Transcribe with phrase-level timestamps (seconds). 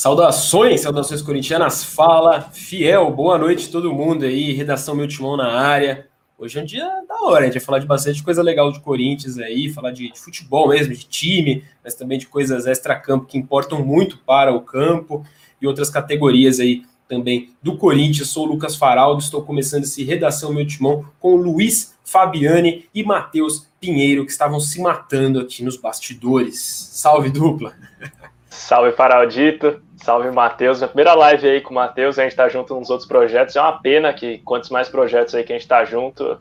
[0.00, 6.08] Saudações, saudações corintianas, fala, fiel, boa noite todo mundo aí, redação Meu Timão na área.
[6.38, 8.80] Hoje é um dia da hora, a gente vai falar de bastante coisa legal de
[8.80, 13.36] Corinthians aí, falar de, de futebol mesmo, de time, mas também de coisas extra-campo que
[13.36, 15.22] importam muito para o campo
[15.60, 18.30] e outras categorias aí também do Corinthians.
[18.30, 23.66] Sou o Lucas Faraldo, estou começando esse Redação Meu Timão com Luiz Fabiane e Matheus
[23.78, 26.58] Pinheiro, que estavam se matando aqui nos bastidores.
[26.90, 27.74] Salve, dupla!
[28.60, 29.82] Salve, Faraldito!
[29.96, 30.78] Salve, Matheus.
[30.78, 33.56] Minha primeira live aí com o Matheus, a gente tá junto nos outros projetos.
[33.56, 36.38] É uma pena que quantos mais projetos aí que a gente tá junto,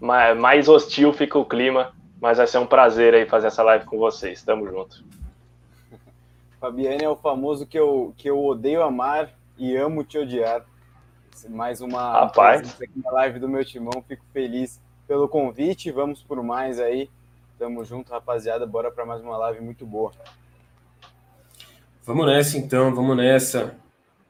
[0.00, 1.92] mais hostil fica o clima.
[2.20, 4.42] Mas vai ser um prazer aí fazer essa live com vocês.
[4.42, 5.04] Tamo junto.
[6.60, 10.64] Fabiane é o famoso que eu, que eu odeio amar e amo te odiar.
[11.48, 12.80] Mais uma Rapaz.
[12.80, 14.02] aqui na live do meu timão.
[14.06, 15.90] Fico feliz pelo convite.
[15.90, 17.10] Vamos por mais aí.
[17.58, 18.64] Tamo junto, rapaziada.
[18.64, 20.12] Bora para mais uma live muito boa.
[22.08, 23.74] Vamos nessa então, vamos nessa.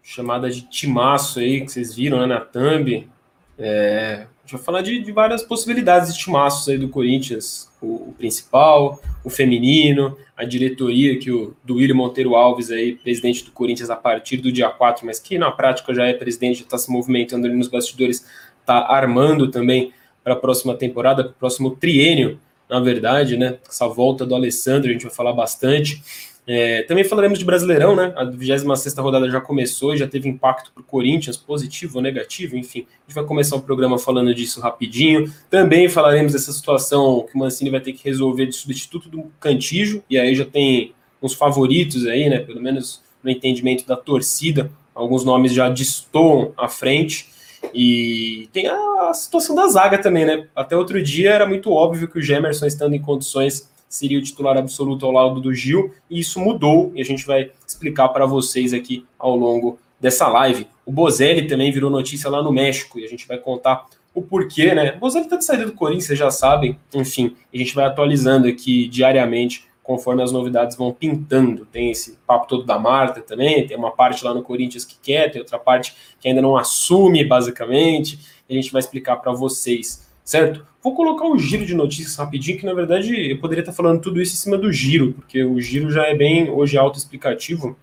[0.03, 3.09] Chamada de timaço aí, que vocês viram né, na thumb.
[3.57, 7.71] É, a gente vai falar de, de, várias possibilidades de timaços aí do Corinthians.
[7.81, 13.45] O, o, principal, o feminino, a diretoria que o do William Monteiro Alves aí, presidente
[13.45, 16.77] do Corinthians a partir do dia 4, mas que na prática já é presidente, está
[16.79, 18.27] se movimentando ali nos bastidores,
[18.61, 19.93] está armando também
[20.25, 23.57] para a próxima temporada, para o próximo triênio, na verdade, né?
[23.69, 26.03] Essa volta do Alessandro, a gente vai falar bastante.
[26.51, 28.11] É, também falaremos de Brasileirão, né?
[28.17, 32.57] A 26 rodada já começou e já teve impacto para o Corinthians, positivo ou negativo,
[32.57, 32.87] enfim.
[32.89, 35.31] A gente vai começar o programa falando disso rapidinho.
[35.51, 40.03] Também falaremos dessa situação que o Mancini vai ter que resolver de substituto do Cantijo,
[40.09, 42.39] e aí já tem uns favoritos aí, né?
[42.39, 47.29] Pelo menos no entendimento da torcida, alguns nomes já destoam à frente.
[47.75, 50.49] E tem a situação da zaga também, né?
[50.57, 54.57] Até outro dia era muito óbvio que o Gemerson, estando em condições seria o titular
[54.57, 58.73] absoluto ao lado do Gil, e isso mudou, e a gente vai explicar para vocês
[58.73, 60.67] aqui ao longo dessa live.
[60.85, 64.75] O Bozelli também virou notícia lá no México, e a gente vai contar o porquê,
[64.75, 64.95] né?
[64.97, 68.47] O Bozelli está de saída do Corinthians, vocês já sabem, enfim, a gente vai atualizando
[68.49, 71.65] aqui diariamente conforme as novidades vão pintando.
[71.65, 75.31] Tem esse papo todo da Marta também, tem uma parte lá no Corinthians que quer,
[75.31, 78.19] tem outra parte que ainda não assume, basicamente,
[78.51, 80.67] a gente vai explicar para vocês certo?
[80.89, 84.23] Vou colocar o giro de notícias rapidinho, que na verdade eu poderia estar falando tudo
[84.23, 87.77] isso em cima do giro, porque o giro já é bem hoje autoexplicativo,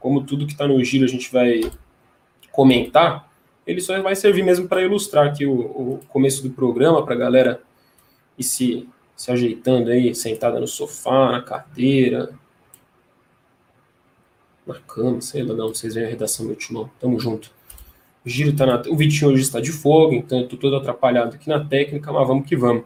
[0.00, 1.60] como tudo que está no giro a gente vai
[2.50, 3.30] comentar,
[3.64, 7.18] ele só vai servir mesmo para ilustrar aqui o, o, começo do programa, para a
[7.18, 7.62] galera
[8.36, 12.34] ir se, se ajeitando aí, sentada no sofá, na cadeira,
[14.66, 17.52] na cama, sei lá, não, vocês veem a redação do Timão, tamo junto.
[18.24, 18.82] O giro tá na...
[18.88, 22.26] O Vitinho hoje está de fogo, então eu tô todo atrapalhado aqui na técnica, mas
[22.26, 22.84] vamos que vamos.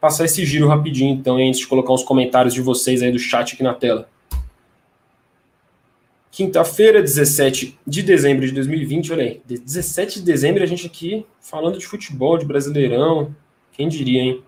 [0.00, 3.54] Passar esse giro rapidinho, então, antes de colocar os comentários de vocês aí do chat
[3.54, 4.08] aqui na tela.
[6.30, 11.78] Quinta-feira, 17 de dezembro de 2020, olha aí, 17 de dezembro a gente aqui falando
[11.78, 13.34] de futebol, de Brasileirão,
[13.72, 14.42] quem diria, hein?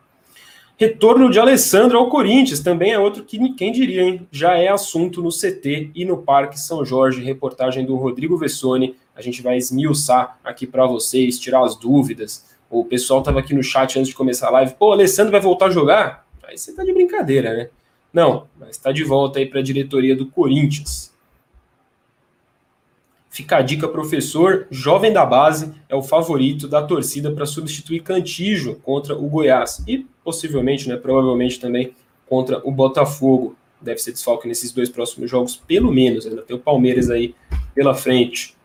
[0.77, 4.27] Retorno de Alessandro ao Corinthians também é outro que quem diria, hein?
[4.31, 9.23] Já é assunto no CT e no Parque São Jorge, reportagem do Rodrigo Vessone, a
[9.23, 12.47] gente vai esmiuçar aqui para vocês, tirar as dúvidas.
[12.69, 14.75] O pessoal estava aqui no chat antes de começar a live.
[14.75, 16.27] Pô, o Alessandro vai voltar a jogar?
[16.43, 17.71] Aí você tá de brincadeira, né?
[18.13, 21.11] Não, mas está de volta aí para a diretoria do Corinthians.
[23.29, 24.67] Fica a dica, professor.
[24.71, 29.83] Jovem da base é o favorito da torcida para substituir Cantijo contra o Goiás.
[29.87, 31.95] E possivelmente, né, provavelmente também
[32.27, 33.57] contra o Botafogo.
[33.81, 36.27] Deve ser desfalque nesses dois próximos jogos, pelo menos.
[36.27, 37.35] Ainda tem o Palmeiras aí
[37.73, 38.57] pela frente.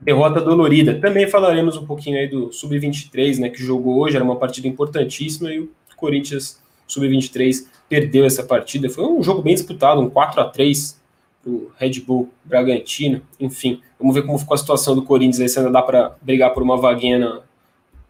[0.00, 0.98] Derrota dolorida.
[0.98, 5.52] Também falaremos um pouquinho aí do Sub-23, né, que jogou hoje, era uma partida importantíssima
[5.52, 8.88] e o Corinthians Sub-23 perdeu essa partida.
[8.88, 11.00] Foi um jogo bem disputado, um 4 a 3
[11.46, 13.22] o Red Bull Bragantino.
[13.38, 16.52] Enfim, vamos ver como ficou a situação do Corinthians aí, se ainda dá para brigar
[16.52, 17.40] por uma vaguinha na,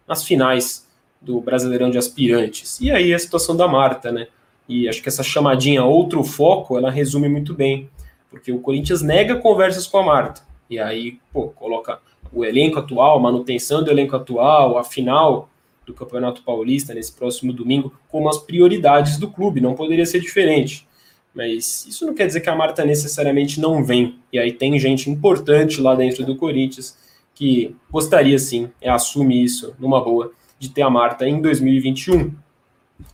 [0.07, 0.87] nas finais
[1.21, 2.81] do Brasileirão de Aspirantes.
[2.81, 4.29] E aí a situação da Marta, né?
[4.69, 7.91] E acho que essa chamadinha outro foco, ela resume muito bem,
[8.31, 10.43] porque o Corinthians nega conversas com a Marta.
[10.71, 12.01] E aí, pô, coloca
[12.33, 15.51] o elenco atual, manutenção do elenco atual, a final
[15.85, 19.61] do Campeonato Paulista nesse próximo domingo como as prioridades do clube.
[19.61, 20.87] Não poderia ser diferente.
[21.35, 24.19] Mas isso não quer dizer que a Marta necessariamente não vem.
[24.33, 26.99] E aí tem gente importante lá dentro do Corinthians
[27.35, 32.35] que gostaria sim, é, assume isso numa boa, de ter a Marta em 2021.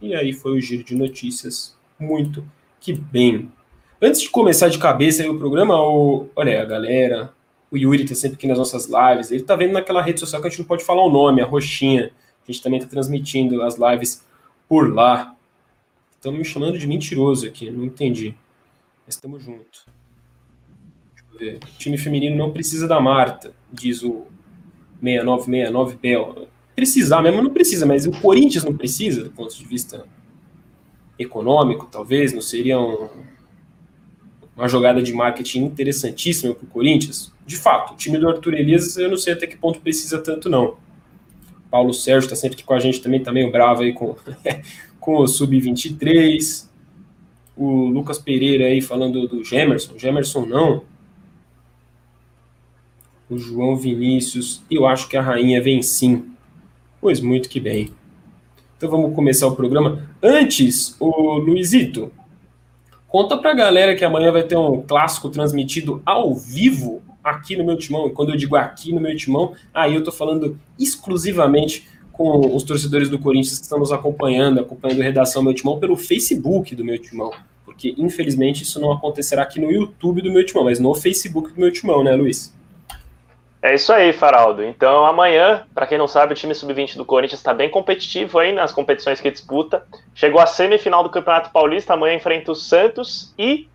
[0.03, 2.45] E aí foi o giro de notícias muito
[2.81, 3.51] que bem.
[4.03, 7.33] Antes de começar de cabeça o programa, o, olha aí, a galera,
[7.71, 9.31] o Yuri está sempre aqui nas nossas lives.
[9.31, 11.45] Ele está vendo naquela rede social que a gente não pode falar o nome, a
[11.45, 12.13] roxinha.
[12.47, 14.25] A gente também está transmitindo as lives
[14.69, 15.35] por lá.
[16.15, 18.35] Estão me chamando de mentiroso aqui, não entendi.
[19.05, 19.87] Mas estamos juntos.
[21.35, 24.27] O time feminino não precisa da Marta, diz o
[25.03, 26.49] 6969 Bel.
[26.75, 30.07] Precisar mesmo não precisa, mas o Corinthians não precisa, do ponto de vista
[31.19, 33.09] econômico, talvez, não seria um,
[34.57, 37.33] uma jogada de marketing interessantíssima para o Corinthians?
[37.47, 40.51] De fato, o time do Arthur Elias, eu não sei até que ponto precisa tanto,
[40.51, 40.77] não.
[41.71, 44.17] Paulo Sérgio está sempre aqui com a gente também, tá meio bravo aí com,
[44.99, 46.67] com o Sub-23.
[47.57, 49.97] O Lucas Pereira aí falando do Gemerson.
[49.97, 50.83] Gemerson não.
[53.31, 54.63] O João Vinícius.
[54.71, 56.31] Eu acho que a rainha vem sim.
[57.01, 57.93] Pois muito que bem.
[58.77, 60.07] Então vamos começar o programa.
[60.23, 62.13] Antes, o Luizito,
[63.09, 67.77] conta pra galera que amanhã vai ter um clássico transmitido ao vivo aqui no meu
[67.77, 68.07] timão.
[68.07, 72.63] E quando eu digo aqui no meu timão, aí eu tô falando exclusivamente com os
[72.63, 76.83] torcedores do Corinthians que estão nos acompanhando, acompanhando a redação Meu Timão pelo Facebook do
[76.83, 77.31] Meu Timão.
[77.63, 81.61] Porque, infelizmente, isso não acontecerá aqui no YouTube do Meu Timão, mas no Facebook do
[81.61, 82.57] Meu Timão, né, Luiz?
[83.61, 84.63] É isso aí, Faraldo.
[84.63, 88.53] Então, amanhã, para quem não sabe, o time sub-20 do Corinthians está bem competitivo aí
[88.53, 89.83] nas competições que disputa.
[90.15, 93.69] Chegou à semifinal do Campeonato Paulista, amanhã enfrenta o Santos e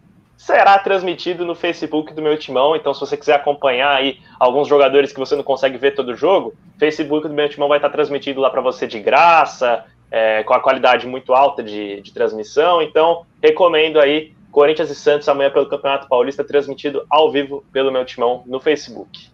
[0.45, 2.75] será transmitido no Facebook do meu timão.
[2.75, 6.15] Então, se você quiser acompanhar aí alguns jogadores que você não consegue ver todo o
[6.15, 10.53] jogo, Facebook do meu timão vai estar transmitido lá para você de graça, é, com
[10.53, 12.81] a qualidade muito alta de, de transmissão.
[12.81, 18.03] Então, recomendo aí Corinthians e Santos amanhã pelo Campeonato Paulista, transmitido ao vivo pelo meu
[18.03, 19.29] timão no Facebook.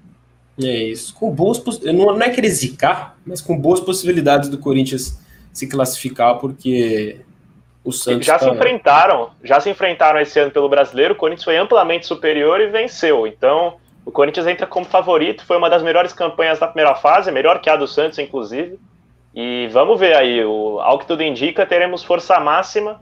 [0.61, 1.15] É isso.
[1.15, 5.17] Com boas não, é querer zicar, mas com boas possibilidades do Corinthians
[5.53, 7.21] se classificar, porque
[7.87, 8.43] o Santos já tá...
[8.43, 11.13] se enfrentaram, já se enfrentaram esse ano pelo Brasileiro.
[11.13, 13.25] O Corinthians foi amplamente superior e venceu.
[13.25, 15.45] Então, o Corinthians entra como favorito.
[15.45, 18.77] Foi uma das melhores campanhas da primeira fase, melhor que a do Santos, inclusive.
[19.33, 20.43] E vamos ver aí.
[20.43, 23.01] O, ao que tudo indica, teremos força máxima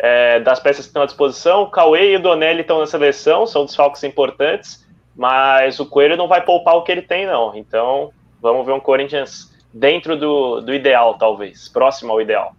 [0.00, 1.62] é, das peças que estão à disposição.
[1.62, 4.84] O Cauê e o Donelli estão na seleção, são desfalques importantes.
[5.14, 7.54] Mas o Coelho não vai poupar o que ele tem, não.
[7.54, 8.10] Então,
[8.42, 12.52] vamos ver um Corinthians dentro do, do ideal, talvez, próximo ao ideal.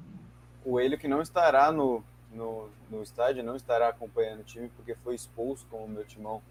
[0.66, 5.14] Coelho que não estará no, no, no estádio, não estará acompanhando o time, porque foi
[5.14, 6.42] expulso, como o meu timão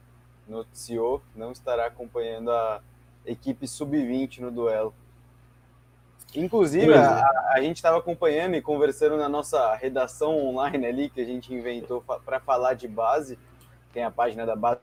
[0.46, 2.80] noticiou, não estará acompanhando a
[3.26, 4.94] equipe sub-20 no duelo.
[6.32, 6.96] Inclusive, é.
[6.96, 11.52] a, a, gente estava acompanhando e conversando na nossa redação online ali, que a gente
[11.52, 13.36] inventou para falar de base,
[13.92, 14.80] tem a página da base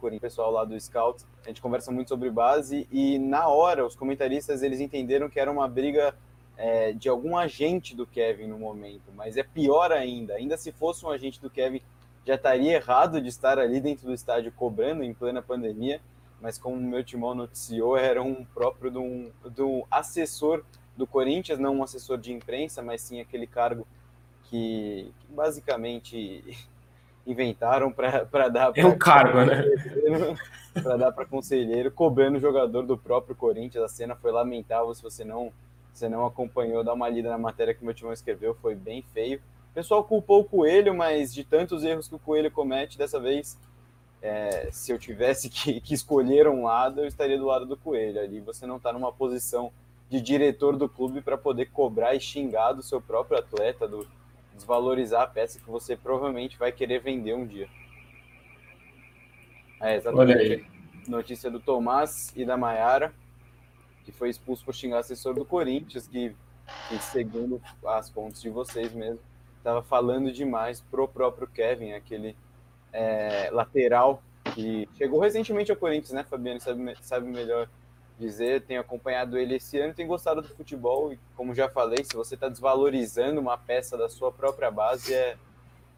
[0.00, 3.96] Corinthians, pessoal lá do Scout, a gente conversa muito sobre base e na hora os
[3.96, 6.14] comentaristas eles entenderam que era uma briga
[6.56, 10.34] é, de algum agente do Kevin no momento, mas é pior ainda.
[10.34, 11.80] Ainda se fosse um agente do Kevin,
[12.26, 16.00] já estaria errado de estar ali dentro do estádio cobrando em plena pandemia,
[16.40, 20.64] mas como o meu timão noticiou, era um próprio de um, de um assessor
[20.96, 23.86] do Corinthians, não um assessor de imprensa, mas sim aquele cargo
[24.44, 26.44] que, que basicamente
[27.26, 28.72] inventaram para dar.
[28.76, 29.64] É um cargo, né?
[30.74, 33.84] Para dar para conselheiro, cobrando o jogador do próprio Corinthians.
[33.84, 35.52] A cena foi lamentável se você não
[35.92, 39.02] você não acompanhou, dá uma lida na matéria que o meu timão escreveu, foi bem
[39.12, 39.40] feio.
[39.70, 43.58] O pessoal culpou o Coelho, mas de tantos erros que o Coelho comete, dessa vez,
[44.20, 48.20] é, se eu tivesse que, que, escolher um lado, eu estaria do lado do Coelho.
[48.20, 49.72] Ali você não está numa posição
[50.08, 54.06] de diretor do clube para poder cobrar e xingar do seu próprio atleta, do,
[54.54, 57.68] desvalorizar a peça que você provavelmente vai querer vender um dia.
[59.80, 60.70] É, exatamente.
[61.08, 63.12] Notícia do Tomás e da Maiara
[64.04, 66.34] que foi expulso por xingar assessor do Corinthians, que,
[66.88, 69.20] que segundo as fontes de vocês mesmo,
[69.58, 72.36] estava falando demais pro próprio Kevin, aquele
[72.92, 74.22] é, lateral
[74.54, 76.60] que chegou recentemente ao Corinthians, né, Fabiano?
[76.60, 77.68] Sabe, sabe melhor
[78.18, 82.14] dizer, tenho acompanhado ele esse ano, tenho gostado do futebol e, como já falei, se
[82.14, 85.36] você está desvalorizando uma peça da sua própria base, é,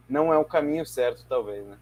[0.08, 1.76] não é o caminho certo, talvez, né?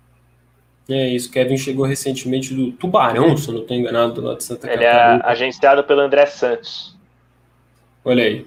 [0.89, 4.45] É isso, Kevin chegou recentemente do Tubarão, se eu não estou enganado, do lado de
[4.45, 5.15] Santa Ele é Catarina.
[5.15, 6.97] Ele é agenciado pelo André Santos.
[8.05, 8.47] Olha aí.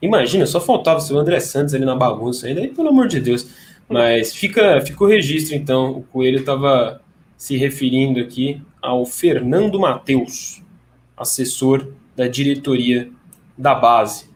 [0.00, 3.46] Imagina, só faltava o André Santos ali na bagunça ainda, aí, pelo amor de Deus.
[3.88, 5.90] Mas fica, fica o registro, então.
[5.92, 7.00] O Coelho estava
[7.36, 10.62] se referindo aqui ao Fernando Mateus,
[11.16, 13.10] assessor da diretoria
[13.56, 14.28] da base.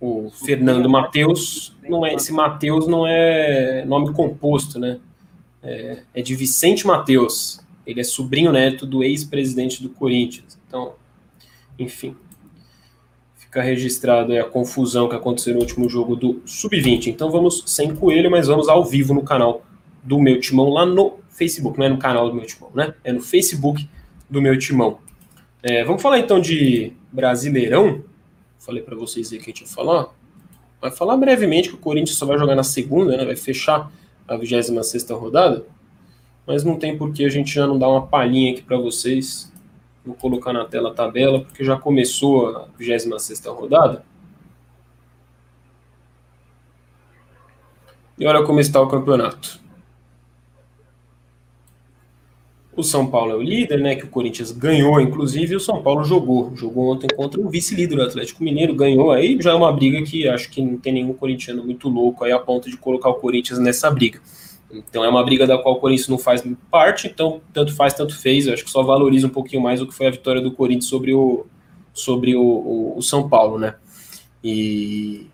[0.00, 4.98] O Fernando Mateus, não é, esse Mateus não é nome composto, né?
[5.64, 7.60] É, é de Vicente Mateus.
[7.86, 10.58] Ele é sobrinho neto do ex-presidente do Corinthians.
[10.66, 10.94] Então,
[11.78, 12.16] enfim,
[13.36, 17.08] fica registrado a confusão que aconteceu no último jogo do Sub-20.
[17.08, 19.64] Então vamos sem coelho, mas vamos ao vivo no canal
[20.02, 21.78] do meu timão lá no Facebook.
[21.78, 22.94] Não é no canal do meu timão, né?
[23.02, 23.88] É no Facebook
[24.28, 24.98] do meu timão.
[25.62, 28.02] É, vamos falar então de Brasileirão.
[28.58, 30.08] Falei para vocês aí que a gente ia falar.
[30.80, 33.24] Vai falar brevemente que o Corinthians só vai jogar na segunda, né?
[33.24, 33.90] Vai fechar
[34.26, 35.64] a 26 rodada.
[36.46, 39.52] mas não tem por que a gente já não dar uma palhinha aqui para vocês.
[40.04, 44.04] Vou colocar na tela a tabela, porque já começou a 26 rodada.
[48.18, 49.63] E olha como está o campeonato.
[52.76, 53.94] O São Paulo é o líder, né?
[53.94, 56.52] Que o Corinthians ganhou, inclusive, e o São Paulo jogou.
[56.56, 59.12] Jogou ontem contra o vice-líder, o Atlético Mineiro, ganhou.
[59.12, 62.32] Aí já é uma briga que acho que não tem nenhum corintiano muito louco aí
[62.32, 64.20] a ponto de colocar o Corinthians nessa briga.
[64.72, 68.18] Então é uma briga da qual o Corinthians não faz parte, então tanto faz, tanto
[68.18, 68.46] fez.
[68.46, 70.86] Eu acho que só valoriza um pouquinho mais o que foi a vitória do Corinthians
[70.86, 71.46] sobre o,
[71.92, 73.76] sobre o, o, o São Paulo, né?
[74.42, 75.28] E,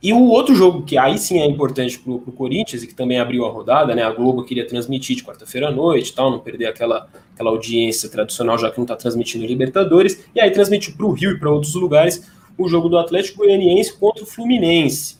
[0.00, 3.18] e o outro jogo que aí sim é importante para o Corinthians e que também
[3.18, 4.04] abriu a rodada, né?
[4.04, 8.56] A Globo queria transmitir de quarta-feira à noite, tal, não perder aquela, aquela audiência tradicional
[8.56, 10.24] já que não está transmitindo Libertadores.
[10.32, 13.92] E aí transmitiu para o Rio e para outros lugares o jogo do Atlético Goianiense
[13.96, 15.18] contra o Fluminense.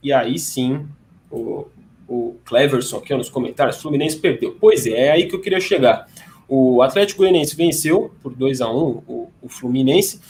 [0.00, 0.86] E aí sim,
[1.28, 1.66] o,
[2.06, 4.56] o Cleverson aqui nos comentários, Fluminense perdeu.
[4.60, 6.06] Pois é, é aí que eu queria chegar.
[6.46, 10.20] O Atlético Goianiense venceu por 2 a 1 o, o Fluminense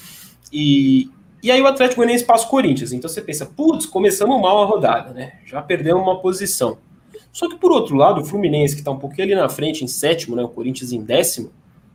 [0.50, 1.10] e
[1.42, 2.92] e aí o Atlético Goianiense passa o Corinthians.
[2.92, 5.34] Então você pensa, putz, começamos mal a rodada, né?
[5.46, 6.78] Já perdemos uma posição.
[7.32, 9.88] Só que por outro lado, o Fluminense, que está um pouquinho ali na frente, em
[9.88, 10.42] sétimo, né?
[10.42, 11.52] O Corinthians em décimo.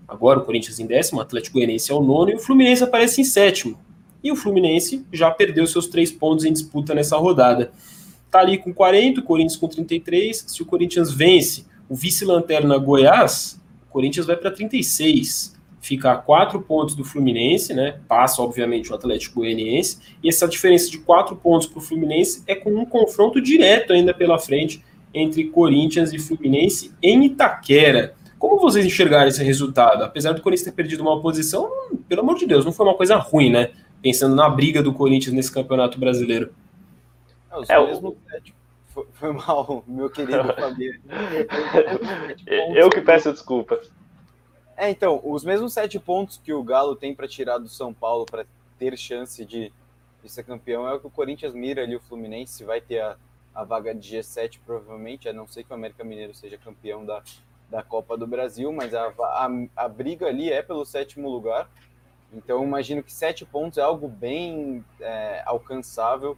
[0.08, 3.20] Agora o Corinthians em décimo, o Atlético Goianiense é o nono e o Fluminense aparece
[3.20, 3.78] em sétimo.
[4.24, 7.74] E o Fluminense já perdeu seus três pontos em disputa nessa rodada.
[8.32, 10.46] Tá ali com 40, o Corinthians com 33.
[10.48, 15.53] Se o Corinthians vence o vice-lanterna Goiás, o Corinthians vai para 36
[15.84, 18.00] fica a quatro pontos do Fluminense, né?
[18.08, 22.56] Passa, obviamente, o Atlético Goianiense, e essa diferença de quatro pontos para o Fluminense é
[22.56, 24.82] com um confronto direto ainda pela frente
[25.13, 28.16] entre Corinthians e Fluminense em Itaquera.
[28.40, 30.04] Como vocês enxergaram esse resultado?
[30.04, 31.70] Apesar do Corinthians ter perdido uma posição,
[32.08, 33.72] pelo amor de Deus, não foi uma coisa ruim, né?
[34.02, 36.54] Pensando na briga do Corinthians nesse campeonato brasileiro.
[37.68, 38.16] É, é, mesmos,
[38.88, 40.94] foi, foi mal, meu querido Fabio.
[42.74, 43.82] Eu que peço desculpa.
[44.84, 48.25] É, então, os mesmos sete pontos que o Galo tem para tirar do São Paulo
[48.25, 48.46] para
[48.78, 49.72] ter chance de,
[50.22, 53.16] de, ser campeão é o que o Corinthians mira ali, o Fluminense vai ter a,
[53.56, 57.24] a vaga de G7 provavelmente, a não ser que o América Mineiro seja campeão da,
[57.70, 61.70] da Copa do Brasil, mas a, a, a briga ali é pelo sétimo lugar.
[62.34, 66.38] Então, imagino que sete pontos é algo bem é, alcançável.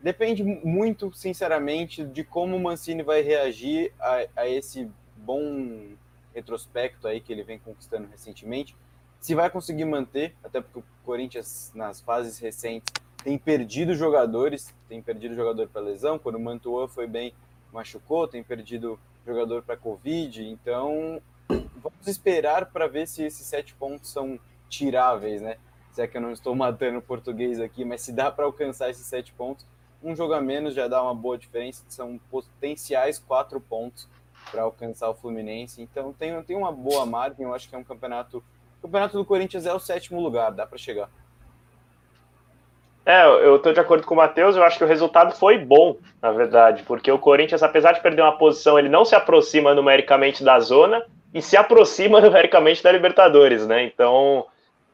[0.00, 5.94] Depende muito, sinceramente, de como o Mancini vai reagir a, a esse bom
[6.34, 8.76] retrospecto aí que ele vem conquistando recentemente,
[9.20, 15.00] se vai conseguir manter, até porque o Corinthians nas fases recentes tem perdido jogadores, tem
[15.00, 17.32] perdido jogador para lesão, quando o Mantua foi bem,
[17.72, 24.10] machucou, tem perdido jogador para Covid, então vamos esperar para ver se esses sete pontos
[24.10, 24.38] são
[24.68, 25.56] tiráveis, né?
[25.92, 28.90] Se é que eu não estou matando o português aqui, mas se dá para alcançar
[28.90, 29.64] esses sete pontos,
[30.02, 34.06] um jogo a menos já dá uma boa diferença, são potenciais quatro pontos
[34.50, 35.82] para alcançar o Fluminense.
[35.82, 38.42] Então tem, tem uma boa margem, eu acho que é um campeonato.
[38.78, 41.08] O campeonato do Corinthians é o sétimo lugar, dá para chegar.
[43.06, 45.96] É, eu estou de acordo com o Matheus, eu acho que o resultado foi bom,
[46.22, 50.42] na verdade, porque o Corinthians, apesar de perder uma posição, ele não se aproxima numericamente
[50.42, 53.84] da zona e se aproxima numericamente da Libertadores, né?
[53.84, 54.46] Então,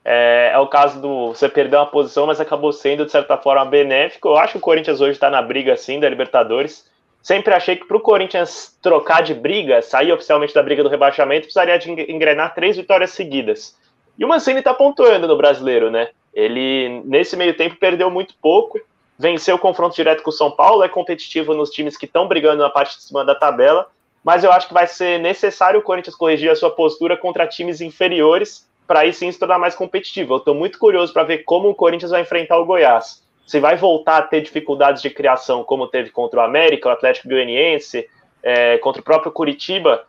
[0.05, 3.65] é, é, o caso do você perder uma posição, mas acabou sendo, de certa forma,
[3.65, 4.29] benéfico.
[4.29, 6.91] Eu acho que o Corinthians hoje está na briga, sim, da Libertadores.
[7.23, 11.43] Sempre achei que para o Corinthians trocar de briga, sair oficialmente da briga do rebaixamento,
[11.43, 13.77] precisaria de engrenar três vitórias seguidas.
[14.19, 16.09] E o Mancini está pontuando no brasileiro, né?
[16.33, 18.81] Ele, nesse meio tempo, perdeu muito pouco,
[19.19, 22.63] venceu o confronto direto com o São Paulo, é competitivo nos times que estão brigando
[22.63, 23.87] na parte de cima da tabela,
[24.25, 27.81] mas eu acho que vai ser necessário o Corinthians corrigir a sua postura contra times
[27.81, 30.35] inferiores para aí sim se tornar mais competitivo.
[30.35, 33.75] Eu estou muito curioso para ver como o Corinthians vai enfrentar o Goiás se vai
[33.75, 38.09] voltar a ter dificuldades de criação, como teve contra o América, o Atlético Goianiense,
[38.41, 40.05] é, contra o próprio Curitiba,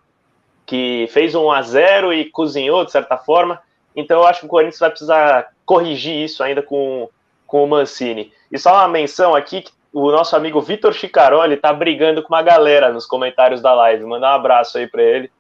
[0.64, 3.60] que fez um a 0 e cozinhou de certa forma.
[3.96, 7.10] Então eu acho que o Corinthians vai precisar corrigir isso ainda com,
[7.48, 8.32] com o Mancini.
[8.52, 12.94] E só uma menção aqui, o nosso amigo Vitor Chicaroli tá brigando com uma galera
[12.94, 14.06] nos comentários da live.
[14.06, 15.32] Mandar um abraço aí para ele.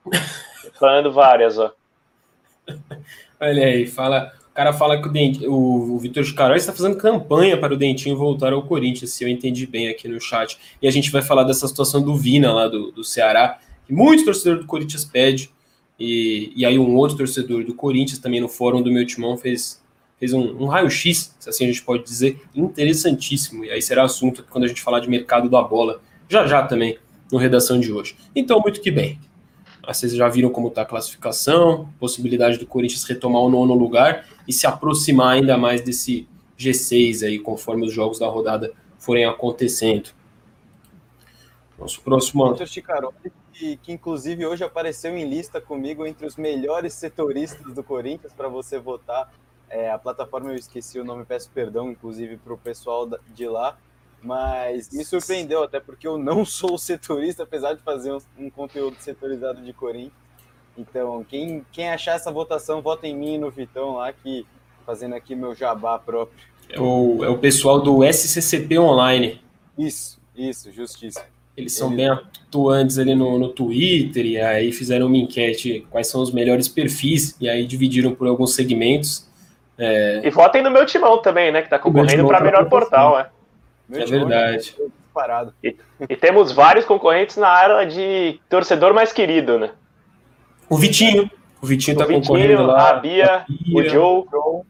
[0.79, 1.71] Falando várias, ó.
[3.39, 5.41] Olha aí, fala cara fala que o, Dent...
[5.47, 9.87] o, Vitor está fazendo campanha para o Dentinho voltar ao Corinthians, se eu entendi bem
[9.89, 10.55] aqui no chat.
[10.79, 14.23] E a gente vai falar dessa situação do Vina lá do, do Ceará, que muitos
[14.23, 15.49] torcedores do Corinthians pede.
[15.99, 19.81] E, e aí um outro torcedor do Corinthians também no fórum do meu timão fez,
[20.19, 23.65] fez um, um raio-x, se assim a gente pode dizer, interessantíssimo.
[23.65, 26.99] E aí será assunto quando a gente falar de mercado da bola, já já também,
[27.31, 28.15] no redação de hoje.
[28.35, 29.19] Então, muito que bem.
[29.87, 34.53] Vocês já viram como está a classificação, possibilidade do Corinthians retomar o nono lugar e
[34.53, 40.09] se aproximar ainda mais desse G6 aí, conforme os jogos da rodada forem acontecendo.
[41.77, 42.53] Nosso próximo.
[42.53, 42.67] Vitor
[43.61, 48.47] que, que, inclusive hoje apareceu em lista comigo entre os melhores setoristas do Corinthians para
[48.47, 49.31] você votar.
[49.69, 53.77] É, a plataforma eu esqueci o nome, peço perdão, inclusive, para o pessoal de lá,
[54.21, 58.97] mas me surpreendeu, até porque eu não sou setorista, apesar de fazer um, um conteúdo
[58.99, 60.13] setorizado de Corinthians.
[60.77, 64.45] Então, quem, quem achar essa votação, vota em mim e no Vitão lá, que
[64.85, 66.37] fazendo aqui meu jabá próprio.
[66.69, 69.41] É o, é o pessoal do SCCP Online.
[69.77, 71.25] Isso, isso, justiça.
[71.55, 71.97] Eles são Ele...
[71.97, 76.67] bem atuantes ali no, no Twitter, e aí fizeram uma enquete quais são os melhores
[76.67, 79.29] perfis, e aí dividiram por alguns segmentos.
[79.77, 80.21] É...
[80.23, 81.61] E votem no meu timão também, né?
[81.61, 83.29] Que tá concorrendo para melhor portal, é.
[83.93, 84.75] é verdade.
[85.13, 85.53] Parado.
[85.61, 85.75] E,
[86.09, 89.71] e, temos vários concorrentes na área de torcedor mais querido, né?
[90.71, 91.29] O Vitinho.
[91.61, 92.91] O Vitinho o tá Vitinho, concorrendo lá.
[92.91, 94.23] A Bia, a Bia o Joe.
[94.23, 94.65] O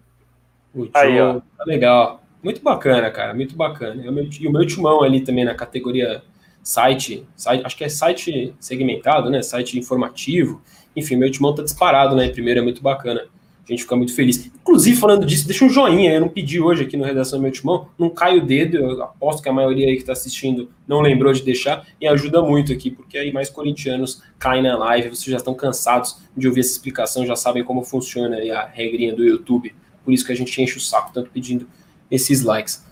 [0.76, 0.90] Joe.
[0.96, 1.40] Aí, ó.
[1.56, 2.24] Tá legal.
[2.42, 3.36] Muito bacana, cara.
[3.36, 4.04] Muito bacana.
[4.04, 6.24] E o meu, e o meu timão ali também na categoria
[6.64, 9.44] site, site, acho que é site segmentado, né?
[9.44, 10.60] Site informativo.
[10.96, 12.30] Enfim, meu timão tá disparado, né?
[12.30, 13.28] Primeiro é muito bacana.
[13.72, 14.52] A gente fica muito feliz.
[14.54, 16.14] Inclusive, falando disso, deixa um joinha.
[16.14, 17.88] Eu não pedi hoje aqui no Redação do Meu Timão.
[17.98, 18.76] Não cai o dedo.
[18.76, 21.88] Eu aposto que a maioria aí que está assistindo não lembrou de deixar.
[22.00, 25.08] E ajuda muito aqui, porque aí mais corintianos caem na live.
[25.08, 29.24] Vocês já estão cansados de ouvir essa explicação, já sabem como funciona a regrinha do
[29.24, 29.74] YouTube.
[30.04, 31.66] Por isso que a gente enche o saco tanto pedindo
[32.10, 32.86] esses likes.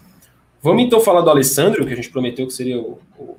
[0.62, 3.36] Vamos então falar do Alessandro, que a gente prometeu que seria o, o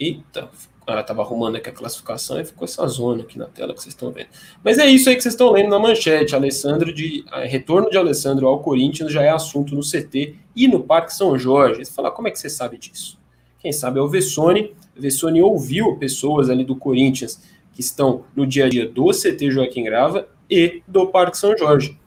[0.00, 0.48] Eita,
[0.86, 3.94] ela estava arrumando aqui a classificação e ficou essa zona aqui na tela que vocês
[3.94, 4.28] estão vendo.
[4.62, 6.34] Mas é isso aí que vocês estão lendo na manchete.
[6.34, 11.12] Alessandro de retorno de Alessandro ao Corinthians já é assunto no CT e no Parque
[11.12, 11.84] São Jorge.
[11.84, 13.18] Você fala, como é que você sabe disso?
[13.58, 14.74] Quem sabe é o Vessone.
[14.96, 17.42] O Vessone ouviu pessoas ali do Corinthians
[17.74, 21.98] que estão no dia a dia do CT Joaquim Grava e do Parque São Jorge.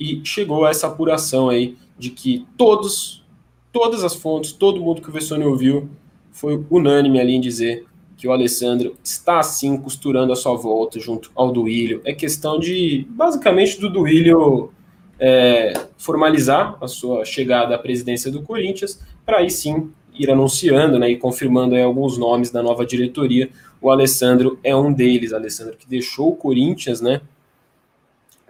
[0.00, 3.24] E chegou a essa apuração aí de que todos,
[3.72, 5.88] todas as fontes, todo mundo que o Vessone ouviu
[6.32, 11.30] foi unânime ali em dizer que o Alessandro está sim costurando a sua volta junto
[11.34, 12.00] ao Duílio.
[12.04, 14.72] É questão de, basicamente, do Duílio
[15.18, 21.10] é, formalizar a sua chegada à presidência do Corinthians, para aí sim ir anunciando né,
[21.10, 23.50] e confirmando aí, alguns nomes da nova diretoria.
[23.80, 27.20] O Alessandro é um deles, Alessandro que deixou o Corinthians né,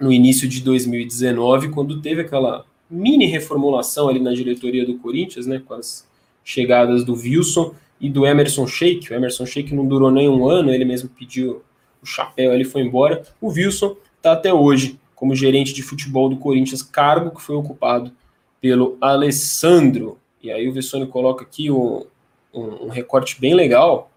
[0.01, 5.61] no início de 2019, quando teve aquela mini reformulação ali na diretoria do Corinthians, né,
[5.65, 6.07] com as
[6.45, 9.11] chegadas do Wilson e do Emerson Sheik.
[9.11, 11.63] O Emerson Sheik não durou nem um ano, ele mesmo pediu
[12.03, 13.23] o chapéu, ele foi embora.
[13.41, 18.13] O Wilson está até hoje como gerente de futebol do Corinthians, cargo que foi ocupado
[18.61, 20.19] pelo Alessandro.
[20.43, 22.05] E aí o Vessone coloca aqui um,
[22.53, 24.11] um, um recorte bem legal,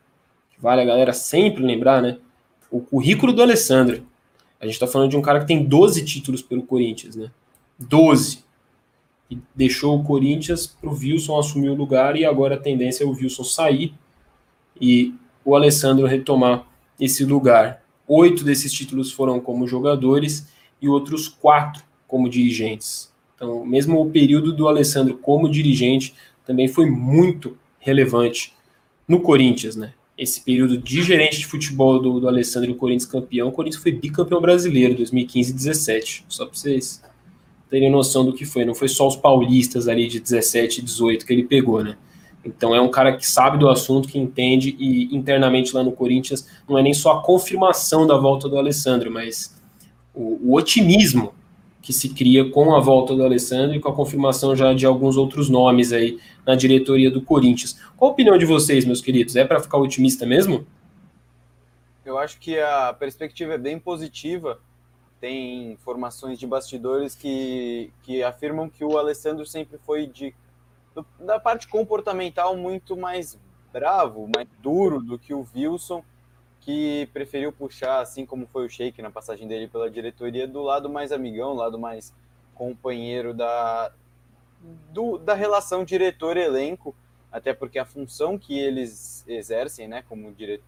[0.51, 2.17] que vale a galera sempre lembrar, né?
[2.69, 4.03] O currículo do Alessandro.
[4.59, 7.31] A gente está falando de um cara que tem 12 títulos pelo Corinthians, né?
[7.79, 8.43] 12
[9.29, 13.07] e deixou o Corinthians para o Wilson assumir o lugar e agora a tendência é
[13.07, 13.93] o Wilson sair
[14.79, 15.13] e
[15.45, 16.65] o Alessandro retomar
[16.99, 17.83] esse lugar.
[18.07, 20.47] Oito desses títulos foram como jogadores
[20.81, 23.11] e outros quatro como dirigentes.
[23.35, 26.15] Então, mesmo o período do Alessandro como dirigente
[26.45, 28.53] também foi muito relevante
[29.07, 29.93] no Corinthians, né?
[30.17, 33.81] Esse período de gerente de futebol do, do Alessandro e o Corinthians campeão, o Corinthians
[33.81, 37.01] foi bicampeão brasileiro 2015 e 17, só para vocês
[37.69, 38.65] terem noção do que foi.
[38.65, 41.97] Não foi só os paulistas ali de 17 e 18 que ele pegou, né?
[42.43, 46.47] Então é um cara que sabe do assunto, que entende, e internamente lá no Corinthians
[46.67, 49.55] não é nem só a confirmação da volta do Alessandro, mas
[50.13, 51.33] o, o otimismo
[51.81, 55.17] que se cria com a volta do Alessandro e com a confirmação já de alguns
[55.17, 57.79] outros nomes aí na diretoria do Corinthians.
[57.95, 59.35] Qual a opinião de vocês, meus queridos?
[59.35, 60.65] É para ficar otimista mesmo?
[62.05, 64.59] Eu acho que a perspectiva é bem positiva
[65.19, 70.33] tem informações de bastidores que, que afirmam que o Alessandro sempre foi de
[71.19, 73.37] da parte comportamental muito mais
[73.71, 76.03] bravo, mais duro do que o Wilson,
[76.61, 80.89] que preferiu puxar, assim como foi o Sheik na passagem dele pela diretoria, do lado
[80.89, 82.13] mais amigão, lado mais
[82.55, 83.91] companheiro da,
[84.91, 86.93] do, da relação diretor-elenco,
[87.31, 90.65] até porque a função que eles exercem, né, como diretor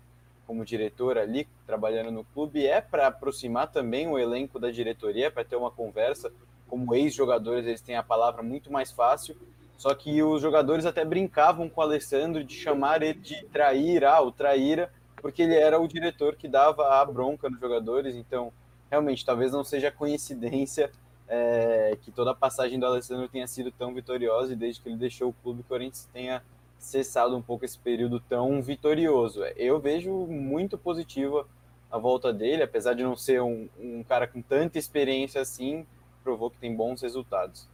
[0.51, 5.45] como diretor ali, trabalhando no clube, é para aproximar também o elenco da diretoria, para
[5.45, 6.29] ter uma conversa.
[6.67, 9.37] Como ex-jogadores, eles têm a palavra muito mais fácil.
[9.77, 14.19] Só que os jogadores até brincavam com o Alessandro de chamar ele de trair, ah,
[14.21, 18.13] o traíra, porque ele era o diretor que dava a bronca nos jogadores.
[18.13, 18.51] Então,
[18.89, 20.91] realmente, talvez não seja coincidência
[21.29, 24.97] é, que toda a passagem do Alessandro tenha sido tão vitoriosa e desde que ele
[24.97, 26.43] deixou o clube, o Corinthians tenha
[26.81, 29.43] cessado um pouco esse período tão vitorioso.
[29.55, 31.47] Eu vejo muito positiva
[31.91, 35.85] a volta dele, apesar de não ser um, um cara com tanta experiência assim,
[36.23, 37.69] provou que tem bons resultados.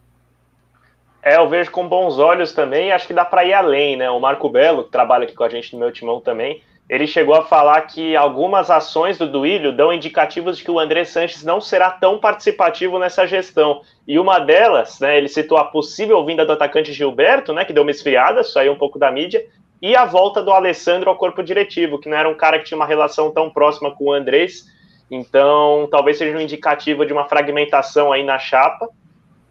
[1.22, 4.10] É, eu vejo com bons olhos também, acho que dá para ir além, né?
[4.10, 7.36] O Marco Belo, que trabalha aqui com a gente no meu timão também, ele chegou
[7.36, 11.60] a falar que algumas ações do Duílio dão indicativos de que o André Sanches não
[11.60, 13.82] será tão participativo nessa gestão.
[14.08, 17.84] E uma delas, né, ele citou a possível vinda do atacante Gilberto, né, que deu
[17.84, 19.45] uma esfriada, saiu um pouco da mídia,
[19.82, 22.78] e a volta do Alessandro ao corpo diretivo, que não era um cara que tinha
[22.78, 24.65] uma relação tão próxima com o Andrés,
[25.12, 28.89] então talvez seja um indicativo de uma fragmentação aí na chapa.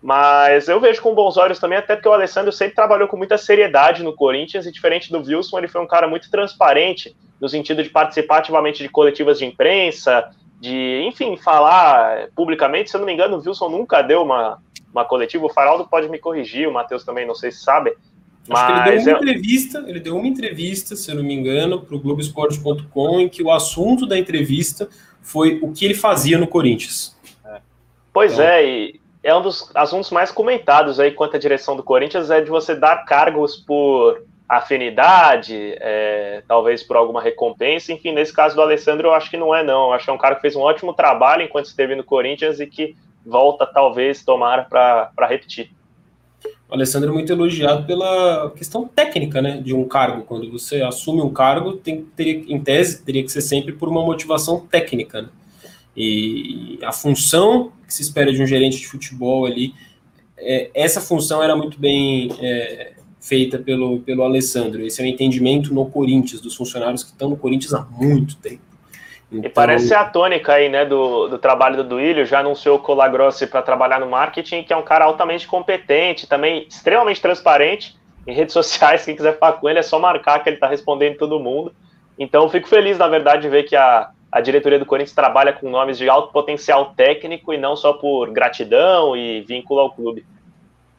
[0.06, 3.36] Mas eu vejo com bons olhos também, até porque o Alessandro sempre trabalhou com muita
[3.36, 7.82] seriedade no Corinthians, e diferente do Wilson, ele foi um cara muito transparente, no sentido
[7.82, 12.88] de participar ativamente de coletivas de imprensa, de, enfim, falar publicamente.
[12.88, 15.44] Se eu não me engano, o Wilson nunca deu uma, uma coletiva.
[15.44, 17.92] O Faraldo pode me corrigir, o Matheus também, não sei se sabe.
[18.46, 19.32] Mas ele deu uma é...
[19.32, 23.42] entrevista, ele deu uma entrevista, se eu não me engano, para o Globoesporte.com, em que
[23.42, 24.88] o assunto da entrevista
[25.20, 27.16] foi o que ele fazia no Corinthians.
[28.12, 28.46] Pois então...
[28.46, 32.40] é, e é um dos assuntos mais comentados aí quanto à direção do Corinthians, é
[32.40, 37.92] de você dar cargos por afinidade, é, talvez por alguma recompensa.
[37.92, 39.88] Enfim, nesse caso do Alessandro, eu acho que não é, não.
[39.88, 42.60] Eu acho que é um cara que fez um ótimo trabalho enquanto esteve no Corinthians
[42.60, 42.94] e que
[43.26, 45.70] volta, talvez, tomar para repetir.
[46.68, 50.22] O Alessandro é muito elogiado pela questão técnica né, de um cargo.
[50.22, 54.02] Quando você assume um cargo, tem, teria, em tese, teria que ser sempre por uma
[54.02, 55.22] motivação técnica.
[55.22, 55.28] Né?
[55.96, 59.74] E a função que se espera de um gerente de futebol ali,
[60.36, 64.84] é, essa função era muito bem é, feita pelo, pelo Alessandro.
[64.84, 68.60] Esse é o entendimento no Corinthians, dos funcionários que estão no Corinthians há muito tempo.
[69.32, 69.44] Então...
[69.44, 73.46] E parece a tônica aí, né, do, do trabalho do Duílio, já anunciou o Colagrossi
[73.46, 78.52] para trabalhar no marketing, que é um cara altamente competente, também extremamente transparente, em redes
[78.52, 81.72] sociais, quem quiser falar com ele é só marcar que ele está respondendo todo mundo.
[82.18, 85.50] Então eu fico feliz, na verdade, de ver que a, a diretoria do Corinthians trabalha
[85.50, 90.26] com nomes de alto potencial técnico e não só por gratidão e vínculo ao clube.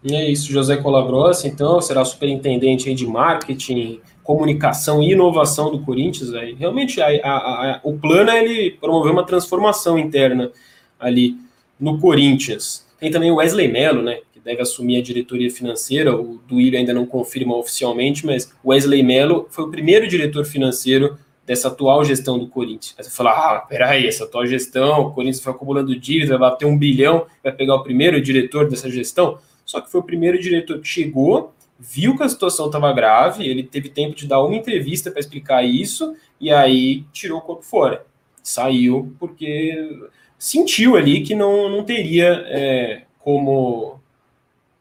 [0.03, 6.33] E é isso, José Colabrossi, então, será superintendente de marketing, comunicação e inovação do Corinthians.
[6.33, 6.55] Aí.
[6.55, 10.51] Realmente, a, a, a, o plano é ele promover uma transformação interna
[10.99, 11.35] ali
[11.79, 12.87] no Corinthians.
[12.99, 16.15] Tem também o Wesley Mello, né, que deve assumir a diretoria financeira.
[16.15, 21.19] O Duílio ainda não confirma oficialmente, mas o Wesley Mello foi o primeiro diretor financeiro
[21.47, 22.93] dessa atual gestão do Corinthians.
[22.97, 26.65] Aí você fala, ah, peraí, essa atual gestão, o Corinthians foi acumulando dívida, vai bater
[26.65, 29.39] um bilhão, vai pegar o primeiro diretor dessa gestão.
[29.65, 33.63] Só que foi o primeiro diretor que chegou, viu que a situação estava grave, ele
[33.63, 38.05] teve tempo de dar uma entrevista para explicar isso, e aí tirou o corpo fora.
[38.43, 40.01] Saiu porque
[40.37, 44.01] sentiu ali que não, não teria é, como.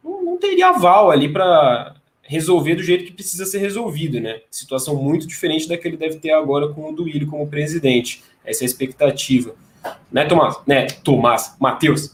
[0.02, 1.95] Não, não teria aval ali para
[2.28, 4.40] resolver do jeito que precisa ser resolvido, né?
[4.50, 8.22] Situação muito diferente da que ele deve ter agora com o Duílio como presidente.
[8.44, 9.54] Essa é a expectativa.
[10.10, 10.56] Né, Tomás?
[10.66, 12.12] Né, Tomás, Matheus.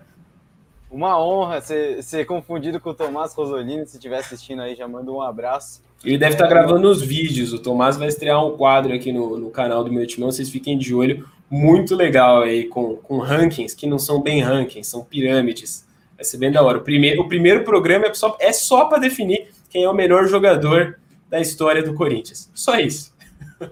[0.90, 3.84] Uma honra ser, ser confundido com o Tomás Rosolino.
[3.84, 5.82] Se estiver assistindo aí, já manda um abraço.
[6.04, 7.52] Ele deve estar gravando os vídeos.
[7.52, 10.30] O Tomás vai estrear um quadro aqui no, no canal do meu timão.
[10.30, 11.28] Vocês fiquem de olho.
[11.50, 15.83] Muito legal aí, com, com rankings que não são bem rankings, são pirâmides
[16.16, 16.78] Vai ser bem da hora.
[16.78, 20.26] O primeiro, o primeiro programa é só, é só para definir quem é o melhor
[20.26, 20.98] jogador
[21.28, 22.50] da história do Corinthians.
[22.54, 23.12] Só isso.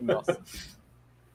[0.00, 0.38] Nossa.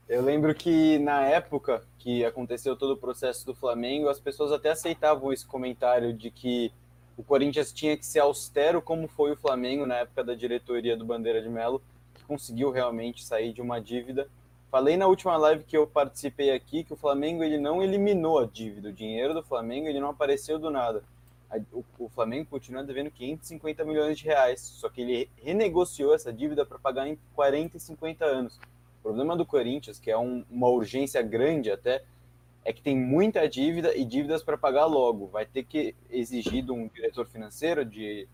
[0.08, 4.72] Eu lembro que na época que aconteceu todo o processo do Flamengo, as pessoas até
[4.72, 6.72] aceitavam esse comentário de que
[7.17, 11.04] o Corinthians tinha que ser austero como foi o Flamengo na época da diretoria do
[11.04, 11.82] Bandeira de Melo,
[12.13, 14.30] que conseguiu realmente sair de uma dívida
[14.70, 18.46] Falei na última live que eu participei aqui que o Flamengo ele não eliminou a
[18.46, 18.90] dívida.
[18.90, 21.04] O dinheiro do Flamengo ele não apareceu do nada.
[21.98, 26.78] O, Flamengo continua devendo 550 milhões de reais, só que ele renegociou essa dívida para
[26.78, 28.60] pagar em 40 e 50 anos.
[29.00, 32.04] O problema do Corinthians, que é um, uma urgência grande até,
[32.66, 35.28] é que tem muita dívida e dívidas para pagar logo.
[35.28, 38.28] Vai ter que exigir de um diretor financeiro, de,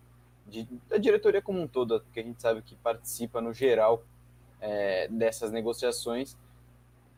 [0.48, 4.04] de, da diretoria como um todo, que a gente sabe que participa no geral
[4.64, 6.38] é, dessas negociações,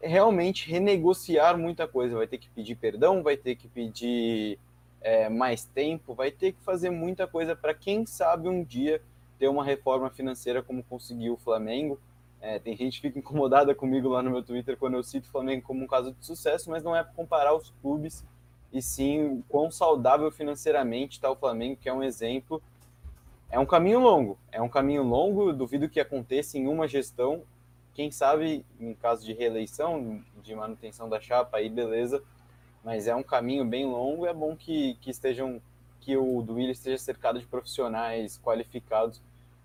[0.02, 2.18] realmente renegociar muita coisa.
[2.18, 4.58] Vai ter que pedir perdão, vai ter que pedir
[5.00, 9.00] é, mais tempo, vai ter que fazer muita coisa para quem sabe um dia
[9.38, 12.00] ter uma reforma financeira como conseguiu o Flamengo.
[12.42, 15.32] É, tem gente que fica incomodada comigo lá no meu Twitter quando eu cito o
[15.32, 18.26] Flamengo como um caso de sucesso, mas não é para comparar os clubes,
[18.74, 22.62] e sim o quão saudável financeiramente está o Flamengo, que é um exemplo
[23.50, 27.44] é um caminho longo, é um caminho longo, duvido que aconteça em uma gestão,
[27.94, 32.22] quem sabe em caso de reeleição, de manutenção da chapa, aí beleza,
[32.84, 35.62] mas é um caminho bem longo, é bom que, que estejam,
[36.02, 39.22] que o Duílio esteja cercado de profissionais qualificados,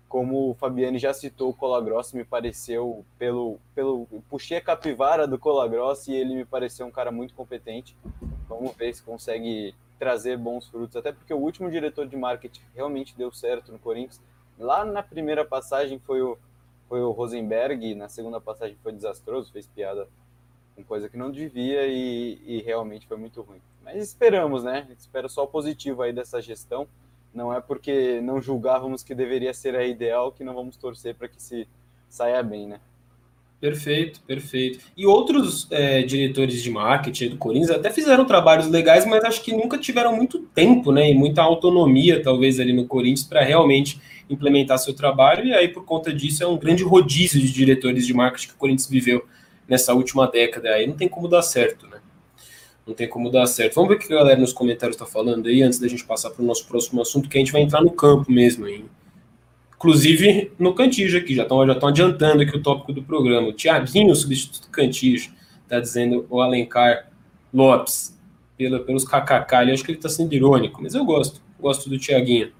[0.07, 5.39] como o Fabiane já citou, o Colagrossi me pareceu, pelo, pelo puxei a capivara do
[5.39, 7.95] Colagrossi e ele me pareceu um cara muito competente,
[8.47, 13.15] vamos ver se consegue trazer bons frutos, até porque o último diretor de marketing realmente
[13.15, 14.19] deu certo no Corinthians.
[14.57, 16.39] Lá na primeira passagem foi o,
[16.89, 20.07] foi o Rosenberg, na segunda passagem foi desastroso, fez piada
[20.75, 23.61] com coisa que não devia e, e realmente foi muito ruim.
[23.83, 24.87] Mas esperamos, né?
[24.97, 26.87] Espero só o positivo aí dessa gestão.
[27.31, 31.27] Não é porque não julgávamos que deveria ser a ideal que não vamos torcer para
[31.27, 31.67] que se
[32.09, 32.81] saia bem, né?
[33.61, 34.79] Perfeito, perfeito.
[34.97, 39.53] E outros é, diretores de marketing do Corinthians até fizeram trabalhos legais, mas acho que
[39.53, 41.11] nunca tiveram muito tempo, né?
[41.11, 45.45] E muita autonomia, talvez, ali no Corinthians para realmente implementar seu trabalho.
[45.45, 48.57] E aí, por conta disso, é um grande rodízio de diretores de marketing que o
[48.57, 49.23] Corinthians viveu
[49.67, 50.69] nessa última década.
[50.69, 51.99] Aí não tem como dar certo, né?
[52.87, 53.75] Não tem como dar certo.
[53.75, 56.31] Vamos ver o que a galera nos comentários está falando aí, antes da gente passar
[56.31, 58.85] para o nosso próximo assunto, que a gente vai entrar no campo mesmo, hein?
[59.81, 63.47] Inclusive no Cantijo aqui, já estão já adiantando aqui o tópico do programa.
[63.47, 65.31] O Tiaguinho, substituto Cantijo,
[65.63, 67.07] está dizendo o Alencar
[67.51, 68.15] Lopes,
[68.55, 71.97] pela, pelos KKK ali, acho que ele está sendo irônico, mas eu gosto, gosto do
[71.97, 72.51] Tiaguinho.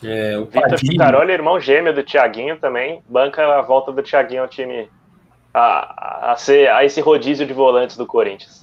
[0.00, 4.48] É, o Vitor Ficaroli, irmão gêmeo do Tiaguinho também, banca a volta do Tiaguinho ao
[4.48, 4.88] time,
[5.52, 8.61] a, a, ser, a esse rodízio de volantes do Corinthians.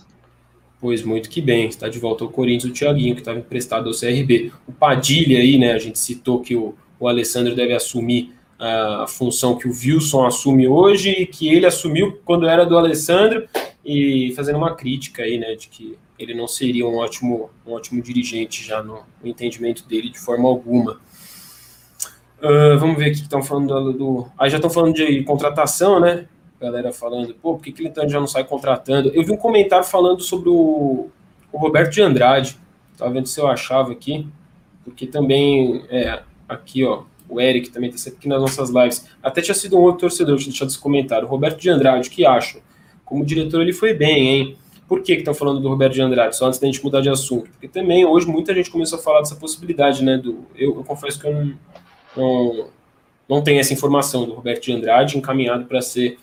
[0.81, 3.93] Pois muito que bem, está de volta ao Corinthians o Thiaguinho, que estava emprestado ao
[3.93, 4.51] CRB.
[4.67, 5.73] O Padilha aí, né?
[5.73, 10.67] A gente citou que o, o Alessandro deve assumir a função que o Wilson assume
[10.67, 13.47] hoje e que ele assumiu quando era do Alessandro,
[13.85, 15.55] e fazendo uma crítica aí, né?
[15.55, 20.09] De que ele não seria um ótimo, um ótimo dirigente já no, no entendimento dele
[20.09, 20.99] de forma alguma.
[22.39, 24.27] Uh, vamos ver aqui que estão falando do.
[24.37, 26.27] Aí já estão falando de contratação, né?
[26.59, 29.09] Galera falando, pô, por que, que ele já não sai contratando?
[29.09, 31.09] Eu vi um comentário falando sobre o,
[31.51, 32.57] o Roberto de Andrade,
[32.97, 34.27] tava vendo se eu achava aqui,
[34.83, 39.41] porque também, é, aqui, ó, o Eric também está sempre aqui nas nossas lives, até
[39.41, 42.59] tinha sido um outro torcedor que deixado esse comentário, Roberto de Andrade, que acha?
[43.05, 44.57] Como diretor ele foi bem, hein?
[44.87, 46.35] Por que estão falando do Roberto de Andrade?
[46.35, 47.47] Só antes da gente mudar de assunto.
[47.51, 50.17] Porque também hoje muita gente começou a falar dessa possibilidade, né?
[50.17, 51.53] Do, eu, eu confesso que eu não,
[52.17, 52.69] não,
[53.29, 56.17] não tenho essa informação do Roberto de Andrade encaminhado para ser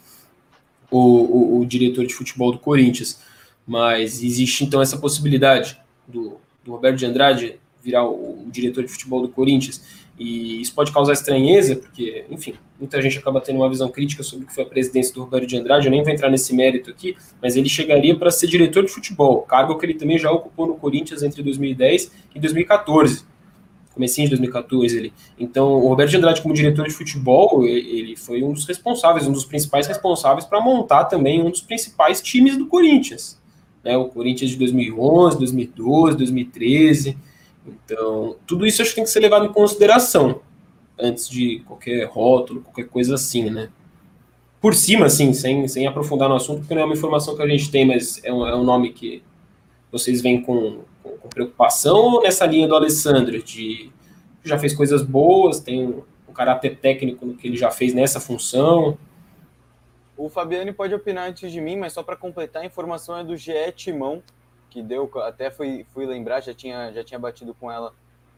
[0.90, 3.20] o, o, o, diretor de futebol do Corinthians.
[3.66, 8.90] Mas existe então essa possibilidade do, do Roberto de Andrade virar o, o, diretor de
[8.90, 9.82] futebol do Corinthians.
[10.18, 14.44] E isso pode causar estranheza, porque, enfim, muita gente acaba tendo uma visão crítica sobre
[14.44, 15.86] o que foi a presidência do Roberto de Andrade.
[15.86, 19.42] Eu nem vou entrar nesse mérito aqui, mas ele chegaria para ser diretor de futebol,
[19.42, 23.35] cargo que ele também já ocupou no Corinthians entre 2010 e 2014
[23.96, 25.12] comecinho de 2014 ele.
[25.38, 29.32] Então, o Roberto de Andrade como diretor de futebol, ele foi um dos responsáveis, um
[29.32, 33.40] dos principais responsáveis para montar também um dos principais times do Corinthians,
[33.82, 33.96] né?
[33.96, 37.16] O Corinthians de 2011, 2012, 2013.
[37.66, 40.40] Então, tudo isso acho que tem que ser levado em consideração
[40.98, 43.70] antes de qualquer rótulo, qualquer coisa assim, né?
[44.60, 47.48] Por cima, assim, sem, sem aprofundar no assunto, porque não é uma informação que a
[47.48, 49.22] gente tem, mas é um, é um nome que
[49.90, 50.80] vocês veem com,
[51.20, 53.92] com preocupação nessa linha do Alessandro, de
[54.44, 58.20] já fez coisas boas, tem um, um caráter técnico no que ele já fez nessa
[58.20, 58.96] função?
[60.16, 63.36] O Fabiane pode opinar antes de mim, mas só para completar, a informação é do
[63.36, 64.22] GE Timão,
[64.70, 67.92] que deu, até fui, fui lembrar, já tinha, já tinha batido com ela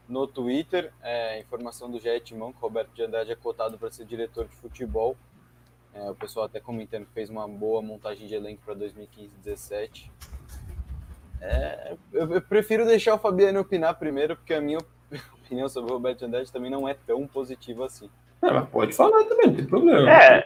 [0.07, 4.05] no Twitter, é, informação do GE Timão, que Roberto de Andrade é cotado para ser
[4.05, 5.15] diretor de futebol.
[5.93, 10.09] É, o pessoal até comentando que fez uma boa montagem de elenco para 2015-17.
[11.41, 14.79] É, eu, eu, prefiro deixar o Fabiano opinar primeiro, porque a minha
[15.43, 18.09] opinião sobre o Roberto Andrade também não é tão positiva assim.
[18.41, 20.11] É, mas pode falar também, não tem problema.
[20.11, 20.45] É,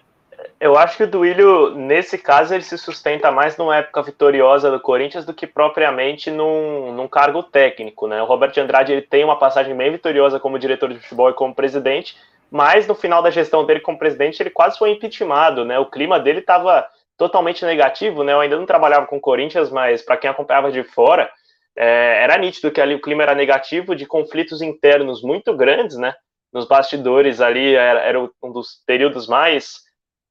[0.60, 4.80] eu acho que o Duílio, nesse caso, ele se sustenta mais numa época vitoriosa do
[4.80, 8.22] Corinthians do que propriamente num, num cargo técnico, né?
[8.22, 11.54] O Roberto Andrade ele tem uma passagem bem vitoriosa como diretor de futebol e como
[11.54, 12.16] presidente,
[12.50, 15.78] mas no final da gestão dele como presidente ele quase foi impeachmentado, né?
[15.80, 18.34] O clima dele estava totalmente negativo, né?
[18.34, 21.30] Eu ainda não trabalhava com Corinthians, mas para quem acompanhava de fora,
[21.76, 26.14] é, era nítido que ali o clima era negativo, de conflitos internos muito grandes, né?
[26.52, 29.82] Nos bastidores ali era, era um dos períodos mais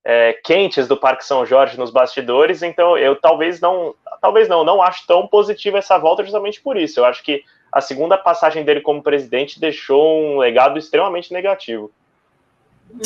[0.04, 4.82] é, quentes do Parque São Jorge nos bastidores, então eu talvez não, talvez não, não
[4.82, 7.00] acho tão positiva essa volta justamente por isso.
[7.00, 7.42] Eu acho que
[7.72, 11.90] a segunda passagem dele como presidente deixou um legado extremamente negativo.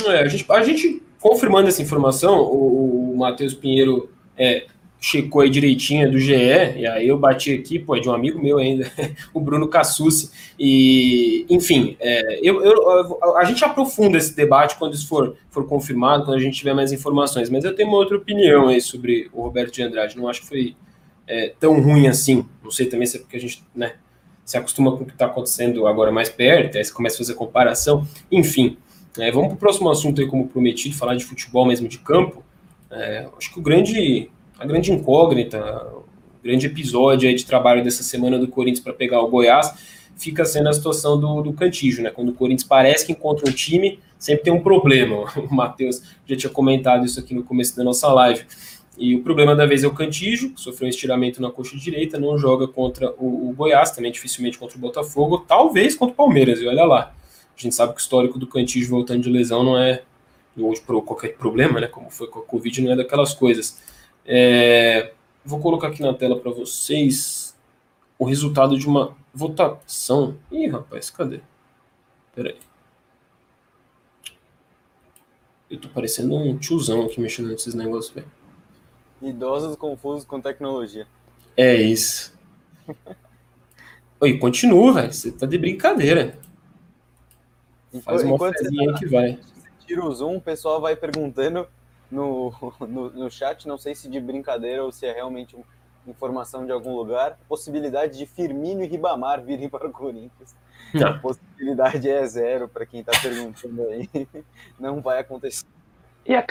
[0.06, 4.66] É, a, gente, a gente confirmando essa informação, o, o Matheus Pinheiro é,
[5.00, 8.40] checou aí direitinho do GE, e aí eu bati aqui, pô, é de um amigo
[8.40, 8.90] meu ainda,
[9.32, 15.08] o Bruno Cassucci, e, enfim, é, eu, eu, a gente aprofunda esse debate quando isso
[15.08, 18.68] for, for confirmado, quando a gente tiver mais informações, mas eu tenho uma outra opinião
[18.68, 20.76] aí sobre o Roberto de Andrade, não acho que foi
[21.26, 23.94] é, tão ruim assim, não sei também se é porque a gente, né,
[24.44, 27.34] se acostuma com o que está acontecendo agora mais perto, aí você começa a fazer
[27.34, 28.76] comparação, enfim,
[29.18, 32.44] é, vamos para o próximo assunto aí, como prometido, falar de futebol mesmo de campo.
[32.90, 35.60] É, acho que o grande, a grande incógnita,
[35.92, 36.04] o
[36.42, 39.74] grande episódio de trabalho dessa semana do Corinthians para pegar o Goiás
[40.16, 42.10] fica sendo a situação do, do Cantígio, né?
[42.10, 45.26] Quando o Corinthians parece que encontra um time, sempre tem um problema.
[45.36, 48.44] O Matheus já tinha comentado isso aqui no começo da nossa live.
[48.98, 52.18] E o problema da vez é o Cantígio, que sofreu um estiramento na coxa direita,
[52.18, 56.60] não joga contra o, o, Goiás, também dificilmente contra o Botafogo, talvez contra o Palmeiras,
[56.60, 57.12] e olha lá.
[57.56, 60.02] A gente sabe que o histórico do Cantígio voltando de lesão não é,
[60.56, 63.80] ou qualquer problema, né, como foi com a Covid, não é daquelas coisas.
[64.24, 65.12] É,
[65.44, 67.54] vou colocar aqui na tela para vocês
[68.18, 70.36] o resultado de uma votação.
[70.50, 71.40] Ih, rapaz, cadê?
[72.34, 72.56] Peraí.
[75.70, 78.30] Eu tô parecendo um tiozão aqui mexendo nesses negócios, velho.
[79.20, 81.06] Idosos confusos com tecnologia.
[81.56, 82.32] É isso.
[84.20, 85.12] Oi, continua, velho.
[85.12, 86.38] Você tá de brincadeira.
[88.02, 89.38] Faz uma fezinha tá, que vai.
[89.86, 91.66] Tira o zoom, o pessoal vai perguntando
[92.10, 95.56] no, no, no, chat, não sei se de brincadeira ou se é realmente
[96.06, 100.54] informação de algum lugar, possibilidade de Firmino e Ribamar virem para o Corinthians.
[100.94, 101.08] Não.
[101.08, 104.08] A possibilidade é zero para quem está perguntando aí.
[104.78, 105.66] Não vai acontecer.
[106.24, 106.44] E a,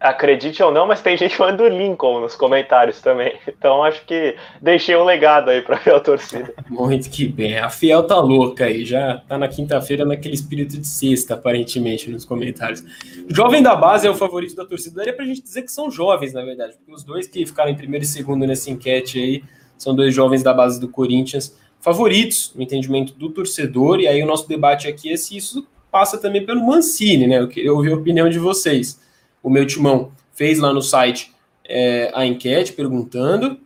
[0.00, 3.38] Acredite ou não, mas tem gente falando do Lincoln nos comentários também.
[3.60, 6.50] Então acho que deixei um legado aí para a Fiel torcida.
[6.70, 7.58] Muito que bem.
[7.58, 12.24] A Fiel tá louca aí, já tá na quinta-feira naquele espírito de sexta, aparentemente, nos
[12.24, 12.82] comentários.
[13.28, 14.96] Jovem da base é o favorito da torcida.
[14.96, 17.76] Daria pra gente dizer que são jovens, na verdade, porque os dois que ficaram em
[17.76, 19.44] primeiro e segundo nessa enquete aí
[19.76, 24.00] são dois jovens da base do Corinthians, favoritos no entendimento do torcedor.
[24.00, 27.40] E aí o nosso debate aqui é se isso passa também pelo Mancini, né?
[27.40, 28.98] Eu queria ouvir a opinião de vocês
[29.42, 33.60] o meu timão fez lá no site é, a enquete perguntando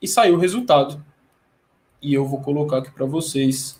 [0.00, 1.04] e saiu o resultado.
[2.00, 3.78] E eu vou colocar aqui para vocês.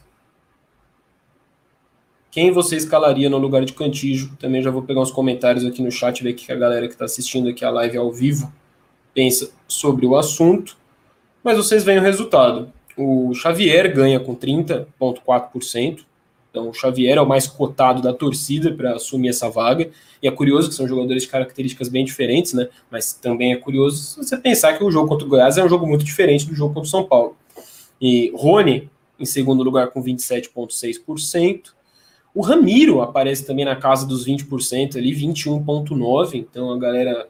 [2.31, 4.37] Quem você escalaria no lugar de Cantijo?
[4.37, 6.93] Também já vou pegar uns comentários aqui no chat, ver o que a galera que
[6.93, 8.53] está assistindo aqui a live ao vivo
[9.15, 10.77] pensa sobre o assunto.
[11.43, 12.73] Mas vocês veem o resultado.
[12.97, 16.05] O Xavier ganha com 30,4%.
[16.51, 19.91] Então, o Xavier é o mais cotado da torcida para assumir essa vaga.
[20.23, 22.69] E é curioso que são jogadores de características bem diferentes, né?
[22.91, 25.87] Mas também é curioso você pensar que o jogo contra o Goiás é um jogo
[25.87, 27.37] muito diferente do jogo contra o São Paulo.
[28.01, 31.73] E Rony, em segundo lugar, com 27,6%.
[32.35, 36.35] O Ramiro aparece também na casa dos 20% ali, 21,9%.
[36.35, 37.29] Então, a galera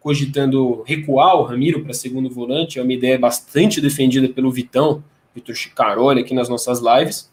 [0.00, 2.78] cogitando recuar o Ramiro para segundo volante.
[2.78, 5.02] É uma ideia bastante defendida pelo Vitão,
[5.34, 7.31] Vitor Chicaroli, aqui nas nossas lives.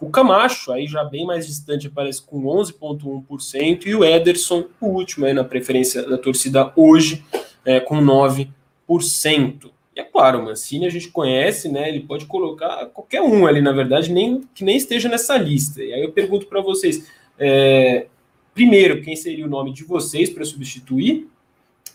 [0.00, 5.26] O Camacho, aí já bem mais distante, aparece com 11,1%, e o Ederson, o último
[5.26, 7.22] aí na preferência da torcida hoje,
[7.64, 9.70] é, com 9%.
[9.94, 11.88] E é claro, o Mancini a gente conhece, né?
[11.88, 15.82] Ele pode colocar qualquer um ali, na verdade, nem que nem esteja nessa lista.
[15.82, 17.06] E aí eu pergunto para vocês:
[17.38, 18.06] é,
[18.54, 21.28] primeiro, quem seria o nome de vocês para substituir?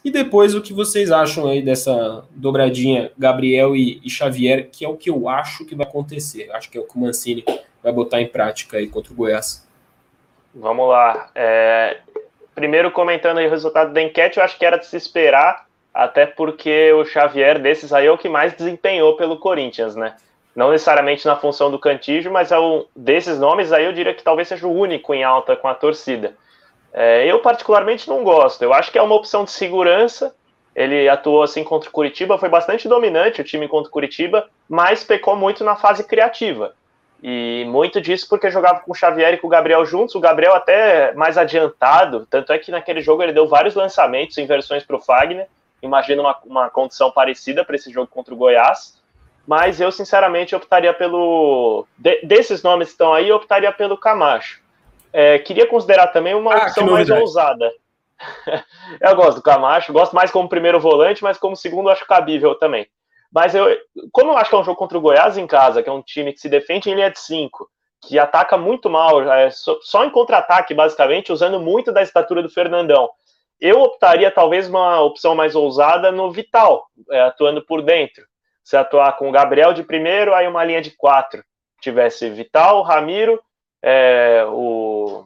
[0.04, 4.88] E depois o que vocês acham aí dessa dobradinha Gabriel e, e, Xavier, que é
[4.88, 6.52] o que eu acho que vai acontecer.
[6.52, 7.44] Acho que é o que o Mancini
[7.86, 9.64] vai botar em prática aí contra o Goiás.
[10.56, 11.30] Vamos lá.
[11.36, 12.00] É,
[12.56, 16.26] primeiro comentando aí o resultado da enquete, eu acho que era de se esperar, até
[16.26, 20.16] porque o Xavier desses aí é o que mais desempenhou pelo Corinthians, né?
[20.56, 24.24] Não necessariamente na função do Cantígio, mas é um, desses nomes aí eu diria que
[24.24, 26.34] talvez seja o único em alta com a torcida.
[26.92, 28.64] É, eu, particularmente, não gosto.
[28.64, 30.34] Eu acho que é uma opção de segurança.
[30.76, 35.04] Ele atuou assim contra o Curitiba, foi bastante dominante o time contra o Curitiba, mas
[35.04, 36.74] pecou muito na fase criativa.
[37.24, 40.54] E muito disso porque jogava com o Xavier e com o Gabriel juntos, o Gabriel
[40.54, 45.02] até mais adiantado, tanto é que naquele jogo ele deu vários lançamentos, inversões para o
[45.02, 45.48] Fagner.
[45.82, 49.00] Imagino uma, uma condição parecida para esse jogo contra o Goiás.
[49.48, 51.86] Mas eu, sinceramente, optaria pelo.
[51.98, 54.62] De, desses nomes que estão aí, eu optaria pelo Camacho.
[55.14, 57.72] É, queria considerar também uma ah, opção mais ousada.
[59.00, 62.88] eu gosto do Camacho, gosto mais como primeiro volante, mas como segundo acho cabível também.
[63.36, 63.68] Mas eu,
[64.14, 66.02] como eu acho que é um jogo contra o Goiás em casa, que é um
[66.02, 67.70] time que se defende em linha de 5,
[68.08, 72.50] que ataca muito mal, é, só, só em contra-ataque, basicamente, usando muito da estatura do
[72.50, 73.10] Fernandão.
[73.60, 78.26] Eu optaria talvez uma opção mais ousada no Vital, é, atuando por dentro.
[78.64, 81.44] Se atuar com o Gabriel de primeiro, aí uma linha de quatro.
[81.82, 83.40] Tivesse Vital, Ramiro
[83.88, 85.26] é, o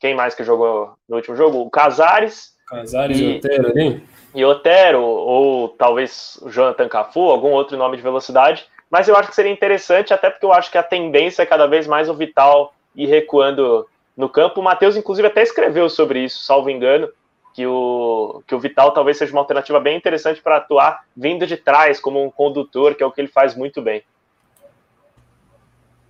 [0.00, 1.60] quem mais que jogou no último jogo?
[1.60, 2.52] O Casares.
[2.66, 4.02] Casares e, e Otero ali.
[4.34, 8.66] E Otero, ou talvez Jonathan Cafu, algum outro nome de velocidade.
[8.90, 11.66] Mas eu acho que seria interessante, até porque eu acho que a tendência é cada
[11.66, 14.60] vez mais o Vital ir recuando no campo.
[14.60, 17.08] O Matheus, inclusive, até escreveu sobre isso, salvo engano,
[17.54, 21.56] que o, que o Vital talvez seja uma alternativa bem interessante para atuar vindo de
[21.56, 24.02] trás, como um condutor, que é o que ele faz muito bem.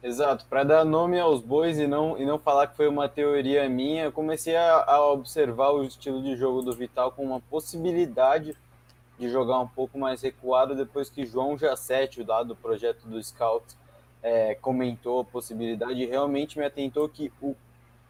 [0.03, 3.69] Exato, para dar nome aos bois e não, e não falar que foi uma teoria
[3.69, 8.57] minha, eu comecei a, a, observar o estilo de jogo do Vital com uma possibilidade
[9.17, 13.65] de jogar um pouco mais recuado depois que João Jassetti, lá do projeto do Scout,
[14.21, 17.55] é, comentou a possibilidade, realmente me atentou que o,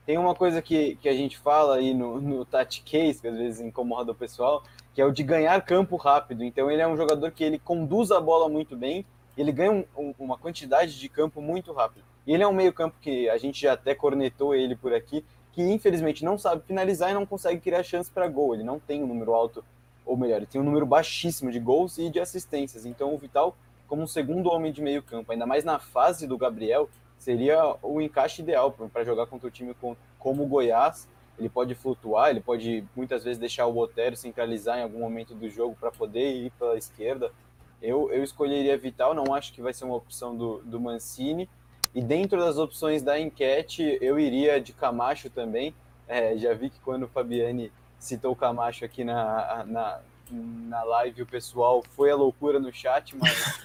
[0.07, 3.36] tem uma coisa que, que a gente fala aí no, no Tati Case, que às
[3.36, 4.62] vezes incomoda o pessoal,
[4.95, 6.43] que é o de ganhar campo rápido.
[6.43, 9.05] Então ele é um jogador que ele conduz a bola muito bem,
[9.37, 12.05] ele ganha um, um, uma quantidade de campo muito rápido.
[12.26, 15.24] E ele é um meio campo que a gente já até cornetou ele por aqui,
[15.53, 18.55] que infelizmente não sabe finalizar e não consegue criar chance para gol.
[18.55, 19.64] Ele não tem um número alto,
[20.05, 22.87] ou melhor, ele tem um número baixíssimo de gols e de assistências.
[22.87, 23.57] Então o Vital
[23.93, 28.41] como segundo homem de meio campo, ainda mais na fase do Gabriel, seria o encaixe
[28.41, 29.76] ideal para jogar contra o time
[30.18, 31.07] como o Goiás.
[31.39, 35.47] Ele pode flutuar, ele pode muitas vezes deixar o Otero centralizar em algum momento do
[35.51, 37.30] jogo para poder ir pela esquerda.
[37.83, 41.49] Eu, eu escolheria Vital, não acho que vai ser uma opção do, do Mancini.
[41.95, 45.74] E dentro das opções da enquete, eu iria de Camacho também.
[46.09, 51.22] É, já vi que quando o Fabiani citou o Camacho aqui na, na, na live
[51.22, 53.61] o pessoal foi a loucura no chat, mas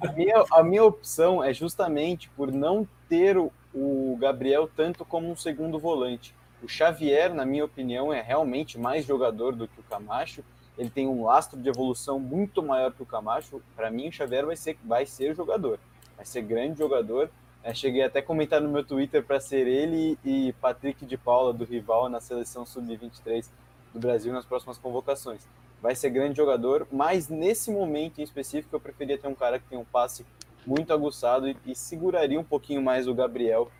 [0.00, 5.30] a minha, a minha opção é justamente por não ter o, o Gabriel tanto como
[5.30, 6.34] um segundo volante.
[6.62, 10.42] O Xavier, na minha opinião, é realmente mais jogador do que o Camacho.
[10.78, 13.62] Ele tem um lastro de evolução muito maior que o Camacho.
[13.74, 15.78] Para mim, o Xavier vai ser, vai ser jogador,
[16.16, 17.30] vai ser grande jogador.
[17.62, 21.52] É, cheguei até a comentar no meu Twitter para ser ele e Patrick de Paula,
[21.52, 23.46] do rival, na seleção sub-23
[23.92, 25.42] do Brasil nas próximas convocações
[25.80, 29.66] vai ser grande jogador, mas nesse momento em específico eu preferia ter um cara que
[29.66, 30.24] tem um passe
[30.66, 33.70] muito aguçado e, e seguraria um pouquinho mais o Gabriel,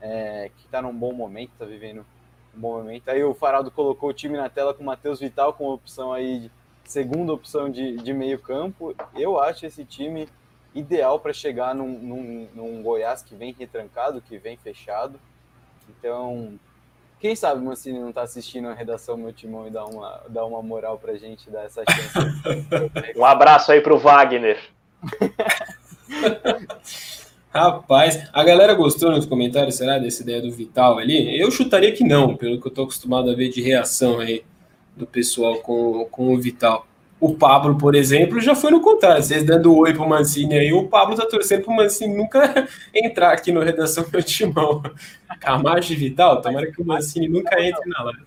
[0.00, 2.04] é, que está num bom momento, está vivendo
[2.56, 3.08] um bom momento.
[3.08, 6.50] Aí o Faraldo colocou o time na tela com o Matheus Vital como opção aí,
[6.84, 8.94] segunda opção de, de meio campo.
[9.14, 10.28] Eu acho esse time
[10.74, 15.18] ideal para chegar num, num, num Goiás que vem retrancado, que vem fechado.
[15.88, 16.58] Então,
[17.20, 20.44] quem sabe o Mancini não está assistindo a redação Meu Timão e dá uma, dá
[20.44, 22.18] uma moral pra gente, dar essa chance.
[23.16, 24.60] um abraço aí pro Wagner.
[27.54, 31.40] Rapaz, a galera gostou nos comentários, será, dessa ideia do Vital ali?
[31.40, 34.44] Eu chutaria que não, pelo que eu tô acostumado a ver de reação aí
[34.96, 36.84] do pessoal com, com o Vital.
[37.20, 39.22] O Pablo, por exemplo, já foi no contrário.
[39.22, 43.52] Vocês dando oi pro Mancini aí, o Pablo tá torcendo pro Mancini nunca entrar aqui
[43.52, 44.82] no Redação Meu Timão.
[45.38, 48.26] Camacho e Vital, tomara que o Mancini nunca entre na live.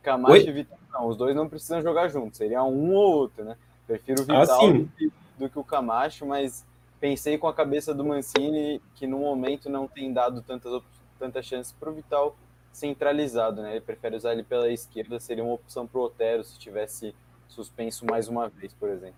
[0.00, 0.48] Camacho oi?
[0.48, 3.56] e Vital, não, os dois não precisam jogar juntos, seria um ou outro, né?
[3.84, 6.64] Prefiro o Vital ah, do, que, do que o Camacho, mas
[7.00, 10.82] pensei com a cabeça do Mancini que no momento não tem dado tantas,
[11.18, 12.36] tantas chances pro Vital
[12.72, 13.72] centralizado, né?
[13.72, 17.14] Ele prefere usar ele pela esquerda, seria uma opção pro Otero se tivesse
[17.48, 19.16] suspenso mais uma vez, por exemplo.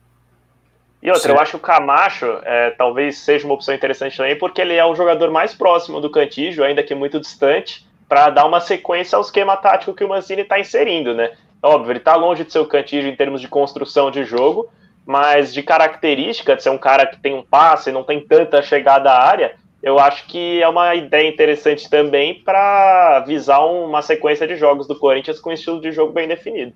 [1.03, 1.30] E outra, Sim.
[1.30, 4.85] eu acho que o Camacho é, talvez seja uma opção interessante também, porque ele é
[4.85, 9.22] o jogador mais próximo do Cantígio, ainda que muito distante, para dar uma sequência ao
[9.22, 11.33] esquema tático que o Mancini está inserindo, né?
[11.61, 14.70] Óbvio, ele está longe de ser o Cantígio em termos de construção de jogo,
[15.07, 19.11] mas de característica, de ser um cara que tem um passe, não tem tanta chegada
[19.11, 24.57] à área, eu acho que é uma ideia interessante também para visar uma sequência de
[24.57, 26.73] jogos do Corinthians com um estilo de jogo bem definido.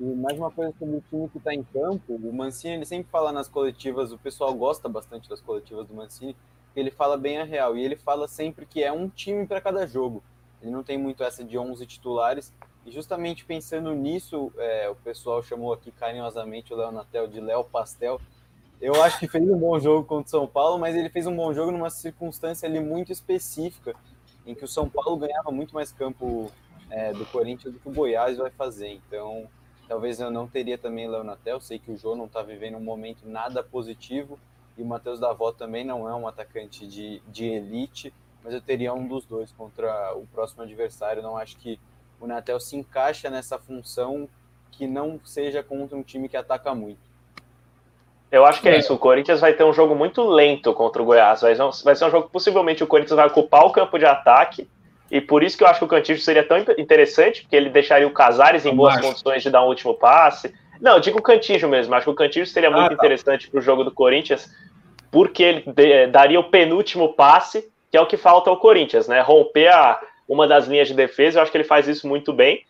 [0.00, 3.10] E mais uma coisa sobre o time que está em campo, o Mancini ele sempre
[3.12, 6.34] fala nas coletivas, o pessoal gosta bastante das coletivas do Mancini,
[6.74, 9.86] ele fala bem a real, e ele fala sempre que é um time para cada
[9.86, 10.22] jogo.
[10.62, 12.50] Ele não tem muito essa de 11 titulares,
[12.86, 17.64] e justamente pensando nisso, é, o pessoal chamou aqui carinhosamente o Léo Natel de Léo
[17.64, 18.20] Pastel.
[18.80, 21.36] Eu acho que fez um bom jogo contra o São Paulo, mas ele fez um
[21.36, 23.94] bom jogo numa circunstância ali muito específica,
[24.46, 26.50] em que o São Paulo ganhava muito mais campo
[26.90, 28.88] é, do Corinthians do que o Goiás vai fazer.
[28.88, 29.48] Então,
[29.90, 32.80] Talvez eu não teria também Léo Natel, sei que o João não está vivendo um
[32.80, 34.38] momento nada positivo
[34.78, 38.14] e o Matheus Davó também não é um atacante de, de elite,
[38.44, 41.24] mas eu teria um dos dois contra o próximo adversário.
[41.24, 41.76] Não acho que
[42.20, 44.28] o Natel se encaixa nessa função
[44.70, 47.00] que não seja contra um time que ataca muito.
[48.30, 48.94] Eu acho que é, é isso.
[48.94, 51.40] O Corinthians vai ter um jogo muito lento contra o Goiás.
[51.40, 53.98] Vai ser, um, vai ser um jogo que possivelmente o Corinthians vai ocupar o campo
[53.98, 54.68] de ataque
[55.10, 58.06] e por isso que eu acho que o Cantígio seria tão interessante, porque ele deixaria
[58.06, 60.54] o Casares em boas condições de dar um último passe.
[60.80, 62.94] Não, eu digo o Cantígio mesmo, acho que o Cantígio seria ah, muito tá.
[62.94, 64.48] interessante para o jogo do Corinthians,
[65.10, 69.20] porque ele daria o penúltimo passe, que é o que falta ao Corinthians, né?
[69.20, 70.00] Romper a,
[70.32, 72.64] uma das linhas de defesa, eu acho que ele faz isso muito bem.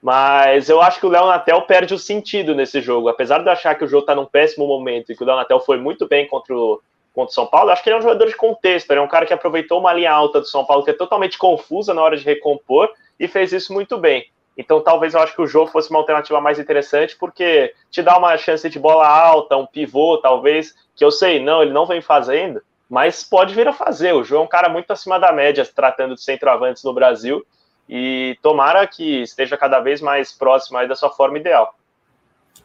[0.00, 3.08] Mas eu acho que o Léo Natel perde o sentido nesse jogo.
[3.08, 5.36] Apesar de eu achar que o jogo está num péssimo momento e que o Léo
[5.36, 6.80] Natel foi muito bem contra o,
[7.12, 9.08] contra o São Paulo, acho que ele é um jogador de contexto, ele é um
[9.08, 12.16] cara que aproveitou uma linha alta do São Paulo que é totalmente confusa na hora
[12.16, 12.88] de recompor
[13.18, 14.30] e fez isso muito bem.
[14.56, 18.16] Então talvez eu acho que o jogo fosse uma alternativa mais interessante, porque te dá
[18.16, 22.00] uma chance de bola alta, um pivô, talvez, que eu sei, não, ele não vem
[22.00, 24.12] fazendo, mas pode vir a fazer.
[24.12, 27.46] O João é um cara muito acima da média, tratando de centroavantes no Brasil,
[27.88, 31.74] e tomara que esteja cada vez mais próximo aí da sua forma ideal.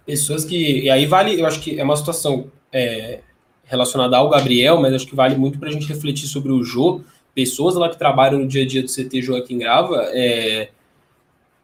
[0.05, 0.82] Pessoas que.
[0.82, 2.51] E aí vale, eu acho que é uma situação.
[2.73, 3.19] É
[3.65, 7.01] relacionada ao Gabriel, mas acho que vale muito para a gente refletir sobre o Jô.
[7.34, 10.69] Pessoas lá que trabalham no dia a dia do CT Joaquim Grava é,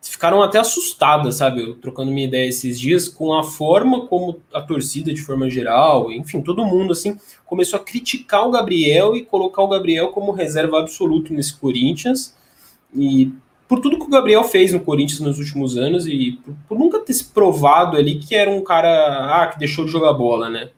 [0.10, 1.76] ficaram até assustadas, sabe?
[1.76, 6.42] Trocando minha ideia esses dias com a forma como a torcida, de forma geral, enfim,
[6.42, 11.34] todo mundo assim, começou a criticar o Gabriel e colocar o Gabriel como reserva absoluto
[11.34, 12.36] nesse Corinthians.
[12.96, 13.32] E
[13.68, 17.00] por tudo que o Gabriel fez no Corinthians nos últimos anos e por, por, nunca
[17.00, 20.72] ter se provado ali que era um cara ah, que deixou de jogar bola, né?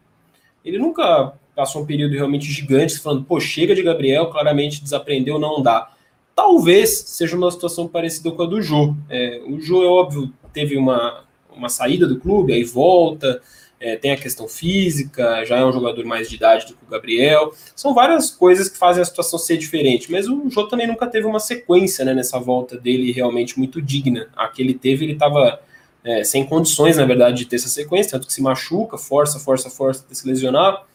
[0.64, 5.62] Ele nunca passou um período realmente gigante falando, pô, chega de Gabriel, claramente desaprendeu, não
[5.62, 5.93] dá.
[6.36, 8.96] Talvez seja uma situação parecida com a do Jô.
[9.10, 11.24] É, o Jô, é óbvio, teve uma,
[11.56, 13.42] uma saída do clube, aí volta,
[13.80, 16.90] é, tem a questão física, já é um jogador mais de idade do que o
[16.90, 17.54] Gabriel.
[17.76, 21.28] São várias coisas que fazem a situação ser diferente, mas o Jô também nunca teve
[21.28, 24.30] uma sequência né, nessa volta dele realmente muito digna.
[24.36, 25.60] A que ele teve, ele estava
[26.04, 29.70] é, sem condições, na verdade, de ter essa sequência, tanto que se machuca, força, força,
[29.70, 30.86] força, até se lesionar.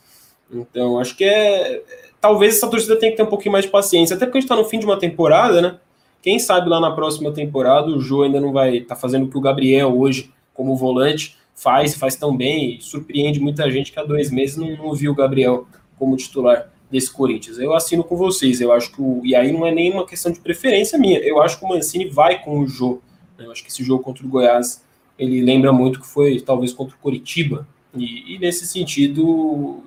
[0.51, 1.82] Então, acho que é.
[2.21, 4.51] Talvez essa torcida tenha que ter um pouquinho mais de paciência, até porque a gente
[4.51, 5.79] está no fim de uma temporada, né?
[6.21, 9.31] Quem sabe lá na próxima temporada o Jô ainda não vai estar tá fazendo o
[9.31, 14.05] que o Gabriel hoje, como volante, faz, faz tão bem surpreende muita gente que há
[14.05, 15.66] dois meses não, não viu o Gabriel
[15.99, 17.59] como titular desse Corinthians.
[17.59, 19.21] Eu assino com vocês, eu acho que o.
[19.25, 22.43] E aí não é nenhuma questão de preferência minha, eu acho que o Mancini vai
[22.43, 23.03] com o jogo.
[23.39, 23.47] Né?
[23.47, 24.83] Eu acho que esse jogo contra o Goiás
[25.19, 27.66] ele lembra muito que foi talvez contra o Coritiba.
[27.95, 29.83] E, e nesse sentido,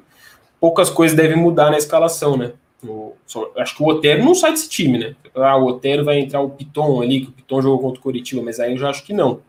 [0.62, 2.53] poucas coisas devem mudar na escalação, né?
[2.84, 5.16] O, só, acho que o Otero não sai desse time, né?
[5.36, 8.43] Ah, o Otero vai entrar o Piton ali, que o Piton jogou contra o Coritiba,
[8.43, 9.39] mas aí eu já acho que não.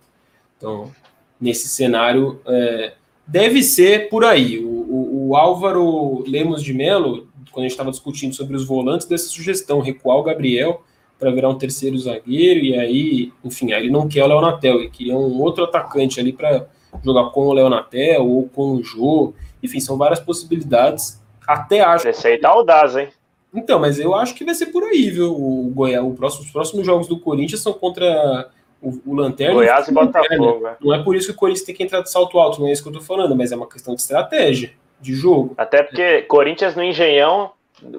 [0.57, 0.91] Então,
[1.39, 2.95] nesse cenário é,
[3.27, 4.59] deve ser por aí.
[4.59, 9.07] O, o, o Álvaro Lemos de Melo, quando a gente estava discutindo sobre os volantes,
[9.07, 10.83] dessa sugestão, recuar o Gabriel
[11.19, 14.91] para virar um terceiro zagueiro, e aí, enfim, aí ele não quer o Leonatel, ele
[14.91, 16.67] queria um outro atacante ali para
[17.05, 19.33] jogar com o Leonatel ou com o Jô,
[19.63, 21.23] enfim, são várias possibilidades.
[21.47, 22.09] Até acho.
[22.09, 23.09] Esse aí tá audaz, hein?
[23.55, 25.33] Então, mas eu acho que vai ser por aí, viu?
[25.33, 28.51] O Goiás, o próximo, os próximos jogos do Corinthians são contra
[28.81, 29.55] o, o Lanterna.
[29.55, 30.67] Goiás e Botafogo.
[30.67, 30.77] É.
[30.81, 32.73] Não é por isso que o Corinthians tem que entrar de salto alto, não é
[32.73, 35.55] isso que eu tô falando, mas é uma questão de estratégia, de jogo.
[35.59, 37.53] Até porque Corinthians no Engenhão,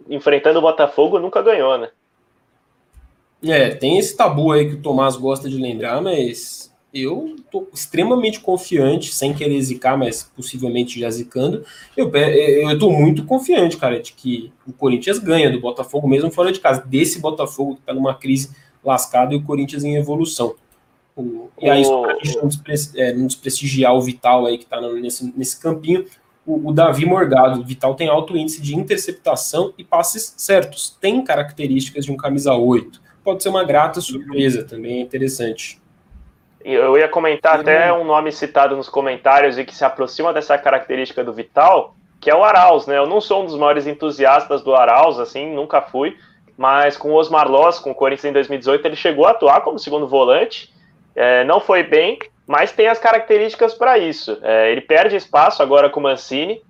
[0.09, 1.89] enfrentando o Botafogo, nunca ganhou, né?
[3.45, 8.39] É, tem esse tabu aí que o Tomás gosta de lembrar, mas eu tô extremamente
[8.39, 11.65] confiante, sem querer zicar, mas possivelmente já zicando.
[11.97, 16.51] Eu, eu tô muito confiante, cara, de que o Corinthians ganha do Botafogo, mesmo fora
[16.51, 18.51] de casa, desse Botafogo que tá numa crise
[18.83, 20.53] lascada e o Corinthians em evolução.
[21.15, 21.83] O, e aí,
[22.23, 22.49] gente não,
[22.95, 26.05] é, não desprestigiar o Vital aí que está nesse, nesse campinho,
[26.45, 31.23] o, o, Davi Morgado, o Vital tem alto índice de interceptação e passes certos, tem
[31.23, 33.01] características de um camisa 8.
[33.23, 35.81] Pode ser uma grata surpresa, também é interessante.
[36.63, 41.23] Eu ia comentar até um nome citado nos comentários e que se aproxima dessa característica
[41.23, 42.97] do Vital, que é o Arauz, né?
[42.97, 46.17] Eu não sou um dos maiores entusiastas do Arauz, assim, nunca fui,
[46.57, 49.77] mas com o Osmar Loss, com o Corinthians em 2018, ele chegou a atuar como
[49.77, 50.73] segundo volante,
[51.13, 54.37] é, não foi bem, mas tem as características para isso.
[54.41, 56.61] É, ele perde espaço agora com o Mancini.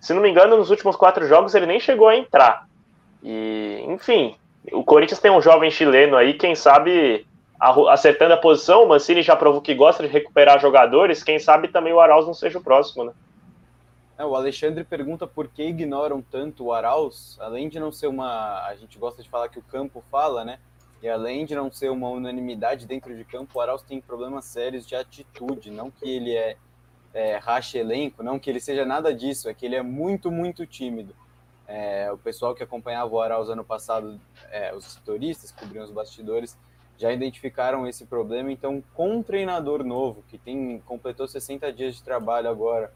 [0.00, 2.66] Se não me engano, nos últimos quatro jogos ele nem chegou a entrar.
[3.22, 4.36] E, enfim,
[4.72, 7.26] o Corinthians tem um jovem chileno aí, quem sabe
[7.88, 8.82] acertando a posição.
[8.84, 11.22] O Mancini já provou que gosta de recuperar jogadores.
[11.22, 13.12] Quem sabe também o Arauz não seja o próximo, né?
[14.18, 18.66] É, o Alexandre pergunta por que ignoram tanto o Arauz, além de não ser uma.
[18.66, 20.58] A gente gosta de falar que o campo fala, né?
[21.00, 24.86] E além de não ser uma unanimidade dentro de campo, o Arauz tem problemas sérios
[24.86, 25.70] de atitude.
[25.70, 26.56] Não que ele é,
[27.14, 30.66] é racha elenco, não que ele seja nada disso, é que ele é muito, muito
[30.66, 31.14] tímido.
[31.66, 36.56] É, o pessoal que acompanhava o Arauz ano passado, é, os que cobriam os bastidores,
[36.98, 38.50] já identificaram esse problema.
[38.50, 42.92] Então, com um treinador novo, que tem completou 60 dias de trabalho agora,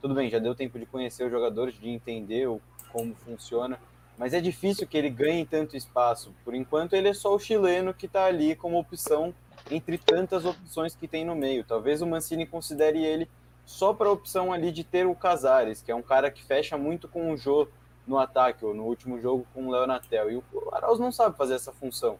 [0.00, 2.60] tudo bem, já deu tempo de conhecer os jogadores, de entender o,
[2.92, 3.78] como funciona
[4.22, 6.32] mas é difícil que ele ganhe tanto espaço.
[6.44, 9.34] Por enquanto, ele é só o chileno que está ali como opção
[9.70, 11.64] entre tantas opções que tem no meio.
[11.64, 13.28] Talvez o Mancini considere ele
[13.64, 16.76] só para a opção ali de ter o Casares, que é um cara que fecha
[16.76, 17.68] muito com o Jô
[18.06, 20.30] no ataque, ou no último jogo com o Leonatel.
[20.30, 22.18] E o Arauz não sabe fazer essa função.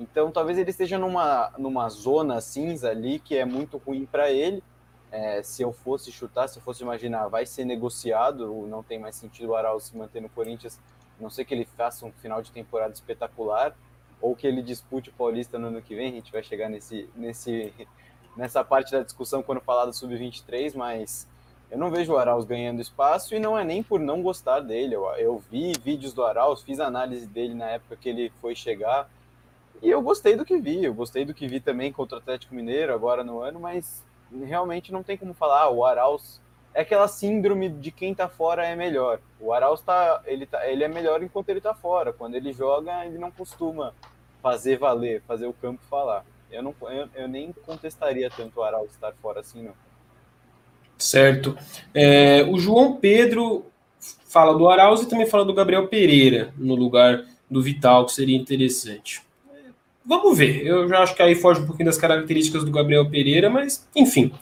[0.00, 4.62] Então, talvez ele esteja numa, numa zona cinza ali que é muito ruim para ele.
[5.12, 9.14] É, se eu fosse chutar, se eu fosse imaginar, vai ser negociado, não tem mais
[9.14, 10.78] sentido o Arauz se manter no Corinthians
[11.20, 13.76] não sei que ele faça um final de temporada espetacular
[14.20, 16.10] ou que ele dispute o Paulista no ano que vem.
[16.10, 17.72] A gente vai chegar nesse, nesse,
[18.36, 21.28] nessa parte da discussão quando falar do Sub-23, mas
[21.70, 24.94] eu não vejo o Arauz ganhando espaço e não é nem por não gostar dele.
[24.94, 29.08] Eu, eu vi vídeos do Arauz, fiz análise dele na época que ele foi chegar
[29.82, 30.84] e eu gostei do que vi.
[30.84, 34.04] Eu gostei do que vi também contra o Atlético Mineiro agora no ano, mas
[34.44, 35.70] realmente não tem como falar.
[35.70, 36.40] O Arauz
[36.74, 39.20] é aquela síndrome de quem tá fora é melhor.
[39.40, 42.12] O Arauz tá, ele, tá, ele é melhor enquanto ele tá fora.
[42.12, 43.94] Quando ele joga, ele não costuma
[44.42, 46.24] fazer valer, fazer o campo falar.
[46.50, 49.74] Eu, não, eu, eu nem contestaria tanto o Arauz estar fora assim, não.
[50.98, 51.56] Certo.
[51.94, 53.66] É, o João Pedro
[54.26, 58.36] fala do Arauz e também fala do Gabriel Pereira no lugar do Vital, que seria
[58.36, 59.22] interessante.
[60.10, 60.66] Vamos ver.
[60.66, 64.32] Eu já acho que aí foge um pouquinho das características do Gabriel Pereira, mas enfim.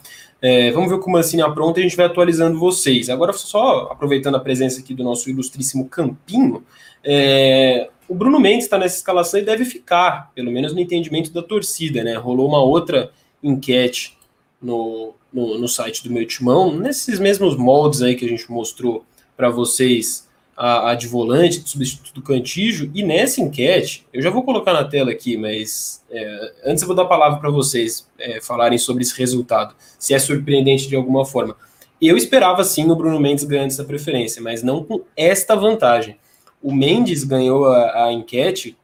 [0.41, 3.07] É, vamos ver como o Mancini apronta e a gente vai atualizando vocês.
[3.07, 6.63] Agora, só aproveitando a presença aqui do nosso ilustríssimo Campinho,
[7.03, 11.43] é, o Bruno Mendes está nessa escalação e deve ficar, pelo menos no entendimento da
[11.43, 12.15] torcida, né?
[12.15, 13.11] Rolou uma outra
[13.43, 14.17] enquete
[14.59, 19.05] no, no, no site do meu timão, nesses mesmos moldes aí que a gente mostrou
[19.37, 20.27] para vocês
[20.59, 24.73] a, a, de volante, de substituto do Cantijo, e nessa enquete, eu já vou colocar
[24.73, 28.77] na tela aqui, mas é, antes eu vou dar a palavra para vocês é, falarem
[28.77, 31.55] sobre esse resultado, se é surpreendente de alguma forma.
[32.01, 36.19] Eu esperava sim o Bruno Mendes ganhando essa preferência, mas não com esta vantagem.
[36.61, 38.77] O Mendes ganhou a, a enquete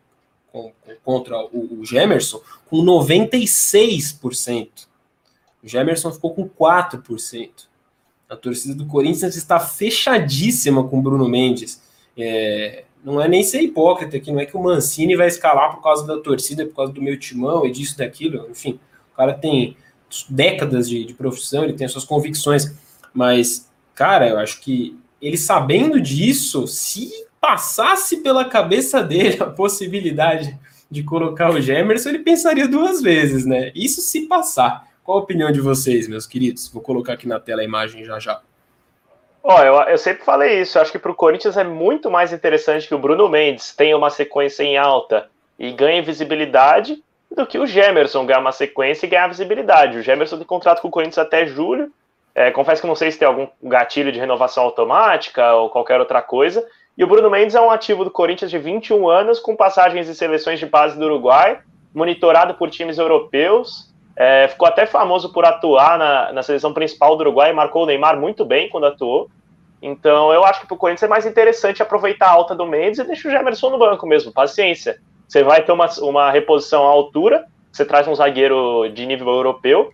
[0.53, 0.71] com,
[1.03, 4.69] contra o, o Gemerson com 96%.
[5.61, 7.49] O Gemerson ficou com 4%.
[8.30, 11.82] A torcida do Corinthians está fechadíssima com o Bruno Mendes.
[12.17, 15.84] É, não é nem ser hipócrita aqui, não é que o Mancini vai escalar por
[15.84, 18.47] causa da torcida, por causa do meu timão e disso, daquilo.
[18.49, 18.80] Enfim,
[19.13, 19.78] o cara tem
[20.30, 22.73] décadas de, de profissão, ele tem suas convicções.
[23.13, 30.57] Mas, cara, eu acho que ele sabendo disso, se passasse pela cabeça dele a possibilidade
[30.89, 33.71] de colocar o Gemerson, ele pensaria duas vezes, né?
[33.76, 34.88] Isso se passar.
[35.06, 36.68] Qual a opinião de vocês, meus queridos?
[36.68, 38.41] Vou colocar aqui na tela a imagem já já.
[39.43, 40.80] Ó, eu, eu sempre falei isso.
[40.80, 43.95] Eu acho que para o Corinthians é muito mais interessante que o Bruno Mendes tenha
[43.95, 45.30] uma sequência em alta
[45.60, 49.99] e ganhe visibilidade do que o Gemerson ganhar uma sequência e ganhar visibilidade.
[49.99, 51.91] O Gemerson tem contrato com o Corinthians até julho.
[52.34, 56.24] É, confesso que não sei se tem algum gatilho de renovação automática ou qualquer outra
[56.24, 56.68] coisa.
[56.97, 60.16] E o Bruno Mendes é um ativo do Corinthians de 21 anos, com passagens em
[60.16, 61.60] seleções de base do Uruguai,
[61.93, 63.93] monitorado por times europeus.
[64.16, 68.18] É, ficou até famoso por atuar na, na seleção principal do Uruguai, marcou o Neymar
[68.18, 69.30] muito bem quando atuou.
[69.82, 72.99] Então eu acho que para o Corinthians é mais interessante aproveitar a alta do Mendes
[72.99, 74.32] e deixar o Gemerson no banco mesmo.
[74.32, 74.99] Paciência.
[75.28, 79.91] Você vai ter uma, uma reposição à altura, você traz um zagueiro de nível europeu,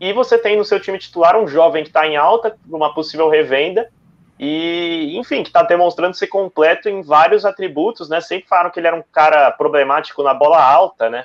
[0.00, 3.28] e você tem no seu time titular um jovem que está em alta, uma possível
[3.28, 3.90] revenda,
[4.38, 8.20] e enfim, que está demonstrando ser completo em vários atributos, né?
[8.20, 11.24] Sempre falaram que ele era um cara problemático na bola alta, né?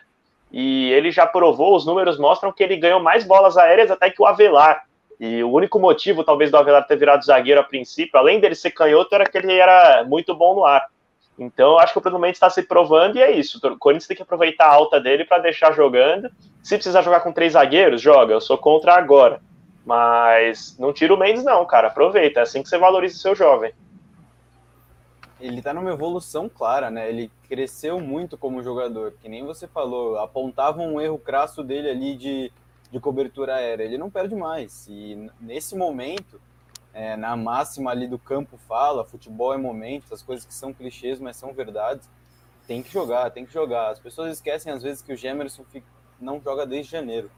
[0.53, 4.21] E ele já provou, os números mostram que ele ganhou mais bolas aéreas até que
[4.21, 4.83] o Avelar.
[5.19, 8.69] E o único motivo, talvez, do Avelar ter virado zagueiro a princípio, além dele ser
[8.69, 10.85] canhoto, era que ele era muito bom no ar.
[11.39, 13.57] Então, acho que o Bruno Mendes está se provando e é isso.
[13.57, 16.29] O Corinthians tem que aproveitar a alta dele para deixar jogando.
[16.61, 18.33] Se precisar jogar com três zagueiros, joga.
[18.33, 19.41] Eu sou contra agora.
[19.83, 21.87] Mas não tira o Mendes, não, cara.
[21.87, 22.41] Aproveita.
[22.41, 23.73] É assim que você valoriza o seu jovem
[25.43, 27.09] ele tá numa evolução clara, né?
[27.09, 32.15] Ele cresceu muito como jogador, que nem você falou, apontava um erro crasso dele ali
[32.15, 32.51] de,
[32.89, 33.83] de cobertura aérea.
[33.83, 34.87] Ele não perde mais.
[34.87, 36.39] E nesse momento,
[36.93, 41.19] é, na máxima ali do campo fala, futebol é momento, as coisas que são clichês,
[41.19, 42.09] mas são verdades.
[42.65, 43.91] Tem que jogar, tem que jogar.
[43.91, 45.65] As pessoas esquecem às vezes que o Gemerson
[46.21, 47.29] não joga desde janeiro.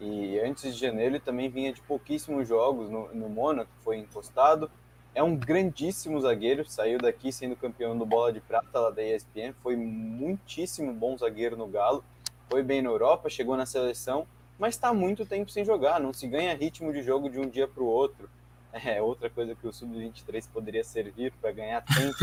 [0.00, 4.70] E antes de janeiro ele também vinha de pouquíssimos jogos no, no Mônaco, foi encostado
[5.14, 9.52] é um grandíssimo zagueiro, saiu daqui sendo campeão do Bola de Prata lá da ESPN,
[9.62, 12.02] foi muitíssimo bom zagueiro no Galo,
[12.48, 14.26] foi bem na Europa, chegou na seleção,
[14.58, 17.68] mas está muito tempo sem jogar, não se ganha ritmo de jogo de um dia
[17.68, 18.28] para o outro.
[18.72, 22.16] É outra coisa que o Sub-23 poderia servir para ganhar tempo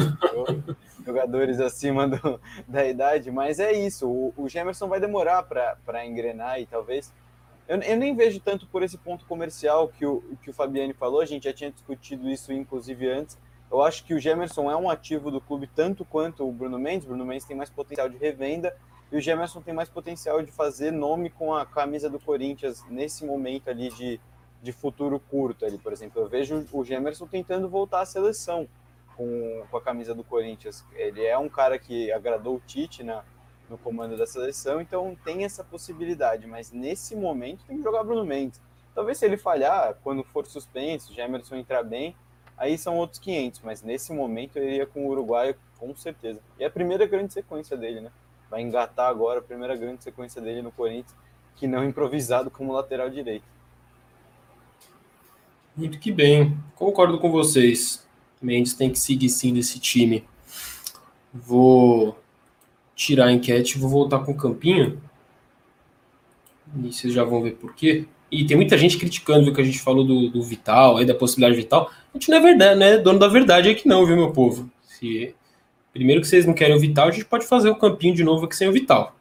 [1.06, 6.60] jogadores acima do, da idade, mas é isso, o, o Gemerson vai demorar para engrenar
[6.60, 7.14] e talvez
[7.70, 11.22] eu, eu, nem vejo tanto por esse ponto comercial que o, que o Fabiane falou,
[11.22, 13.38] a gente já tinha discutido isso inclusive antes.
[13.72, 17.06] Eu acho que o Gemerson é um ativo do clube tanto quanto o Bruno Mendes.
[17.06, 18.76] O Bruno Mendes tem mais potencial de revenda
[19.12, 23.24] e o Gemerson tem mais potencial de fazer nome com a camisa do Corinthians nesse
[23.24, 24.20] momento ali de,
[24.64, 25.64] de futuro curto.
[25.64, 28.68] Ali, por exemplo, eu vejo o Gemerson tentando voltar à seleção
[29.16, 30.84] com, com a camisa do Corinthians.
[30.94, 33.24] Ele é um cara que agradou o Tite na,
[33.70, 38.26] no comando da seleção, então tem essa possibilidade, mas nesse momento tem que jogar Bruno
[38.26, 38.60] Mendes.
[38.96, 42.16] Talvez se ele falhar, quando for suspenso, Emerson entrar bem,
[42.58, 46.40] aí são outros 500, mas nesse momento ele iria com o Uruguai com certeza.
[46.60, 48.12] E a primeira grande sequência dele, né?
[48.50, 51.16] Vai engatar agora a primeira grande sequência dele no Corinthians,
[51.56, 53.46] que não improvisado como lateral direito.
[55.76, 58.06] Muito que bem, concordo com vocês.
[58.42, 60.28] Mendes tem que seguir sim desse time.
[61.34, 62.19] Vou
[63.00, 65.02] tirar a enquete, vou voltar com o campinho.
[66.84, 68.06] E vocês já vão ver por quê.
[68.30, 71.16] e tem muita gente criticando o que a gente falou do, do Vital, aí da
[71.16, 71.90] possibilidade Vital.
[72.14, 72.98] A gente não é verdade, né?
[72.98, 74.70] Dono da verdade que não, viu, meu povo?
[74.84, 75.34] Se,
[75.94, 78.46] primeiro que vocês não querem o Vital, a gente pode fazer o campinho de novo
[78.46, 79.16] aqui sem o Vital.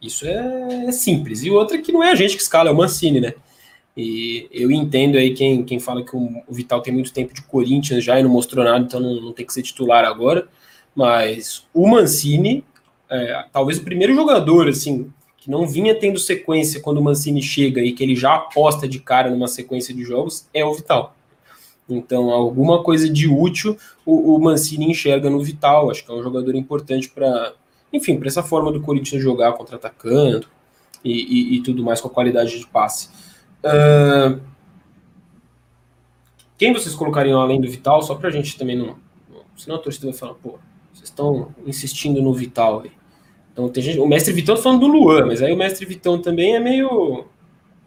[0.00, 1.42] Isso é, é simples.
[1.42, 3.32] E outra que não é a gente que escala, é o Mancini, né?
[3.96, 7.42] E eu entendo aí quem, quem fala que o, o Vital tem muito tempo de
[7.42, 10.46] Corinthians já e não mostrou nada, então não, não tem que ser titular agora.
[10.94, 12.62] Mas o Mancini,
[13.10, 17.80] é, talvez o primeiro jogador, assim, que não vinha tendo sequência quando o Mancini chega
[17.80, 21.16] e que ele já aposta de cara numa sequência de jogos, é o Vital.
[21.88, 25.90] Então, alguma coisa de útil o, o Mancini enxerga no Vital.
[25.90, 27.54] Acho que é um jogador importante para,
[27.92, 30.46] enfim, para essa forma do Corinthians jogar contra-atacando
[31.02, 33.08] e, e, e, tudo mais com a qualidade de passe.
[33.64, 34.40] Uh,
[36.56, 38.02] quem vocês colocariam além do Vital?
[38.02, 38.96] Só para a gente também não.
[39.56, 40.58] Senão a torcida vai falar, pô,
[40.92, 42.99] vocês estão insistindo no Vital aí.
[43.60, 44.00] Então tem gente.
[44.00, 47.26] O mestre Vitão tá falando do Luan, mas aí o mestre Vitão também é meio.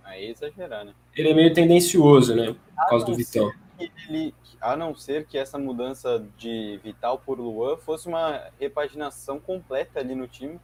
[0.04, 0.94] Aí exagerar, né?
[1.16, 2.56] Ele é meio tendencioso, né?
[2.76, 3.52] Por causa do Vitão.
[3.80, 10.00] Ele, a não ser que essa mudança de Vital por Luan fosse uma repaginação completa
[10.00, 10.60] ali no time,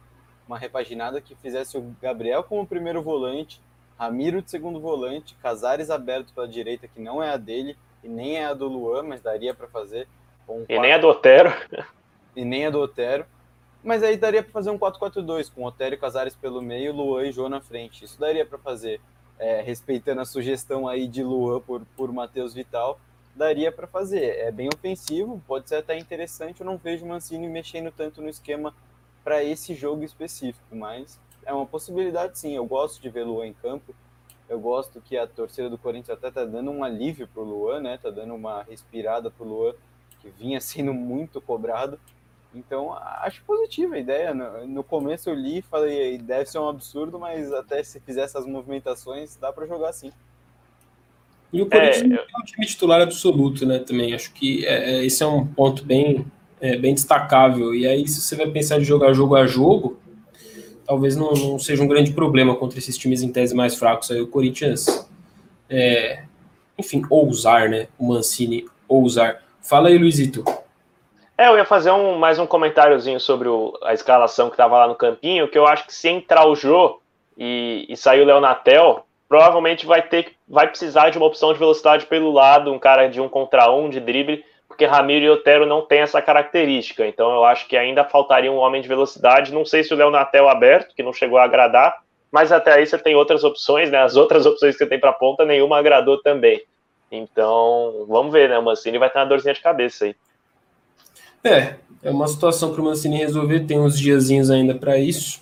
[0.46, 3.60] uma repaginada que fizesse o Gabriel como primeiro volante,
[3.98, 8.36] Ramiro de segundo volante, Casares aberto pela direita, que não é a dele, e nem
[8.36, 10.06] é a do Luan, mas daria para fazer.
[10.48, 11.52] Um e nem a do Otero.
[12.34, 13.26] E nem a do Otero.
[13.82, 17.48] Mas aí daria para fazer um 4-4-2, com Otério Casares pelo meio, Luan e Jô
[17.48, 18.04] na frente.
[18.04, 19.00] Isso daria para fazer,
[19.38, 23.00] é, respeitando a sugestão aí de Luan por, por Matheus Vital,
[23.34, 24.38] daria para fazer.
[24.38, 26.60] É bem ofensivo, pode ser até interessante.
[26.60, 28.74] Eu não vejo o Mancini mexendo tanto no esquema
[29.24, 32.54] para esse jogo específico, mas é uma possibilidade sim.
[32.54, 33.94] Eu gosto de ver Luan em campo.
[34.46, 37.98] Eu gosto que a torcida do Corinthians até tá dando um alívio pro Luan, né?
[38.02, 39.74] Tá dando uma respirada pro Luan,
[40.20, 41.98] que vinha sendo muito cobrado.
[42.54, 44.34] Então, acho positiva a ideia.
[44.34, 48.22] No, no começo eu li e falei, deve ser um absurdo, mas até se fizer
[48.22, 50.12] essas movimentações, dá para jogar sim.
[51.52, 53.78] E o Corinthians é, é um time titular absoluto, né?
[53.78, 56.26] Também acho que é, é, esse é um ponto bem,
[56.60, 57.74] é, bem destacável.
[57.74, 59.98] E aí, se você vai pensar de jogar jogo a jogo,
[60.84, 64.10] talvez não, não seja um grande problema contra esses times em tese mais fracos.
[64.10, 65.08] Aí o Corinthians,
[65.68, 66.24] é,
[66.78, 67.88] enfim, ousar, né?
[67.98, 69.42] O Mancini ousar.
[69.60, 70.44] Fala aí, Luizito.
[71.40, 74.86] É, eu ia fazer um, mais um comentáriozinho sobre o, a escalação que estava lá
[74.86, 77.00] no campinho, que eu acho que se entrar o Jô
[77.34, 82.04] e, e sair o Leonatel, provavelmente vai ter vai precisar de uma opção de velocidade
[82.04, 85.80] pelo lado, um cara de um contra um, de drible, porque Ramiro e Otero não
[85.80, 87.06] tem essa característica.
[87.06, 89.50] Então eu acho que ainda faltaria um homem de velocidade.
[89.50, 92.98] Não sei se o Leonatel aberto, que não chegou a agradar, mas até aí você
[92.98, 93.96] tem outras opções, né?
[94.02, 96.60] As outras opções que você tem para ponta, nenhuma agradou também.
[97.10, 98.58] Então, vamos ver, né?
[98.58, 100.14] O Mancini vai ter uma dorzinha de cabeça aí.
[101.44, 105.40] É, é uma situação para o Mancini resolver, tem uns diazinhos ainda para isso,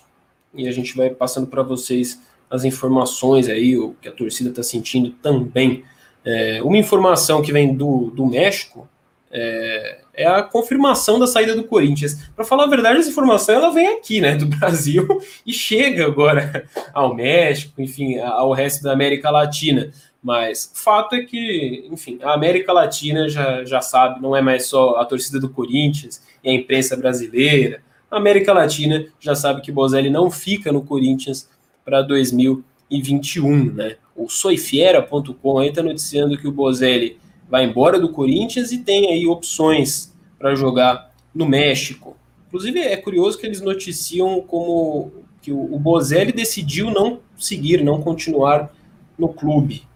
[0.53, 4.63] e a gente vai passando para vocês as informações aí, o que a torcida está
[4.63, 5.83] sentindo também.
[6.25, 8.87] É, uma informação que vem do, do México
[9.31, 12.29] é, é, a confirmação da saída do Corinthians.
[12.35, 15.07] Para falar a verdade, essa informação ela vem aqui, né, do Brasil,
[15.45, 19.91] e chega agora ao México, enfim, ao resto da América Latina.
[20.21, 24.97] Mas fato é que, enfim, a América Latina já, já sabe, não é mais só
[24.97, 27.81] a torcida do Corinthians e a imprensa brasileira.
[28.11, 31.49] A América Latina já sabe que Bozelli não fica no Corinthians
[31.85, 33.95] para 2021, né?
[34.15, 37.17] O soifiera.com aí está noticiando que o Bozelli
[37.47, 42.17] vai embora do Corinthians e tem aí opções para jogar no México.
[42.47, 48.73] Inclusive é curioso que eles noticiam como que o Bozelli decidiu não seguir, não continuar
[49.17, 49.88] no clube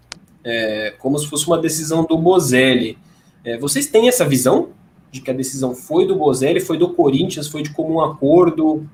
[0.43, 2.97] é, como se fosse uma decisão do Bozelli.
[3.43, 4.69] É, vocês têm essa visão
[5.11, 8.87] de que a decisão foi do Bozelli, foi do Corinthians, foi de comum acordo?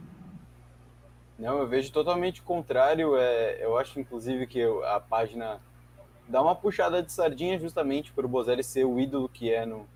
[1.37, 3.15] Não, eu vejo totalmente o contrário.
[3.15, 5.59] É, eu acho, inclusive, que a página
[6.27, 9.87] dá uma puxada de sardinha justamente para o Bozelli ser o ídolo que é no,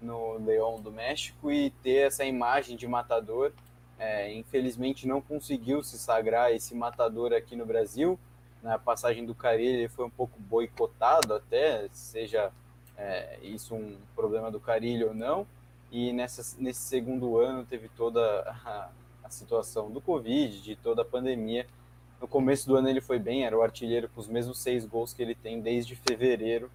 [0.00, 3.52] no Leão do México e ter essa imagem de matador.
[3.98, 8.18] É, infelizmente não conseguiu se sagrar esse matador aqui no Brasil
[8.62, 12.52] na passagem do Carilho ele foi um pouco boicotado até, seja
[12.96, 15.46] é, isso um problema do Carilho ou não.
[15.90, 18.20] E nessa, nesse segundo ano teve toda
[18.64, 18.90] a,
[19.24, 21.66] a, situação do Covid, de toda a pandemia.
[22.20, 25.12] No começo do ano ele foi bem, era o artilheiro com os mesmos seis gols
[25.12, 26.70] que ele tem desde fevereiro.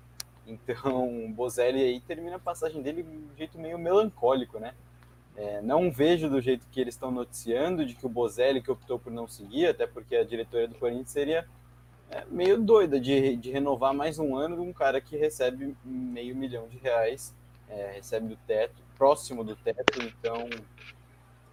[0.46, 4.74] Então, o Bozelli aí termina a passagem dele de um jeito meio melancólico, né?
[5.36, 8.98] É, não vejo do jeito que eles estão noticiando, de que o Bozelli que optou
[8.98, 11.48] por não seguir, até porque a diretoria do Corinthians seria
[12.10, 16.36] é meio doida de, de renovar mais um ano de um cara que recebe meio
[16.36, 17.36] milhão de reais,
[17.70, 20.50] é, recebe do teto, próximo do teto, então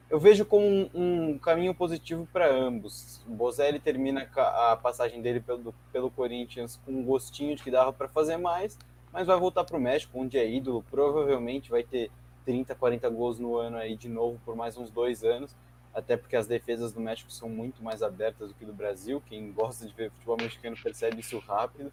[0.08, 3.20] eu vejo como um, um caminho positivo para ambos.
[3.26, 7.92] O Bozelli termina a passagem dele pelo, pelo Corinthians com um gostinho de que dava
[7.92, 8.78] para fazer mais,
[9.12, 12.10] mas vai voltar para o México, onde é ídolo, provavelmente vai ter
[12.44, 15.56] 30, 40 gols no ano aí de novo por mais uns dois anos,
[15.94, 19.22] até porque as defesas do México são muito mais abertas do que do Brasil.
[19.26, 21.92] Quem gosta de ver futebol mexicano percebe isso rápido.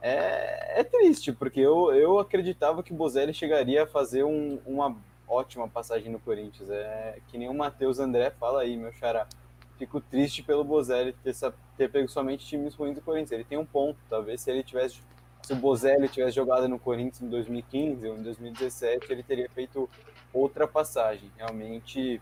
[0.00, 4.96] É, é triste, porque eu, eu acreditava que Bozelli chegaria a fazer um, uma
[5.26, 6.70] ótima passagem no Corinthians.
[6.70, 9.26] É que nem o Matheus André fala aí, meu xará.
[9.76, 11.34] Fico triste pelo Bozelli ter,
[11.76, 13.32] ter pego somente times ruins do Corinthians.
[13.32, 15.00] Ele tem um ponto, talvez se ele tivesse
[15.42, 19.88] se o Bozelli tivesse jogado no Corinthians em 2015 ou em 2017, ele teria feito
[20.30, 21.30] outra passagem.
[21.38, 22.20] Realmente,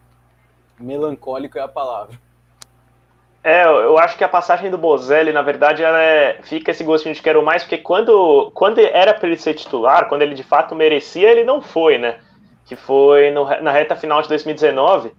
[0.78, 2.18] melancólico é a palavra.
[3.42, 7.14] É, eu acho que a passagem do Bozelli, na verdade, ela é, fica esse gostinho
[7.14, 10.74] de quero mais, porque quando, quando era para ele ser titular, quando ele de fato
[10.74, 12.18] merecia, ele não foi, né?
[12.64, 15.12] Que foi no, na reta final de 2019,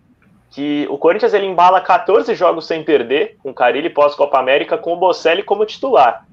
[0.52, 4.92] que o Corinthians ele embala 14 jogos sem perder, com o Carilli pós-Copa América, com
[4.94, 6.26] o Bocelli como titular.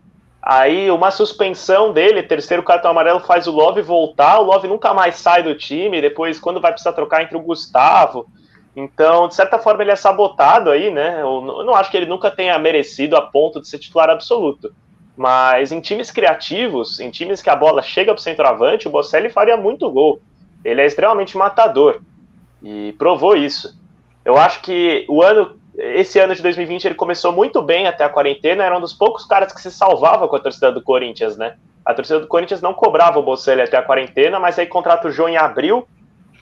[0.42, 4.40] Aí uma suspensão dele, terceiro cartão amarelo, faz o Love voltar.
[4.40, 6.02] O Love nunca mais sai do time.
[6.02, 8.26] Depois, quando vai precisar trocar entre o Gustavo.
[8.76, 11.20] Então, de certa forma, ele é sabotado aí, né?
[11.20, 14.74] Eu não acho que ele nunca tenha merecido a ponto de ser titular absoluto.
[15.16, 19.30] Mas em times criativos, em times que a bola chega para o centroavante, o Bocelli
[19.30, 20.20] faria muito gol.
[20.64, 22.00] Ele é extremamente matador.
[22.62, 23.78] E provou isso.
[24.24, 28.08] Eu acho que o ano esse ano de 2020 ele começou muito bem até a
[28.08, 31.56] quarentena, era um dos poucos caras que se salvava com a torcida do Corinthians, né?
[31.84, 35.10] A torcida do Corinthians não cobrava o Bocelli até a quarentena, mas aí contrata o
[35.10, 35.86] João em abril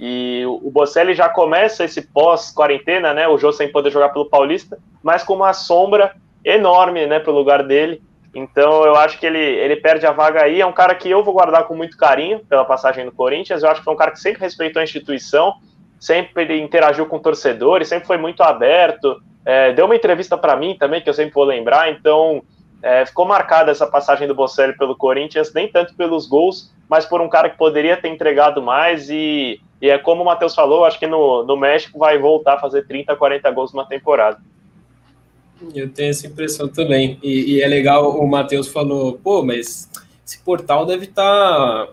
[0.04, 3.28] e o Bocelli já começa esse pós-quarentena, né?
[3.28, 7.62] O Jô sem poder jogar pelo Paulista, mas com uma sombra enorme, né, pro lugar
[7.62, 8.02] dele.
[8.34, 10.60] Então eu acho que ele, ele perde a vaga aí.
[10.60, 13.62] É um cara que eu vou guardar com muito carinho pela passagem no Corinthians.
[13.62, 15.54] Eu acho que foi um cara que sempre respeitou a instituição
[16.02, 19.22] sempre interagiu com torcedores, sempre foi muito aberto.
[19.46, 22.42] É, deu uma entrevista para mim também, que eu sempre vou lembrar, então
[22.82, 27.20] é, ficou marcada essa passagem do Bocelli pelo Corinthians, nem tanto pelos gols, mas por
[27.20, 29.08] um cara que poderia ter entregado mais.
[29.08, 32.60] E, e é como o Matheus falou, acho que no, no México vai voltar a
[32.60, 34.38] fazer 30, 40 gols numa temporada.
[35.74, 37.18] Eu tenho essa impressão também.
[37.22, 39.88] E, e é legal, o Matheus falou, pô, mas
[40.26, 41.86] esse portal deve estar.
[41.86, 41.88] Tá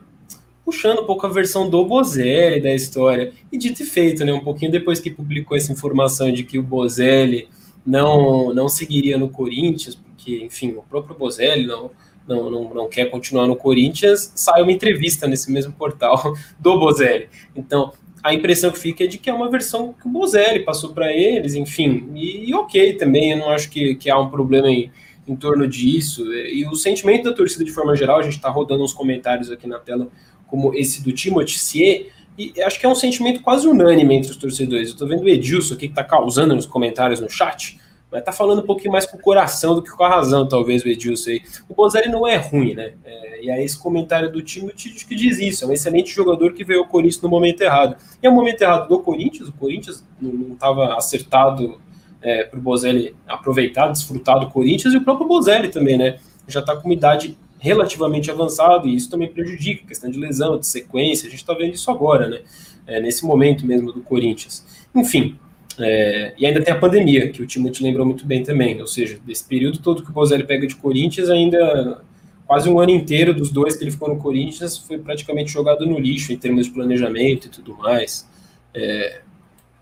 [0.70, 3.34] puxando um pouco a versão do Bozelli da história.
[3.52, 4.32] E dito e feito, né?
[4.32, 7.50] Um pouquinho depois que publicou essa informação de que o Bozelli
[7.84, 9.98] não, não seguiria no Corinthians,
[10.30, 11.92] porque, enfim, o próprio Bozelli não,
[12.28, 17.30] não, não, não quer continuar no Corinthians, sai uma entrevista nesse mesmo portal do Bozelli.
[17.56, 20.94] Então, a impressão que fica é de que é uma versão que o Bozelli passou
[20.94, 24.70] para eles, enfim, e, e, ok também, eu não acho que, que há um problema
[24.70, 24.92] em,
[25.28, 26.26] em torno disso.
[26.34, 29.68] E o sentimento da torcida de forma geral, a gente está rodando uns comentários aqui
[29.68, 30.10] na tela
[30.48, 32.08] como esse do Timothy Cier,
[32.38, 34.90] e acho que é um sentimento quase unânime entre os torcedores.
[34.90, 37.79] Eu tô vendo o Edilson aqui que tá causando nos comentários no chat,
[38.12, 40.84] mas tá falando um pouquinho mais com o coração do que com a razão, talvez,
[40.84, 41.41] o Edilson aí.
[41.68, 42.93] O Bozelli não é ruim, né?
[43.05, 46.64] É, e aí esse comentário do Timothy que diz isso, é um excelente jogador que
[46.64, 47.95] veio ao Corinthians no momento errado.
[48.22, 51.80] E é o momento errado do Corinthians, o Corinthians não estava acertado
[52.22, 56.20] é, para o Bozelli aproveitar, desfrutar do Corinthians, e o próprio Bozelli também, né?
[56.47, 60.66] Já está com uma idade relativamente avançado, e isso também prejudica, questão de lesão, de
[60.66, 62.39] sequência, a gente está vendo isso agora, né?
[62.88, 64.66] É, nesse momento mesmo do Corinthians.
[64.95, 65.38] Enfim,
[65.80, 68.88] é, e ainda tem a pandemia, que o time te lembrou muito bem também, ou
[68.88, 72.02] seja, desse período todo que o Bozelli pega de Corinthians, ainda
[72.46, 76.00] quase um ano inteiro dos dois que ele ficou no Corinthians foi praticamente jogado no
[76.00, 78.28] lixo em termos de planejamento e tudo mais.
[78.74, 79.22] É,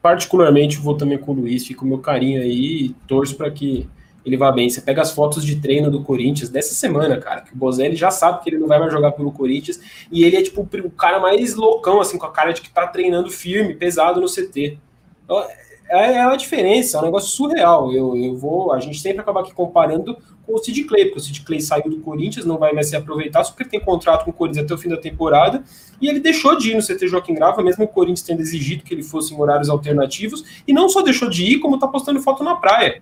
[0.01, 3.89] particularmente vou também com o Luiz, fico o meu carinho aí e torço para que
[4.23, 4.69] ele vai bem.
[4.69, 8.11] Você pega as fotos de treino do Corinthians dessa semana, cara, que o Bozelli já
[8.11, 9.79] sabe que ele não vai mais jogar pelo Corinthians,
[10.11, 12.85] e ele é tipo o cara mais loucão, assim, com a cara de que tá
[12.85, 14.77] treinando firme, pesado no CT.
[15.23, 15.43] Então,
[15.89, 17.91] é, é a diferença, é um negócio surreal.
[17.93, 21.21] Eu, eu vou, a gente sempre acaba aqui comparando com o Sid Clay, porque o
[21.21, 24.23] Sid Clay saiu do Corinthians, não vai mais se aproveitar, só porque ele tem contrato
[24.23, 25.63] com o Corinthians até o fim da temporada,
[26.01, 28.93] e ele deixou de ir no CT Joaquim Grava, mesmo o Corinthians tendo exigido que
[28.93, 32.43] ele fosse em horários alternativos, e não só deixou de ir, como tá postando foto
[32.43, 33.01] na praia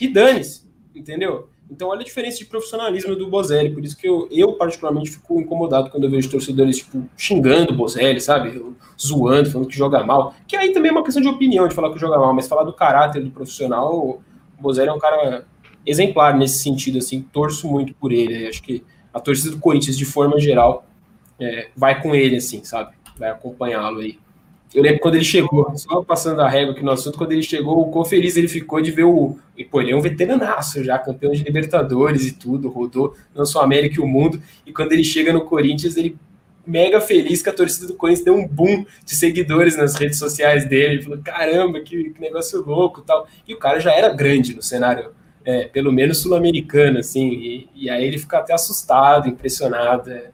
[0.00, 0.62] e dane-se,
[0.94, 1.49] entendeu?
[1.70, 5.40] Então, olha a diferença de profissionalismo do Bozelli, por isso que eu, eu particularmente fico
[5.40, 8.60] incomodado quando eu vejo torcedores, tipo, xingando o Bozelli, sabe?
[9.00, 10.34] Zoando, falando que joga mal.
[10.48, 12.64] Que aí também é uma questão de opinião, de falar que joga mal, mas falar
[12.64, 14.20] do caráter do profissional, o
[14.60, 15.44] Bozelli é um cara
[15.86, 18.48] exemplar nesse sentido, assim, torço muito por ele.
[18.48, 18.82] Acho que
[19.14, 20.84] a torcida do Corinthians, de forma geral,
[21.38, 22.96] é, vai com ele, assim, sabe?
[23.16, 24.18] Vai acompanhá-lo aí.
[24.72, 27.80] Eu lembro quando ele chegou, só passando a régua aqui no assunto, quando ele chegou,
[27.80, 29.36] o quão feliz ele ficou de ver o.
[29.56, 33.60] E, pô, ele é um veteranaço já, campeão de Libertadores e tudo, rodou não só
[33.60, 34.40] a América e o mundo.
[34.64, 36.16] E quando ele chega no Corinthians, ele
[36.66, 40.64] mega feliz que a torcida do Corinthians deu um boom de seguidores nas redes sociais
[40.68, 40.94] dele.
[40.94, 43.26] Ele falou: caramba, que, que negócio louco tal.
[43.46, 45.10] E o cara já era grande no cenário,
[45.44, 47.28] é, pelo menos sul-americano, assim.
[47.28, 50.10] E, e, aí ele fica até assustado, impressionado.
[50.10, 50.30] É.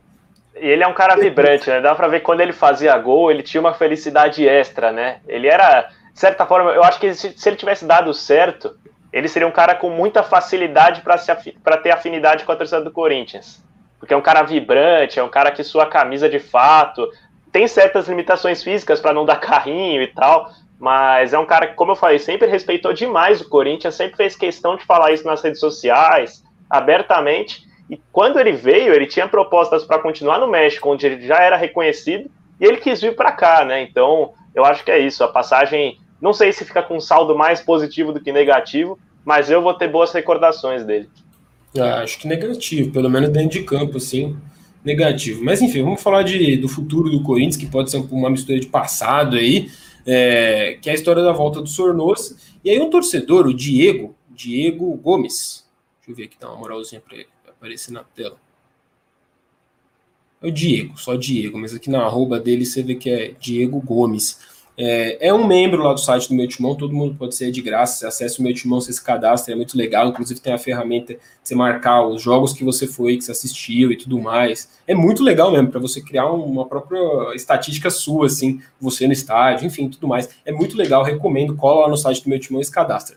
[0.58, 1.80] E ele é um cara vibrante, né?
[1.80, 5.18] Dá pra ver quando ele fazia gol, ele tinha uma felicidade extra, né?
[5.26, 8.74] Ele era, de certa forma, eu acho que se, se ele tivesse dado certo,
[9.12, 13.64] ele seria um cara com muita facilidade para ter afinidade com a torcida do Corinthians
[13.98, 17.10] porque é um cara vibrante, é um cara que sua camisa de fato,
[17.50, 21.74] tem certas limitações físicas para não dar carrinho e tal, mas é um cara que,
[21.74, 25.42] como eu falei, sempre respeitou demais o Corinthians, sempre fez questão de falar isso nas
[25.42, 27.66] redes sociais, abertamente.
[27.88, 31.56] E quando ele veio, ele tinha propostas para continuar no México, onde ele já era
[31.56, 32.30] reconhecido,
[32.60, 33.82] e ele quis vir para cá, né?
[33.82, 35.22] Então, eu acho que é isso.
[35.22, 39.50] A passagem, não sei se fica com um saldo mais positivo do que negativo, mas
[39.50, 41.08] eu vou ter boas recordações dele.
[41.78, 44.36] Ah, acho que negativo, pelo menos dentro de campo, assim,
[44.84, 45.44] negativo.
[45.44, 48.66] Mas enfim, vamos falar de, do futuro do Corinthians, que pode ser uma mistura de
[48.66, 49.70] passado aí,
[50.06, 52.36] é, que é a história da volta do Sornosa.
[52.64, 55.66] E aí um torcedor, o Diego, Diego Gomes,
[55.98, 57.28] deixa eu ver aqui, dá uma moralzinha para ele,
[57.66, 58.36] aparecer na tela.
[60.40, 63.80] É o Diego, só Diego, mas aqui na arroba dele você vê que é Diego
[63.80, 64.38] Gomes.
[64.78, 67.62] É, é, um membro lá do site do Meu Timão, todo mundo pode ser de
[67.62, 70.58] graça, você acessa o Meu Timão, você se cadastra, é muito legal, inclusive tem a
[70.58, 74.68] ferramenta de você marcar os jogos que você foi, que você assistiu e tudo mais.
[74.86, 77.00] É muito legal mesmo, para você criar uma própria
[77.34, 80.28] estatística sua, assim, você no estádio, enfim, tudo mais.
[80.44, 83.16] É muito legal, recomendo, cola lá no site do Meu Timão e se cadastra.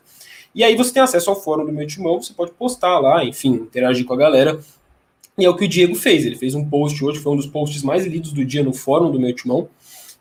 [0.53, 3.51] E aí você tem acesso ao fórum do Meu Timão, você pode postar lá, enfim,
[3.53, 4.59] interagir com a galera.
[5.37, 7.47] E é o que o Diego fez, ele fez um post hoje, foi um dos
[7.47, 9.69] posts mais lidos do dia no fórum do Meu Timão,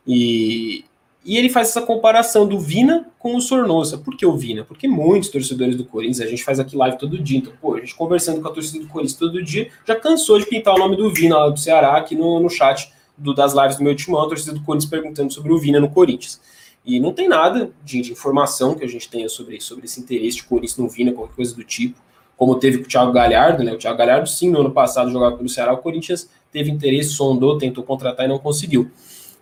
[0.07, 0.85] e,
[1.24, 3.99] e ele faz essa comparação do Vina com o Sornosa.
[3.99, 4.64] Por que o Vina?
[4.64, 7.81] Porque muitos torcedores do Corinthians, a gente faz aqui live todo dia, então, pô, a
[7.81, 10.97] gente conversando com a torcida do Corinthians todo dia, já cansou de pintar o nome
[10.97, 14.22] do Vina lá do Ceará aqui no, no chat do, das lives do meu timão,
[14.22, 16.41] a torcida do Corinthians perguntando sobre o Vina no Corinthians.
[16.89, 20.39] E não tem nada de, de informação que a gente tenha sobre, sobre esse interesse
[20.39, 22.01] de Corinthians no Vina, qualquer coisa do tipo.
[22.34, 23.74] Como teve com o Thiago Galhardo, né?
[23.74, 27.59] O Thiago Galhardo, sim, no ano passado jogava pelo Ceará, o Corinthians teve interesse, sondou,
[27.59, 28.91] tentou contratar e não conseguiu.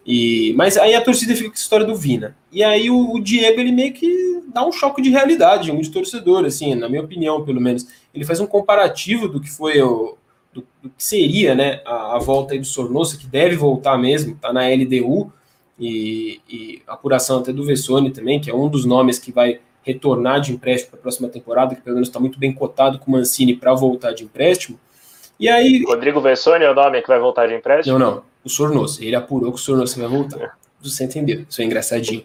[0.05, 2.37] E, mas aí a torcida fica com a história do Vina.
[2.51, 5.91] E aí o, o, Diego, ele meio que dá um choque de realidade, um de
[5.91, 7.87] torcedor, assim, na minha opinião, pelo menos.
[8.13, 10.17] Ele faz um comparativo do que foi o.
[10.53, 14.35] do, do que seria, né, a, a volta aí do Sornosa, que deve voltar mesmo,
[14.35, 15.33] tá na LDU,
[15.79, 20.41] e, e apuração até do Vessone também, que é um dos nomes que vai retornar
[20.41, 23.13] de empréstimo para a próxima temporada, que pelo menos está muito bem cotado com o
[23.13, 24.79] Mancini para voltar de empréstimo.
[25.39, 25.85] E aí.
[25.85, 27.99] Rodrigo Vessone é o nome que vai voltar de empréstimo?
[27.99, 28.23] Não, não.
[28.45, 29.03] O Sornoso.
[29.03, 30.59] Ele apurou que o Sornoso vai voltar.
[30.83, 31.45] Você entendeu?
[31.49, 32.25] Isso é engraçadinho.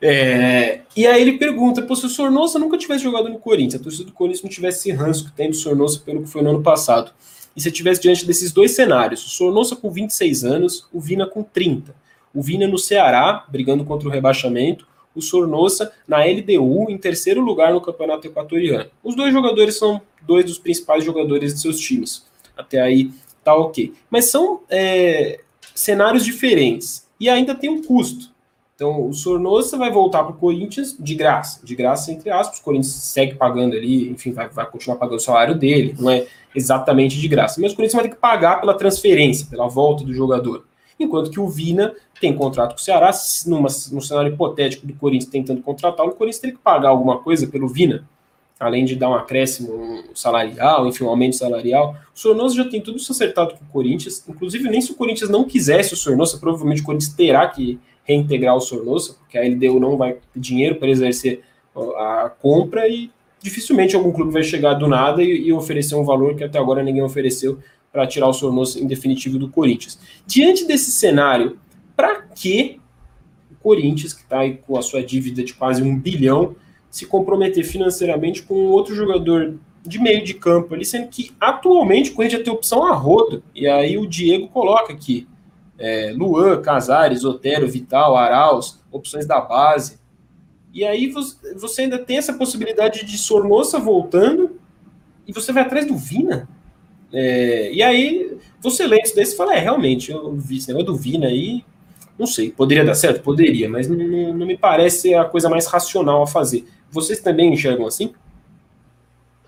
[0.00, 0.80] É...
[0.96, 4.04] E aí ele pergunta: Pô, se o Sornosa nunca tivesse jogado no Corinthians, a torcida
[4.04, 6.62] do Corinthians não tivesse esse ranço que tem do Sornosa pelo que foi no ano
[6.62, 7.12] passado,
[7.56, 11.42] e você tivesse diante desses dois cenários, o Sornosa com 26 anos, o Vina com
[11.42, 11.94] 30.
[12.34, 17.72] O Vina no Ceará, brigando contra o rebaixamento, o Sornosa na LDU, em terceiro lugar
[17.72, 18.90] no Campeonato Equatoriano.
[19.02, 22.26] Os dois jogadores são dois dos principais jogadores de seus times.
[22.56, 23.10] Até aí
[23.44, 23.92] tá ok.
[24.10, 25.40] Mas são é,
[25.74, 27.06] cenários diferentes.
[27.20, 28.34] E ainda tem um custo.
[28.74, 31.64] Então, o Sornosa vai voltar para o Corinthians de graça.
[31.64, 32.58] De graça, entre aspas.
[32.58, 35.94] O Corinthians segue pagando ali, enfim, vai, vai continuar pagando o salário dele.
[35.98, 37.60] Não é exatamente de graça.
[37.60, 40.64] Mas o Corinthians vai ter que pagar pela transferência, pela volta do jogador.
[40.98, 43.10] Enquanto que o Vina tem contrato com o Ceará,
[43.46, 47.46] numa, num cenário hipotético do Corinthians tentando contratá-lo, o Corinthians teria que pagar alguma coisa
[47.46, 48.06] pelo Vina
[48.58, 51.96] além de dar um acréscimo salarial, enfim, um aumento salarial.
[52.14, 54.24] O Sornosa já tem tudo isso acertado com o Corinthians.
[54.28, 58.56] Inclusive, nem se o Corinthians não quisesse o Sornosa, provavelmente o Corinthians terá que reintegrar
[58.56, 61.42] o Sornosa, porque a LDU não vai ter dinheiro para exercer
[61.74, 66.34] a compra e dificilmente algum clube vai chegar do nada e, e oferecer um valor
[66.34, 67.58] que até agora ninguém ofereceu
[67.94, 69.96] para tirar o Sornosa em definitivo do Corinthians.
[70.26, 71.60] Diante desse cenário,
[71.94, 72.80] para que
[73.48, 76.56] o Corinthians, que está aí com a sua dívida de quase um bilhão,
[76.90, 79.54] se comprometer financeiramente com outro jogador
[79.86, 83.44] de meio de campo ali, sendo que atualmente o Corinthians tem opção a rodo.
[83.54, 85.28] E aí o Diego coloca aqui:
[85.78, 90.00] é, Luan, Casares, Otero, Vital, Arauz, opções da base.
[90.72, 91.12] E aí
[91.56, 94.58] você ainda tem essa possibilidade de Sornosa voltando
[95.28, 96.48] e você vai atrás do Vina.
[97.14, 100.86] É, e aí você lê isso daí e fala: é, realmente, eu vi esse negócio
[100.86, 101.64] do Vina aí.
[102.18, 103.22] Não sei, poderia dar certo?
[103.22, 106.64] Poderia, mas não, não me parece a coisa mais racional a fazer.
[106.90, 108.14] Vocês também enxergam assim?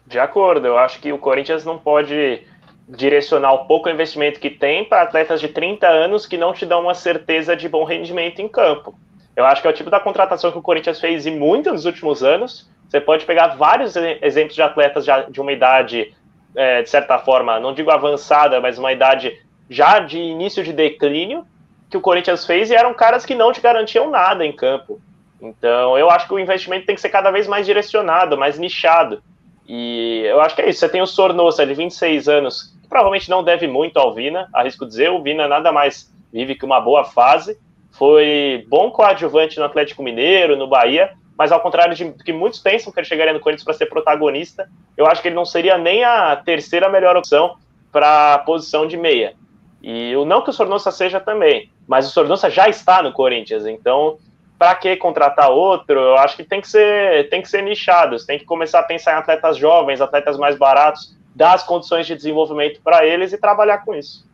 [0.07, 2.43] De acordo, eu acho que o Corinthians não pode
[2.89, 6.83] direcionar o pouco investimento que tem para atletas de 30 anos que não te dão
[6.83, 8.97] uma certeza de bom rendimento em campo.
[9.35, 11.85] Eu acho que é o tipo da contratação que o Corinthians fez e muito nos
[11.85, 12.69] últimos anos.
[12.89, 16.15] Você pode pegar vários exemplos de atletas de uma idade,
[16.57, 19.39] é, de certa forma, não digo avançada, mas uma idade
[19.69, 21.47] já de início de declínio
[21.91, 25.01] que o Corinthians fez e eram caras que não te garantiam nada em campo.
[25.41, 29.23] Então, eu acho que o investimento tem que ser cada vez mais direcionado, mais nichado.
[29.69, 30.81] E eu acho que é isso.
[30.81, 34.87] Você tem o Sornosa, de 26 anos, que provavelmente não deve muito ao Vina, arrisco
[34.87, 35.11] dizer.
[35.11, 37.59] O Vina nada mais vive que uma boa fase.
[37.93, 42.93] Foi bom coadjuvante no Atlético Mineiro, no Bahia, mas ao contrário de que muitos pensam
[42.93, 46.03] que ele chegaria no Corinthians para ser protagonista, eu acho que ele não seria nem
[46.03, 47.57] a terceira melhor opção
[47.93, 49.35] para a posição de meia.
[49.83, 54.19] E não que o Sornosa seja também, mas o Sornosa já está no Corinthians, então
[54.59, 56.01] para que contratar outro?
[56.01, 59.13] Eu acho que tem que ser tem que ser nichados, tem que começar a pensar
[59.13, 63.85] em atletas jovens, atletas mais baratos, dar as condições de desenvolvimento para eles e trabalhar
[63.85, 64.27] com isso.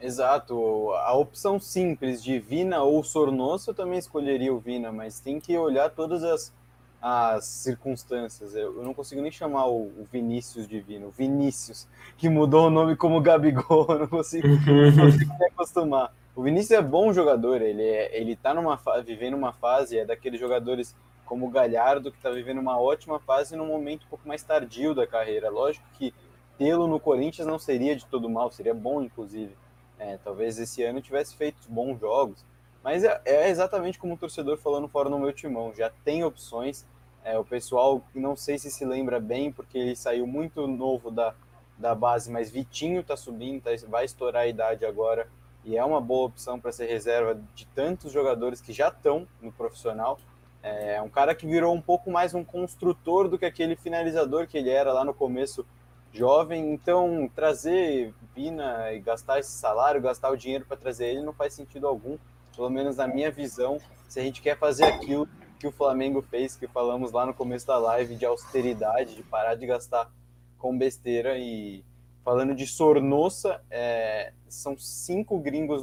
[0.00, 0.92] Exato.
[0.92, 5.56] A opção simples de Vina ou Sornoso, eu também escolheria o Vina, mas tem que
[5.56, 6.52] olhar todas as,
[7.00, 8.54] as circunstâncias.
[8.54, 12.70] Eu, não consigo nem chamar o, o Vinícius de Vina, o Vinícius, que mudou o
[12.70, 16.12] nome como Gabigol, eu não consigo, não consigo me acostumar.
[16.34, 20.38] O Vinícius é bom jogador, ele, é, ele tá numa, vivendo uma fase, é daqueles
[20.38, 20.94] jogadores
[21.24, 24.94] como o Galhardo, que está vivendo uma ótima fase num momento um pouco mais tardio
[24.94, 25.50] da carreira.
[25.50, 26.14] Lógico que
[26.56, 29.56] tê-lo no Corinthians não seria de todo mal, seria bom, inclusive.
[29.98, 32.44] É, talvez esse ano tivesse feito bons jogos,
[32.82, 36.86] mas é, é, exatamente como o torcedor falando fora no meu timão, já tem opções.
[37.24, 41.34] É, o pessoal, não sei se se lembra bem, porque ele saiu muito novo da,
[41.76, 45.28] da base, mas Vitinho tá subindo, tá, vai estourar a idade agora
[45.64, 49.50] e é uma boa opção para ser reserva de tantos jogadores que já estão no
[49.50, 50.16] profissional.
[50.62, 54.58] É um cara que virou um pouco mais um construtor do que aquele finalizador que
[54.58, 55.66] ele era lá no começo
[56.12, 56.72] jovem.
[56.72, 61.54] Então, trazer Vina e gastar esse salário, gastar o dinheiro para trazer ele não faz
[61.54, 62.18] sentido algum,
[62.54, 63.80] pelo menos na minha visão.
[64.08, 65.26] Se a gente quer fazer aquilo
[65.58, 69.54] que o Flamengo fez, que falamos lá no começo da live, de austeridade, de parar
[69.54, 70.12] de gastar
[70.58, 71.82] com besteira e
[72.26, 75.80] Falando de Sornosa, é, são cinco gringos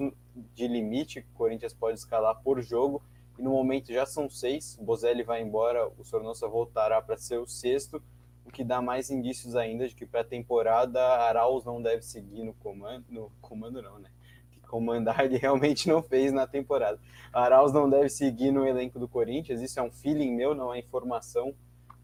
[0.54, 3.02] de limite que o Corinthians pode escalar por jogo,
[3.40, 4.78] e no momento já são seis.
[4.78, 8.04] O Bozelli vai embora, o Sornosa voltará para ser o sexto,
[8.46, 12.44] o que dá mais indícios ainda de que para a temporada Arauz não deve seguir
[12.44, 14.10] no comando, no comando não, né?
[14.52, 17.00] Que comandar ele realmente não fez na temporada.
[17.32, 20.80] Arauz não deve seguir no elenco do Corinthians, isso é um feeling meu, não é
[20.80, 21.54] informação.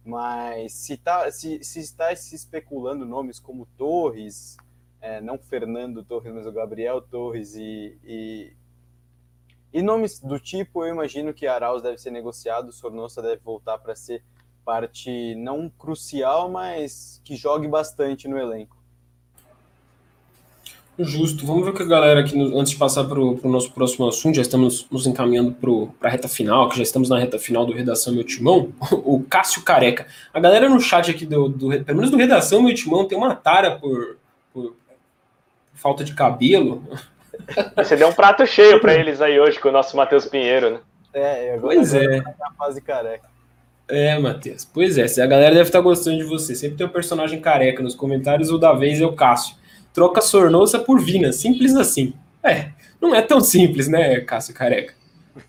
[0.04, 4.58] Mas se, tá, se, se está se especulando nomes como Torres,
[5.02, 8.54] é, não Fernando Torres, mas o Gabriel Torres e, e,
[9.74, 13.96] e, nomes do tipo, eu imagino que Arauz deve ser negociado, Sornosa deve voltar para
[13.96, 14.24] ser
[14.64, 18.80] parte não crucial, mas que jogue bastante no elenco.
[21.00, 21.46] Justo.
[21.46, 24.36] Vamos ver o que a galera aqui, antes de passar para o nosso próximo assunto,
[24.36, 27.72] já estamos nos encaminhando para a reta final, que já estamos na reta final do
[27.72, 30.08] Redação Meu Timão, o Cássio Careca.
[30.34, 33.34] A galera no chat aqui, do, do pelo menos do Redação Meu Timão, tem uma
[33.34, 34.18] tara por,
[34.54, 34.76] por
[35.74, 36.84] falta de cabelo.
[37.78, 40.80] Você deu um prato cheio para eles aí hoje com o nosso Matheus Pinheiro, né?
[41.14, 42.18] É, agora pois é.
[42.18, 43.29] Na fase careca.
[43.90, 44.66] É, Matheus.
[44.66, 46.56] Pois é, a galera deve estar gostando de você.
[46.56, 49.60] Sempre tem um personagem careca nos comentários, o da vez é o Cássio
[49.94, 52.14] troca Sornosa por Vina, simples assim.
[52.44, 52.72] É,
[53.02, 54.94] não é tão simples, né, Cássio Careca?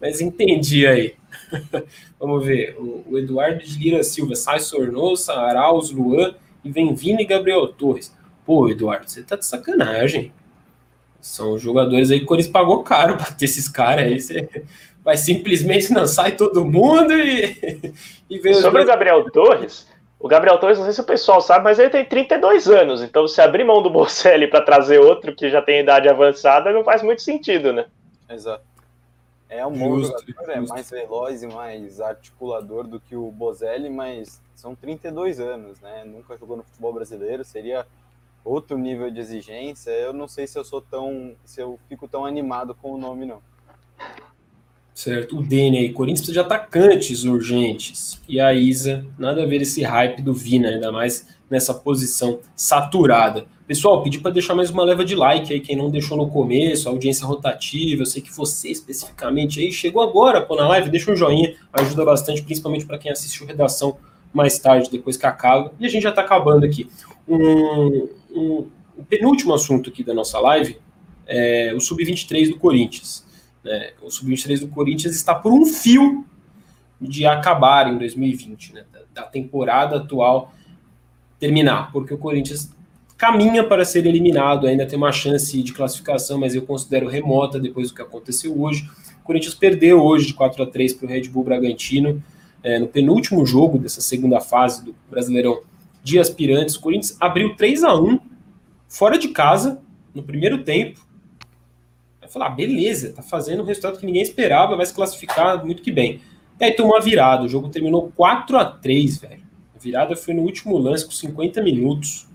[0.00, 1.14] Mas entendi aí.
[2.18, 6.34] Vamos ver, o, Eduardo de Lira Silva, sai Sornosa, Arauz, Luan,
[6.64, 8.12] e vem Vina e Gabriel Torres.
[8.44, 10.32] Pô, Eduardo, você tá de sacanagem.
[11.20, 14.20] São jogadores aí que o Corinthians pagou caro para ter esses caras aí.
[14.20, 14.48] Você
[15.02, 17.94] vai simplesmente não sai todo mundo e,
[18.28, 19.86] e vê Sobre o Gabriel Torres,
[20.18, 23.02] o Gabriel Torres, não sei se o pessoal sabe, mas ele tem 32 anos.
[23.02, 26.84] Então, se abrir mão do Bocelli para trazer outro que já tem idade avançada, não
[26.84, 27.86] faz muito sentido, né?
[28.28, 28.62] Exato.
[29.48, 33.88] É um bom justo, jogador, é mais veloz e mais articulador do que o Bozelli,
[33.88, 36.04] mas são 32 anos, né?
[36.04, 37.86] Nunca jogou no futebol brasileiro, seria
[38.44, 39.90] outro nível de exigência.
[39.90, 43.24] Eu não sei se eu sou tão, se eu fico tão animado com o nome
[43.24, 43.42] não.
[45.00, 45.38] Certo.
[45.38, 48.20] O Dene aí, Corinthians precisa de atacantes urgentes.
[48.28, 53.46] E a Isa, nada a ver esse hype do Vina, ainda mais nessa posição saturada.
[53.66, 56.86] Pessoal, pedi para deixar mais uma leva de like aí, quem não deixou no começo,
[56.86, 58.02] audiência rotativa.
[58.02, 62.04] Eu sei que você especificamente aí chegou agora pô, na live, deixa um joinha, ajuda
[62.04, 63.96] bastante, principalmente para quem assistiu redação
[64.34, 65.72] mais tarde, depois que acaba.
[65.80, 66.90] E a gente já está acabando aqui.
[67.26, 68.66] Um, um,
[68.98, 70.76] o penúltimo assunto aqui da nossa live
[71.26, 73.29] é o Sub-23 do Corinthians.
[73.64, 73.92] Né?
[74.02, 76.24] O Sub-23 do Corinthians está por um fio
[77.00, 78.84] de acabar em 2020, né?
[79.14, 80.52] da, temporada atual
[81.38, 82.70] terminar, porque o Corinthians
[83.16, 87.88] caminha para ser eliminado, ainda tem uma chance de classificação, mas eu considero remota depois
[87.88, 88.88] do que aconteceu hoje.
[89.22, 92.22] O Corinthians perdeu hoje de 4 a 3 para o Red Bull Bragantino,
[92.62, 95.62] é, no penúltimo jogo dessa segunda fase do Brasileirão
[96.02, 96.76] de aspirantes.
[96.76, 98.18] O Corinthians abriu 3 a 1
[98.88, 99.80] fora de casa
[100.14, 101.00] no primeiro tempo.
[102.30, 105.90] Falar, ah, beleza, tá fazendo um resultado que ninguém esperava, vai se classificar muito que
[105.90, 106.20] bem.
[106.60, 109.42] E aí tomou a virada, o jogo terminou 4 a 3 velho.
[109.74, 112.28] A virada foi no último lance, com 50 minutos.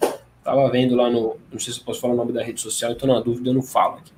[0.44, 1.38] Tava vendo lá no.
[1.52, 3.54] Não sei se eu posso falar o nome da rede social, então na dúvida eu
[3.54, 4.12] não falo aqui.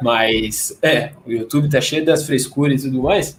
[0.00, 3.38] Mas, é, o YouTube tá cheio das frescuras e tudo mais.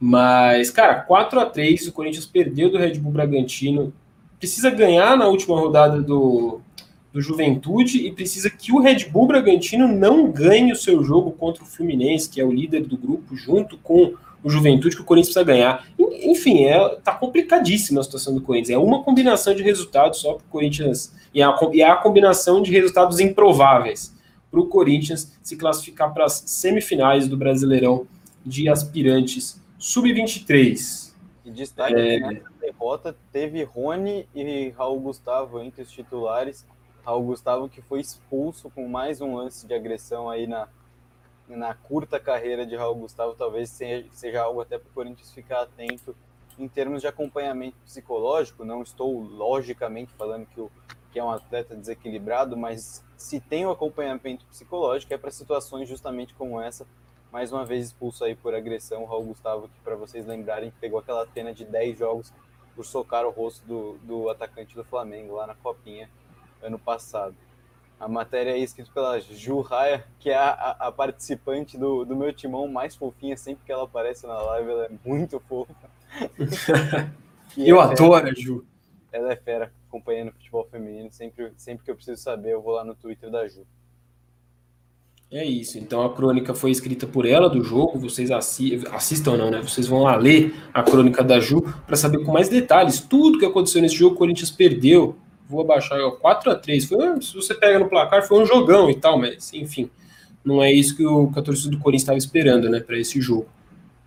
[0.00, 3.92] Mas, cara, 4 a 3 o Corinthians perdeu do Red Bull Bragantino.
[4.38, 6.62] Precisa ganhar na última rodada do,
[7.12, 11.62] do Juventude e precisa que o Red Bull Bragantino não ganhe o seu jogo contra
[11.62, 15.34] o Fluminense, que é o líder do grupo, junto com o Juventude, que o Corinthians
[15.34, 15.86] precisa ganhar.
[15.98, 18.70] Enfim, é, tá complicadíssima a situação do Corinthians.
[18.70, 21.12] É uma combinação de resultados só para o Corinthians.
[21.34, 24.14] E é, a, e é a combinação de resultados improváveis
[24.50, 28.06] para o Corinthians se classificar para as semifinais do Brasileirão
[28.44, 31.12] de aspirantes sub-23.
[31.44, 32.18] E destaque é...
[32.18, 36.66] que nessa derrota teve Rony e Raul Gustavo entre os titulares.
[37.04, 40.68] Raul Gustavo que foi expulso com mais um lance de agressão aí na,
[41.48, 43.34] na curta carreira de Raul Gustavo.
[43.34, 46.14] Talvez seja, algo até para o Corinthians ficar atento
[46.58, 48.64] em termos de acompanhamento psicológico.
[48.64, 50.70] Não estou logicamente falando que o
[51.10, 56.34] que é um atleta desequilibrado, mas se tem o acompanhamento psicológico é para situações justamente
[56.34, 56.86] como essa.
[57.32, 61.26] Mais uma vez expulso aí por agressão, Raul Gustavo, que para vocês lembrarem, pegou aquela
[61.26, 62.32] pena de 10 jogos
[62.74, 66.08] por socar o rosto do, do atacante do Flamengo lá na Copinha
[66.62, 67.34] ano passado.
[67.98, 72.32] A matéria é escrita pela Ju Raia, que é a, a, participante do, do meu
[72.32, 75.74] timão mais fofinha, sempre que ela aparece na live, ela é muito fofa.
[77.58, 78.64] eu é adoro a Ju.
[79.12, 81.10] Ela é fera acompanhando futebol feminino.
[81.12, 83.66] Sempre, sempre que eu preciso saber, eu vou lá no Twitter da Ju.
[85.30, 85.78] É isso.
[85.78, 87.98] Então a crônica foi escrita por ela do jogo.
[87.98, 89.60] Vocês assi assistam, não, né?
[89.62, 93.44] Vocês vão lá ler a crônica da Ju para saber com mais detalhes tudo que
[93.44, 94.14] aconteceu nesse jogo.
[94.14, 95.16] O Corinthians perdeu.
[95.50, 98.46] Vou abaixar aí, ó, 4 a 3 foi, Se você pega no placar, foi um
[98.46, 99.90] jogão e tal, mas enfim,
[100.44, 103.20] não é isso que o, que a torcida do Corinthians estava esperando, né, para esse
[103.20, 103.48] jogo.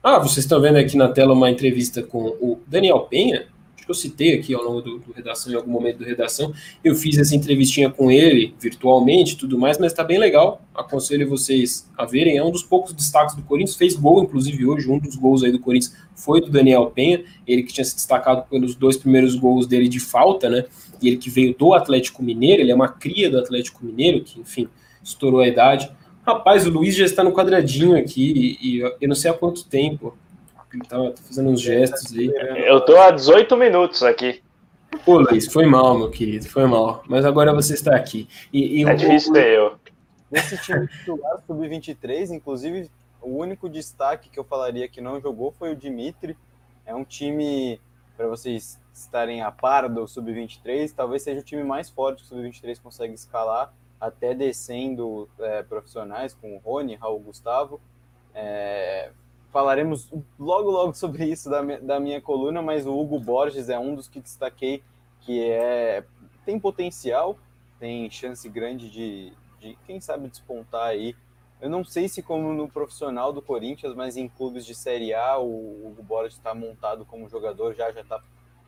[0.02, 3.92] Ah, vocês estão vendo aqui na tela uma entrevista com o Daniel Penha, acho que
[3.92, 6.54] eu citei aqui ao longo do, do, Redação, em algum momento do Redação,
[6.84, 11.90] eu fiz essa entrevistinha com ele, virtualmente tudo mais, mas está bem legal, aconselho vocês
[11.98, 15.16] a verem, é um dos poucos destaques do Corinthians, fez gol, inclusive, hoje, um dos
[15.16, 18.98] gols aí do Corinthians foi do Daniel Penha, ele que tinha se destacado pelos dois
[18.98, 20.66] primeiros gols dele de falta, né,
[21.02, 24.40] e ele que veio do Atlético Mineiro, ele é uma cria do Atlético Mineiro, que,
[24.40, 24.68] enfim,
[25.04, 25.92] estourou a idade,
[26.26, 30.18] Rapaz, o Luiz já está no quadradinho aqui e eu não sei há quanto tempo.
[30.74, 32.32] Ele tá, tá fazendo uns gestos aí.
[32.66, 34.42] Eu tô há 18 minutos aqui.
[35.06, 37.04] Pô, Luiz, foi mal, meu querido, foi mal.
[37.08, 38.28] Mas agora você está aqui.
[38.54, 39.76] E, e é o, difícil ter eu.
[40.32, 42.90] Nesse time titular sub-23, inclusive,
[43.22, 46.38] o único destaque que eu falaria que não jogou foi o Dimitri.
[46.86, 47.80] É um time,
[48.16, 52.28] para vocês estarem a par do sub-23, talvez seja o time mais forte que o
[52.28, 57.82] sub-23 consegue escalar, até descendo é, profissionais, com o Rony, Raul Gustavo.
[58.36, 59.12] É,
[59.52, 63.96] falaremos logo, logo sobre isso da, da minha coluna, mas o Hugo Borges é um
[63.96, 64.84] dos que destaquei
[65.22, 66.04] que é
[66.46, 67.38] tem potencial,
[67.80, 71.16] tem chance grande de, de quem sabe despontar aí.
[71.62, 75.38] Eu não sei se como no profissional do Corinthians, mas em clubes de Série A
[75.38, 78.22] o Hugo Borges está montado como jogador, já já está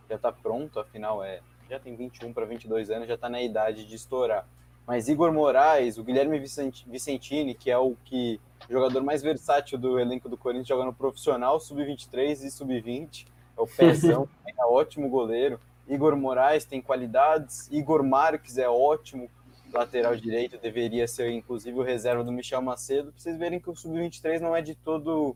[0.09, 3.85] já tá pronto, afinal é já tem 21 para 22 anos, já está na idade
[3.85, 4.47] de estourar.
[4.85, 9.99] Mas Igor Moraes, o Guilherme Vicentini, que é o que o jogador mais versátil do
[9.99, 13.25] elenco do Corinthians, joga no profissional, sub-23 e sub-20.
[13.57, 15.59] É o Pezão, é ótimo goleiro.
[15.87, 17.67] Igor Moraes tem qualidades.
[17.71, 19.29] Igor Marques é ótimo
[19.73, 23.11] lateral direito, deveria ser inclusive o reserva do Michel Macedo.
[23.11, 25.35] Pra vocês verem que o sub-23 não é de todo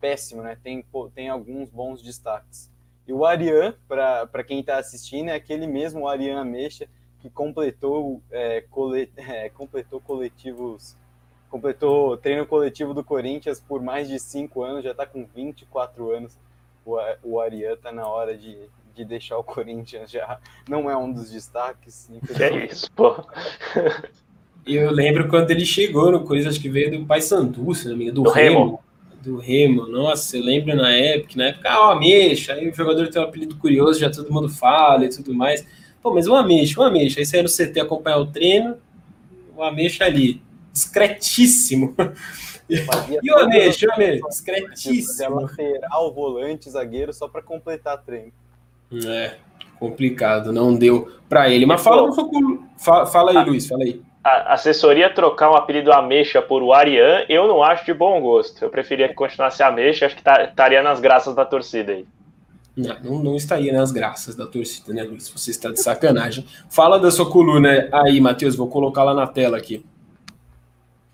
[0.00, 0.56] péssimo, né?
[0.62, 0.84] Tem,
[1.14, 2.70] tem alguns bons destaques.
[3.06, 6.86] E o Arian, para quem está assistindo, é aquele mesmo Arian Ameixa
[7.20, 10.96] que completou, é, colet, é, completou coletivos
[11.54, 16.36] completou treino coletivo do Corinthians por mais de cinco anos, já está com 24 anos.
[16.84, 18.58] O, o Arian está na hora de,
[18.92, 20.40] de deixar o Corinthians já.
[20.68, 22.10] Não é um dos destaques.
[22.26, 23.24] Que é isso, pô.
[24.66, 28.04] Eu lembro quando ele chegou no Corinthians, acho que veio do Paysandu, se não me
[28.04, 28.58] engano, do, do Remo.
[28.58, 28.84] Remo.
[29.24, 33.08] Do Remo, nossa, eu lembro na época, na época, ah, o Ameixa, aí o jogador
[33.08, 35.66] tem um apelido curioso, já todo mundo fala e tudo mais.
[36.02, 38.76] Pô, mas o Ameixa, o Ameixa, aí você ia no CT acompanhar o treino,
[39.56, 40.42] o Ameixa ali,
[40.72, 41.94] discretíssimo.
[42.66, 45.42] E o Ameixa, o Ameixa, discretíssimo.
[45.42, 48.32] Lateral, volante, zagueiro, só para completar treino.
[49.06, 49.34] É,
[49.78, 51.66] complicado, não deu para ele.
[51.66, 52.10] Mas fala,
[52.78, 54.00] fala, fala aí, Luiz, fala aí.
[54.24, 58.64] A assessoria trocar o apelido Ameixa por o Arian, eu não acho de bom gosto.
[58.64, 62.06] Eu preferia que continuasse Ameixa, acho que tá, estaria nas graças da torcida aí.
[62.76, 65.28] Não, não, não, estaria nas graças da torcida, né, Luiz?
[65.28, 66.44] Você está de sacanagem.
[66.68, 69.84] Fala da sua coluna aí, Matheus, vou colocar lá na tela aqui.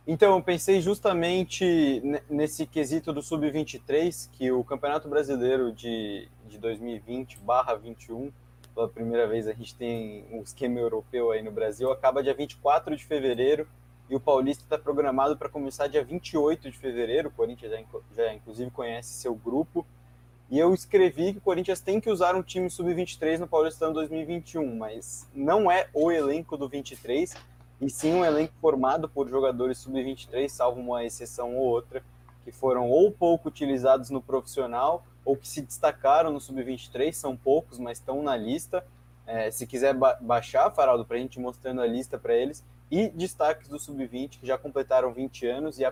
[0.07, 8.33] Então, eu pensei justamente nesse quesito do Sub-23, que o Campeonato Brasileiro de, de 2020-21,
[8.75, 12.97] pela primeira vez a gente tem um esquema europeu aí no Brasil, acaba dia 24
[12.97, 13.67] de fevereiro
[14.11, 17.29] e o Paulista está programado para começar dia 28 de fevereiro.
[17.29, 19.87] O Corinthians já, já, inclusive conhece seu grupo.
[20.51, 24.77] E eu escrevi que o Corinthians tem que usar um time sub-23 no Paulistão 2021,
[24.77, 27.37] mas não é o elenco do 23,
[27.81, 32.03] e sim um elenco formado por jogadores sub-23, salvo uma exceção ou outra,
[32.45, 37.79] que foram ou pouco utilizados no profissional ou que se destacaram no sub-23, são poucos,
[37.79, 38.85] mas estão na lista.
[39.27, 43.09] É, se quiser ba baixar, Faraldo, para a gente mostrando a lista para eles, e
[43.09, 45.85] destaques do sub-20, que já completaram 20 anos, e,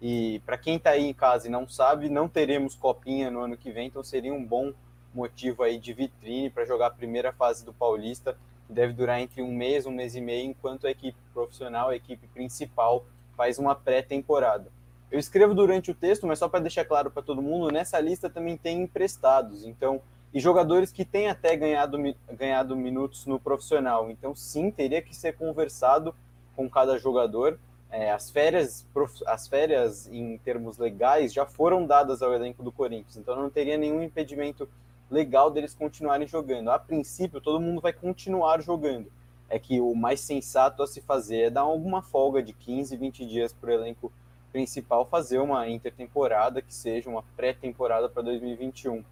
[0.00, 3.56] e para quem está aí em casa e não sabe, não teremos copinha no ano
[3.56, 4.72] que vem, então seria um bom
[5.12, 8.36] motivo aí de vitrine para jogar a primeira fase do Paulista,
[8.66, 11.96] que deve durar entre um mês, um mês e meio, enquanto a equipe profissional, a
[11.96, 13.04] equipe principal,
[13.36, 14.70] faz uma pré-temporada.
[15.10, 18.28] Eu escrevo durante o texto, mas só para deixar claro para todo mundo, nessa lista
[18.28, 20.02] também tem emprestados, então,
[20.34, 21.98] e jogadores que têm até ganhado,
[22.30, 24.10] ganhado minutos no profissional.
[24.10, 26.14] Então, sim, teria que ser conversado
[26.54, 27.58] com cada jogador.
[27.90, 28.86] É, as férias,
[29.26, 33.78] as férias em termos legais já foram dadas ao elenco do Corinthians, então não teria
[33.78, 34.68] nenhum impedimento
[35.10, 36.70] legal deles continuarem jogando.
[36.70, 39.10] A princípio, todo mundo vai continuar jogando.
[39.48, 43.26] É que o mais sensato a se fazer é dar alguma folga de 15, 20
[43.26, 44.12] dias para o elenco
[44.52, 49.04] principal fazer uma intertemporada que seja uma pré-temporada para 2021.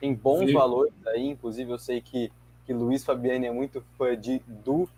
[0.00, 0.52] Tem bons Sim.
[0.52, 2.30] valores aí, inclusive eu sei que,
[2.64, 4.88] que Luiz Fabiani é muito fã de, do,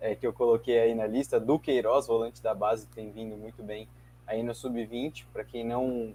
[0.00, 3.62] é, que eu coloquei aí na lista, do Queiroz, volante da base, tem vindo muito
[3.62, 3.86] bem
[4.26, 5.26] aí no Sub-20.
[5.32, 6.14] Para quem não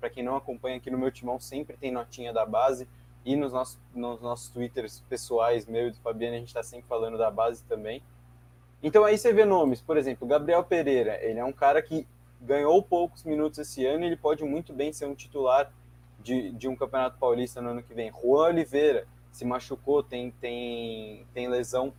[0.00, 2.88] para quem não acompanha aqui no meu timão, sempre tem notinha da base.
[3.22, 6.86] E nos nossos, nos nossos twitters pessoais, meu e do Fabiano, a gente está sempre
[6.88, 8.02] falando da base também.
[8.84, 12.06] Então aí você vê nomes, por exemplo, Gabriel Pereira, ele é um cara que
[12.38, 15.72] ganhou poucos minutos esse ano ele pode muito bem ser um titular
[16.20, 18.12] de, de um Campeonato Paulista no ano que vem.
[18.12, 21.94] Juan Oliveira se machucou, tem, tem, tem lesão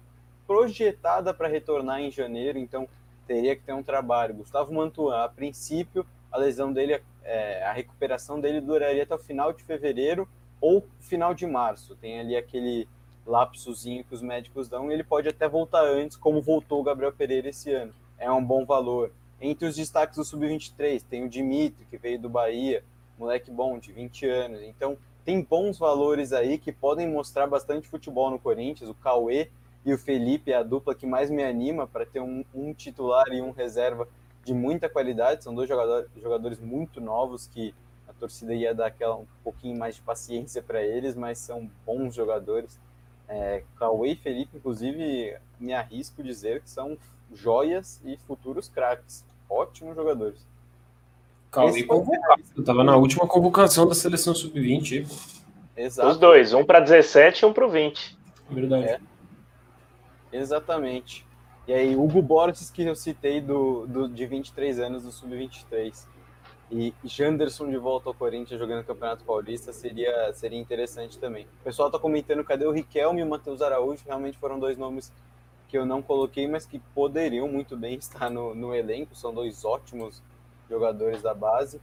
[0.45, 2.87] projetada para retornar em janeiro, então
[3.25, 4.35] teria que ter um trabalho.
[4.35, 9.51] Gustavo Mantuan, a princípio, a lesão dele, é, a recuperação dele duraria até o final
[9.51, 10.29] de fevereiro
[10.61, 11.95] ou final de março.
[11.95, 12.87] Tem ali aquele
[13.25, 17.49] lapsozinho que os médicos dão, ele pode até voltar antes, como voltou o Gabriel Pereira
[17.49, 17.93] esse ano.
[18.17, 19.11] É um bom valor.
[19.41, 22.83] Entre os destaques do Sub-23, tem o Dimitri, que veio do Bahia,
[23.17, 24.61] moleque bom, de 20 anos.
[24.61, 28.89] Então, tem bons valores aí que podem mostrar bastante futebol no Corinthians.
[28.89, 29.49] O Cauê
[29.83, 33.27] e o Felipe é a dupla que mais me anima para ter um, um, titular
[33.31, 34.07] e um reserva
[34.43, 35.43] de muita qualidade.
[35.43, 37.73] São dois jogadores, jogadores muito novos que
[38.07, 42.13] a torcida ia dar aquela, um pouquinho mais de paciência para eles, mas são bons
[42.13, 42.79] jogadores.
[43.27, 46.97] É, Cauê e Felipe, inclusive, me arrisco dizer que são
[47.33, 49.25] joias e futuros craques.
[49.49, 50.45] Ótimos jogadores.
[51.51, 52.43] Cauê convocado.
[52.57, 55.07] Estava na última convocação da seleção sub-20.
[55.77, 56.09] Exato.
[56.09, 58.17] Os dois, um para 17 e um para 20.
[58.49, 58.85] Verdade.
[58.85, 58.99] É.
[60.31, 61.25] Exatamente.
[61.67, 66.05] E aí, Hugo Borges, que eu citei do, do, de 23 anos do sub-23.
[66.71, 71.45] E Janderson de volta ao Corinthians jogando Campeonato Paulista seria, seria interessante também.
[71.61, 74.03] O pessoal está comentando cadê o Riquelme e o Matheus Araújo.
[74.05, 75.13] Realmente foram dois nomes
[75.67, 79.15] que eu não coloquei, mas que poderiam muito bem estar no, no elenco.
[79.15, 80.23] São dois ótimos
[80.67, 81.79] jogadores da base.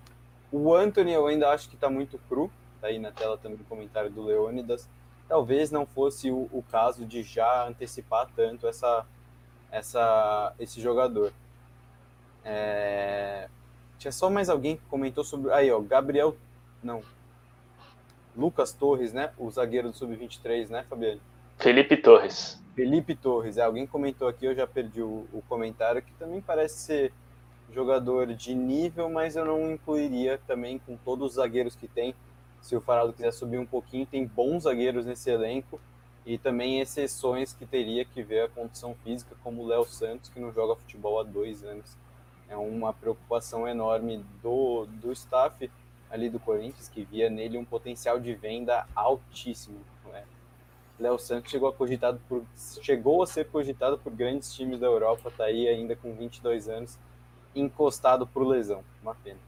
[0.50, 2.50] O Anthony eu ainda acho que está muito cru.
[2.74, 4.88] Está aí na tela também o comentário do Leônidas.
[5.28, 9.06] Talvez não fosse o, o caso de já antecipar tanto essa,
[9.70, 11.32] essa, esse jogador.
[12.44, 13.48] É,
[14.02, 15.52] tinha só mais alguém que comentou sobre.
[15.52, 16.36] Aí, ó, Gabriel.
[16.82, 17.02] Não.
[18.36, 19.32] Lucas Torres, né?
[19.38, 21.20] O zagueiro do Sub-23, né, Fabiano?
[21.58, 22.60] Felipe Torres.
[22.74, 23.58] Felipe Torres.
[23.58, 27.12] É, alguém comentou aqui, eu já perdi o, o comentário, que também parece ser
[27.72, 32.14] jogador de nível, mas eu não incluiria também com todos os zagueiros que tem.
[32.60, 35.80] Se o Faraldo quiser subir um pouquinho, tem bons zagueiros nesse elenco
[36.26, 40.40] e também exceções que teria que ver a condição física, como o Léo Santos, que
[40.40, 42.01] não joga futebol há dois anos
[42.52, 45.70] é uma preocupação enorme do, do staff
[46.10, 49.80] ali do Corinthians, que via nele um potencial de venda altíssimo.
[50.12, 50.22] Né?
[51.00, 52.44] Léo Santos chegou a, cogitado por,
[52.82, 56.98] chegou a ser cogitado por grandes times da Europa, está aí ainda com 22 anos,
[57.54, 58.84] encostado por lesão.
[59.02, 59.38] Uma pena.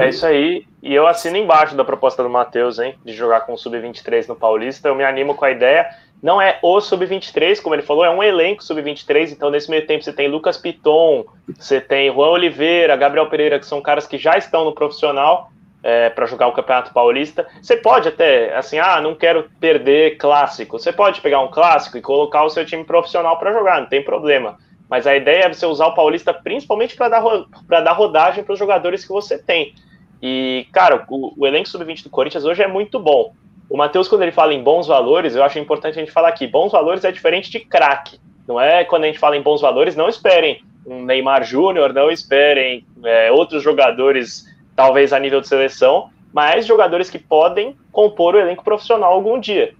[0.00, 0.66] É isso aí.
[0.82, 2.98] E eu assino embaixo da proposta do Matheus, hein?
[3.04, 4.88] De jogar com o Sub-23 no Paulista.
[4.88, 5.88] Eu me animo com a ideia.
[6.22, 9.32] Não é o Sub-23, como ele falou, é um elenco Sub-23.
[9.32, 11.24] Então, nesse meio tempo, você tem Lucas Piton,
[11.56, 15.50] você tem Juan Oliveira, Gabriel Pereira, que são caras que já estão no profissional
[15.82, 17.46] é, para jogar o Campeonato Paulista.
[17.62, 20.78] Você pode até, assim, ah, não quero perder clássico.
[20.78, 24.02] Você pode pegar um clássico e colocar o seu time profissional para jogar, não tem
[24.02, 24.58] problema.
[24.90, 27.22] mas a ideia é você usar o Paulista principalmente para dar,
[27.68, 29.74] dar rodagem para os jogadores que você tem.
[30.20, 33.34] E, cara, o, o elenco sub-20 do Corinthians hoje é muito bom.
[33.68, 36.46] O Matheus, quando ele fala em bons valores, eu acho importante a gente falar aqui:
[36.46, 38.18] bons valores é diferente de craque.
[38.46, 42.10] Não é quando a gente fala em bons valores, não esperem um Neymar Júnior, não
[42.10, 48.38] esperem é, outros jogadores, talvez a nível de seleção, mas jogadores que podem compor o
[48.38, 49.74] elenco profissional algum dia.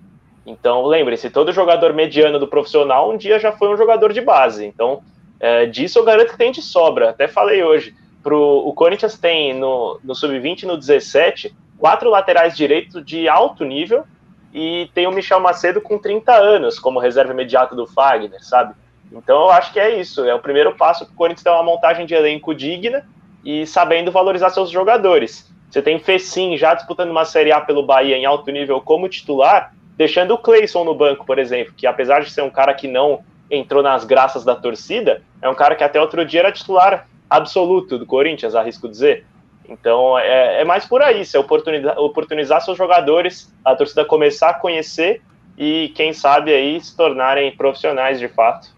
[0.44, 4.66] Então, lembre-se, todo jogador mediano do profissional um dia já foi um jogador de base.
[4.66, 5.02] Então,
[5.40, 7.10] é, disso eu garanto que tem de sobra.
[7.10, 7.94] Até falei hoje.
[8.22, 13.64] Pro, o Corinthians tem no, no sub-20 e no 17 quatro laterais direitos de alto
[13.64, 14.04] nível
[14.52, 18.74] e tem o Michel Macedo com 30 anos como reserva imediata do Fagner, sabe?
[19.12, 20.24] Então eu acho que é isso.
[20.24, 23.06] É o primeiro passo para o Corinthians ter uma montagem de elenco digna
[23.44, 25.50] e sabendo valorizar seus jogadores.
[25.70, 29.74] Você tem Fecim já disputando uma Série A pelo Bahia em alto nível como titular,
[29.96, 33.20] deixando o Cleison no banco, por exemplo, que apesar de ser um cara que não
[33.50, 37.98] entrou nas graças da torcida, é um cara que até outro dia era titular absoluto
[37.98, 39.26] do Corinthians, arrisco dizer.
[39.68, 44.54] Então é, é mais por aí, é oportunizar, oportunizar seus jogadores, a torcida começar a
[44.54, 45.20] conhecer
[45.58, 48.76] e quem sabe aí se tornarem profissionais de fato.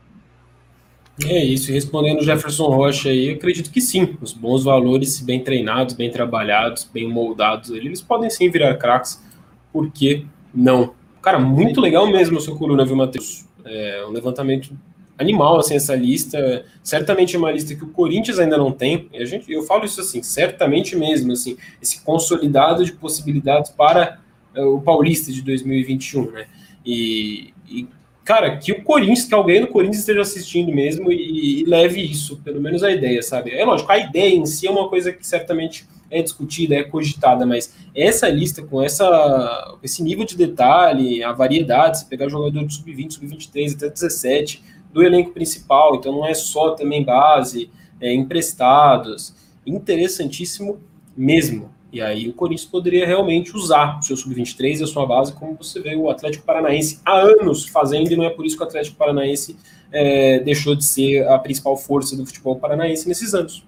[1.26, 4.16] É isso, respondendo o Jefferson Rocha aí, eu acredito que sim.
[4.22, 9.22] Os bons valores, bem treinados, bem trabalhados, bem moldados, eles podem sim virar craques,
[9.70, 10.94] por que não?
[11.20, 13.44] Cara, muito legal mesmo o seu coluna, viu, Matheus?
[13.64, 14.74] É um levantamento
[15.20, 16.64] animal, assim, essa lista.
[16.82, 19.08] Certamente é uma lista que o Corinthians ainda não tem.
[19.12, 24.18] E a gente, eu falo isso assim, certamente mesmo, assim, esse consolidado de possibilidades para
[24.56, 26.46] uh, o Paulista de 2021, né?
[26.84, 27.86] E, e,
[28.24, 32.38] cara, que o Corinthians, que alguém do Corinthians esteja assistindo mesmo e, e, leve isso,
[32.38, 33.50] pelo menos a ideia, sabe?
[33.50, 37.46] É lógico, a ideia em si é uma coisa que certamente é discutida, é cogitada,
[37.46, 42.74] mas essa lista com essa, esse nível de detalhe, a variedade, se pegar jogador de
[42.74, 49.34] sub-20, sub-23 até 17, do elenco principal, então não é só também base, é, emprestados,
[49.66, 50.80] interessantíssimo
[51.16, 51.70] mesmo.
[51.92, 55.56] E aí o Corinthians poderia realmente usar o seu sub-23 e a sua base, como
[55.56, 58.66] você vê o Atlético Paranaense há anos fazendo, e não é por isso que o
[58.66, 59.56] Atlético Paranaense
[59.92, 63.64] é, deixou de ser a principal força do futebol paranaense nesses anos.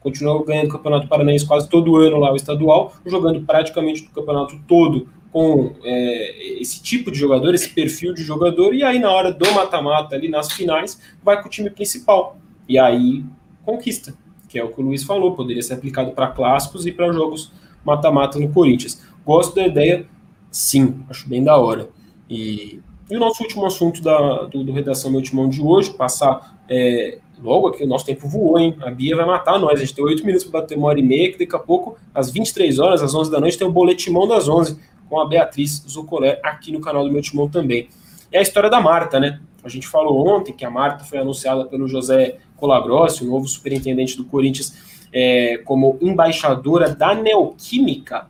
[0.00, 4.58] Continuou ganhando o Campeonato Paranaense quase todo ano lá, o estadual, jogando praticamente o campeonato
[4.66, 9.32] todo com é, esse tipo de jogador, esse perfil de jogador, e aí na hora
[9.32, 12.36] do mata-mata, ali nas finais, vai com o time principal.
[12.68, 13.24] E aí
[13.64, 14.14] conquista,
[14.48, 17.52] que é o que o Luiz falou, poderia ser aplicado para clássicos e para jogos
[17.84, 19.02] mata-mata no Corinthians.
[19.24, 20.06] Gosto da ideia,
[20.50, 21.88] sim, acho bem da hora.
[22.28, 26.60] E, e o nosso último assunto da, do, do Redação Meu Timão de hoje, passar
[26.68, 28.76] é, logo aqui, o nosso tempo voou, hein?
[28.82, 31.02] A Bia vai matar nós, a gente tem oito minutos para bater uma hora e
[31.02, 34.26] meia, que daqui a pouco, às 23 horas, às 11 da noite, tem o Boletimão
[34.26, 34.78] das 11
[35.10, 37.88] com a Beatriz Zucolé aqui no canal do meu timão também.
[38.30, 39.40] É a história da Marta, né?
[39.62, 44.16] A gente falou ontem que a Marta foi anunciada pelo José Colagrossi, o novo superintendente
[44.16, 44.72] do Corinthians,
[45.12, 48.28] é, como embaixadora da Neoquímica.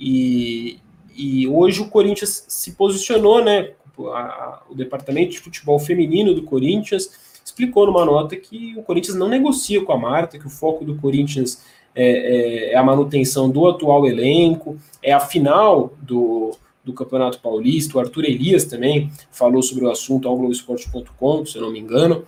[0.00, 0.80] E,
[1.14, 3.70] e hoje o Corinthians se posicionou, né?
[4.12, 9.28] A, o departamento de futebol feminino do Corinthians explicou numa nota que o Corinthians não
[9.28, 11.64] negocia com a Marta, que o foco do Corinthians
[11.96, 16.54] é, é, é, a manutenção do atual elenco, é a final do,
[16.84, 17.96] do Campeonato Paulista.
[17.96, 22.26] O Arthur Elias também falou sobre o assunto ao Globoesporte.com, se eu não me engano,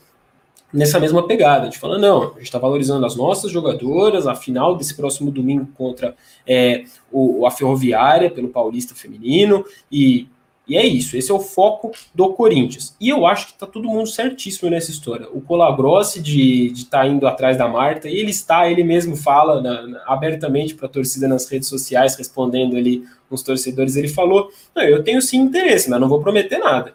[0.73, 1.63] nessa mesma pegada.
[1.63, 5.31] A gente fala, não, a gente está valorizando as nossas jogadoras, a final desse próximo
[5.31, 6.17] domingo contra
[6.47, 10.29] é, o, a Ferroviária pelo Paulista Feminino, e
[10.69, 12.95] e é isso, esse é o foco do Corinthians.
[13.01, 15.27] E eu acho que está todo mundo certíssimo nessa história.
[15.33, 19.87] O Colagrossi de estar tá indo atrás da Marta, ele está, ele mesmo fala na,
[19.87, 25.03] na, abertamente para a torcida nas redes sociais, respondendo ali uns torcedores, ele falou, eu
[25.03, 26.93] tenho sim interesse, mas não vou prometer nada.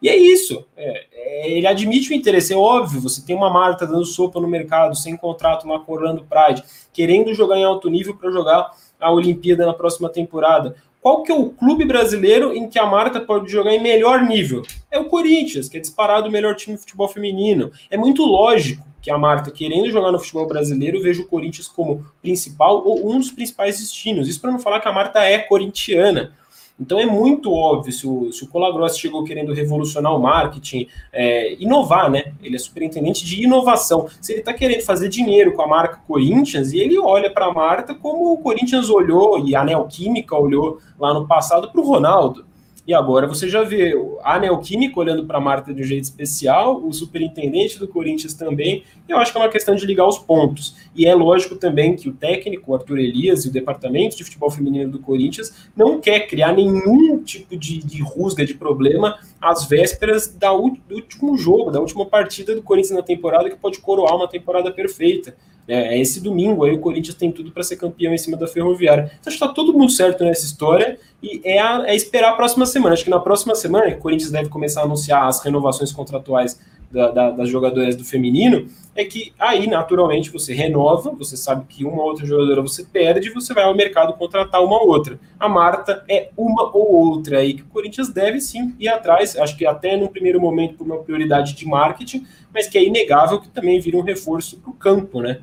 [0.00, 3.86] E é isso, é, é, ele admite o interesse, é óbvio, você tem uma Marta
[3.86, 8.16] dando sopa no mercado, sem contrato lá com Orlando Pride, querendo jogar em alto nível
[8.16, 12.78] para jogar a Olimpíada na próxima temporada qual que é o clube brasileiro em que
[12.78, 14.62] a Marta pode jogar em melhor nível?
[14.88, 17.72] É o Corinthians, que é disparado o melhor time de futebol feminino.
[17.90, 22.06] É muito lógico que a Marta, querendo jogar no futebol brasileiro, veja o Corinthians como
[22.22, 24.28] principal ou um dos principais destinos.
[24.28, 26.34] Isso para não falar que a Marta é corintiana.
[26.80, 31.54] Então é muito óbvio, se o, se o Colagross chegou querendo revolucionar o marketing, é,
[31.62, 32.32] inovar, né?
[32.42, 34.08] Ele é superintendente de inovação.
[34.20, 37.52] Se ele está querendo fazer dinheiro com a marca Corinthians, e ele olha para a
[37.52, 42.44] Marta como o Corinthians olhou, e a Neoquímica olhou lá no passado para o Ronaldo.
[42.84, 43.94] E agora você já vê
[44.24, 48.82] a Neoquímica olhando para a Marta de um jeito especial, o superintendente do Corinthians também.
[49.08, 50.76] Eu acho que é uma questão de ligar os pontos.
[50.92, 54.50] E é lógico também que o técnico, o Arthur Elias, e o departamento de futebol
[54.50, 60.26] feminino do Corinthians não quer criar nenhum tipo de, de rusga, de problema, às vésperas
[60.26, 64.26] da, do último jogo, da última partida do Corinthians na temporada, que pode coroar uma
[64.26, 65.36] temporada perfeita.
[65.66, 68.46] É, é esse domingo aí o Corinthians tem tudo para ser campeão em cima da
[68.46, 69.04] Ferroviária.
[69.04, 72.36] Então, acho que está todo mundo certo nessa história e é, a, é, esperar a
[72.36, 72.94] próxima semana.
[72.94, 76.58] Acho que na próxima semana o Corinthians deve começar a anunciar as renovações contratuais
[76.92, 78.68] da, da, das jogadoras do feminino.
[78.94, 83.54] É que aí, naturalmente, você renova, você sabe que uma outra jogadora você perde, você
[83.54, 85.18] vai ao mercado contratar uma outra.
[85.40, 89.34] A Marta é uma ou outra aí que o Corinthians deve sim ir atrás.
[89.36, 93.40] Acho que até no primeiro momento por uma prioridade de marketing, mas que é inegável
[93.40, 95.40] que também vira um reforço para o campo, né?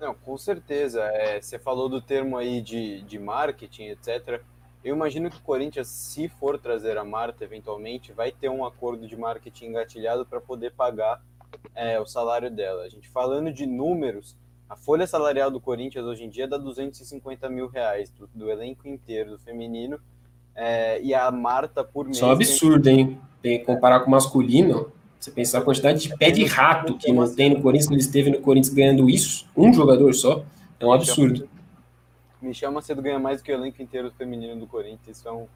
[0.00, 1.02] Não, com certeza.
[1.02, 4.40] É, você falou do termo aí de, de marketing, etc.
[4.84, 9.06] Eu imagino que o Corinthians, se for trazer a Marta eventualmente, vai ter um acordo
[9.08, 11.20] de marketing engatilhado para poder pagar
[11.74, 12.84] é, o salário dela.
[12.84, 14.36] A gente falando de números,
[14.68, 18.86] a folha salarial do Corinthians hoje em dia dá 250 mil reais do, do elenco
[18.86, 19.98] inteiro do feminino.
[20.54, 22.16] É, e a Marta por mês.
[22.16, 23.20] Isso é um absurdo, hein?
[23.42, 24.92] Tem que comparar com o masculino.
[25.26, 28.00] Você pensar a quantidade de pé de rato que não tem no Corinthians, que ele
[28.00, 30.44] esteve no Corinthians ganhando isso, um jogador só,
[30.78, 31.48] é um absurdo.
[32.40, 35.46] Michel Macedo ganha mais do que o elenco inteiro feminino do Corinthians, isso é um,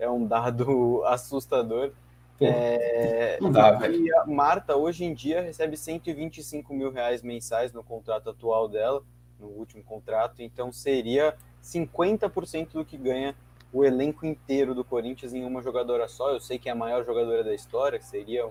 [0.00, 1.92] é um dado assustador.
[2.40, 4.04] Pô, é, não dá, velho.
[4.04, 9.00] E a Marta, hoje em dia, recebe 125 mil reais mensais no contrato atual dela,
[9.38, 13.36] no último contrato, então seria 50% do que ganha
[13.72, 16.32] o elenco inteiro do Corinthians em uma jogadora só.
[16.32, 18.50] Eu sei que é a maior jogadora da história, seria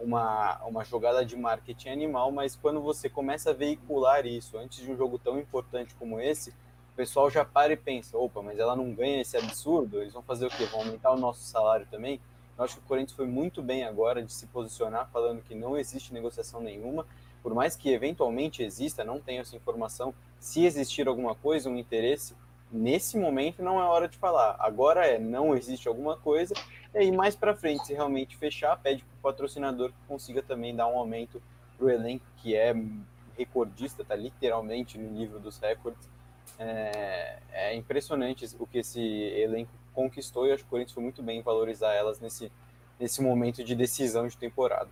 [0.00, 4.90] uma, uma jogada de marketing animal, mas quando você começa a veicular isso antes de
[4.90, 8.74] um jogo tão importante como esse, o pessoal já para e pensa: opa, mas ela
[8.74, 10.64] não ganha esse absurdo, eles vão fazer o quê?
[10.64, 12.20] Vão aumentar o nosso salário também?
[12.56, 15.78] Eu acho que o Corinthians foi muito bem agora de se posicionar falando que não
[15.78, 17.06] existe negociação nenhuma,
[17.42, 22.34] por mais que eventualmente exista, não tenho essa informação, se existir alguma coisa, um interesse,
[22.70, 24.56] nesse momento não é hora de falar.
[24.58, 26.54] Agora é, não existe alguma coisa,
[26.94, 30.98] e aí mais para frente, se realmente fechar, pede patrocinador que consiga também dar um
[30.98, 31.42] aumento
[31.76, 32.74] para o elenco, que é
[33.36, 36.08] recordista, está literalmente no nível dos recordes.
[36.58, 41.22] É, é, impressionante o que esse elenco conquistou e acho que o Corinthians foi muito
[41.22, 42.52] bem em valorizar elas nesse,
[42.98, 44.88] nesse momento de decisão de temporada.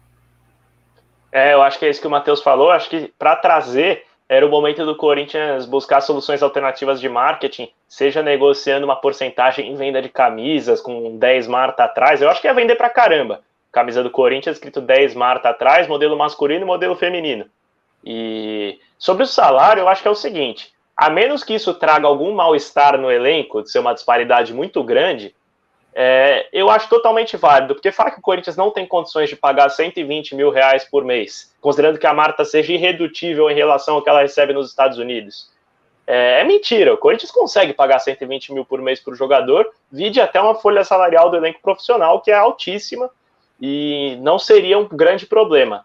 [1.31, 2.71] É, eu acho que é isso que o Matheus falou.
[2.71, 8.23] Acho que para trazer era o momento do Corinthians buscar soluções alternativas de marketing, seja
[8.23, 12.21] negociando uma porcentagem em venda de camisas com 10 Marta atrás.
[12.21, 13.43] Eu acho que ia vender pra caramba.
[13.73, 17.47] Camisa do Corinthians escrito 10 Marta atrás, modelo masculino e modelo feminino.
[18.05, 22.07] E sobre o salário, eu acho que é o seguinte: a menos que isso traga
[22.07, 25.35] algum mal-estar no elenco, de ser uma disparidade muito grande,
[25.95, 29.69] é, eu acho totalmente válido, porque falar que o Corinthians não tem condições de pagar
[29.69, 34.09] 120 mil reais por mês, considerando que a Marta seja irredutível em relação ao que
[34.09, 35.51] ela recebe nos Estados Unidos,
[36.07, 36.95] é, é mentira.
[36.95, 41.31] O Corinthians consegue pagar 120 mil por mês por jogador, vide até uma folha salarial
[41.31, 43.11] do elenco profissional que é altíssima
[43.61, 45.85] e não seria um grande problema.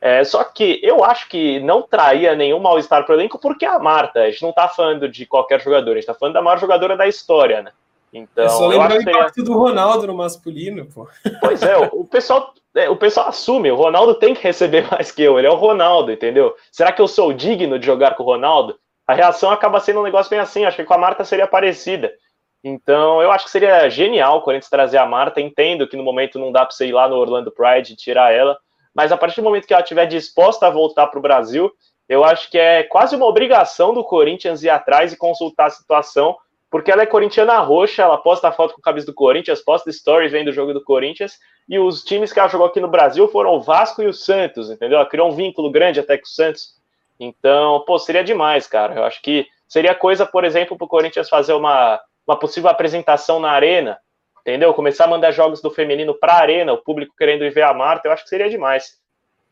[0.00, 3.78] É, só que eu acho que não traria nenhum mal-estar para o elenco, porque a
[3.78, 6.58] Marta, a gente não está falando de qualquer jogador, a gente está falando da maior
[6.58, 7.72] jogadora da história, né?
[8.12, 9.50] Então, é só lembrar o impacto seria...
[9.50, 11.06] do Ronaldo no masculino, pô.
[11.40, 15.22] Pois é, o pessoal, é, o pessoal assume, o Ronaldo tem que receber mais que
[15.22, 16.56] eu, ele é o Ronaldo, entendeu?
[16.72, 18.76] Será que eu sou digno de jogar com o Ronaldo?
[19.06, 22.12] A reação acaba sendo um negócio bem assim, acho que com a Marta seria parecida.
[22.62, 25.40] Então, eu acho que seria genial o Corinthians trazer a Marta.
[25.40, 28.32] Entendo que no momento não dá para você ir lá no Orlando Pride e tirar
[28.32, 28.58] ela,
[28.94, 31.72] mas a partir do momento que ela estiver disposta a voltar para o Brasil,
[32.08, 36.36] eu acho que é quase uma obrigação do Corinthians ir atrás e consultar a situação
[36.70, 40.30] porque ela é corintiana roxa, ela posta foto com a camisa do Corinthians, posta stories
[40.30, 41.36] vendo o jogo do Corinthians,
[41.68, 44.70] e os times que ela jogou aqui no Brasil foram o Vasco e o Santos,
[44.70, 44.98] entendeu?
[44.98, 46.76] Ela criou um vínculo grande até com o Santos.
[47.18, 48.94] Então, pô, seria demais, cara.
[48.94, 52.00] Eu acho que seria coisa, por exemplo, para o Corinthians fazer uma,
[52.30, 53.98] uma possível apresentação na arena,
[54.40, 54.72] entendeu?
[54.72, 57.74] Começar a mandar jogos do feminino para a arena, o público querendo ir ver a
[57.74, 58.98] Marta, eu acho que seria demais.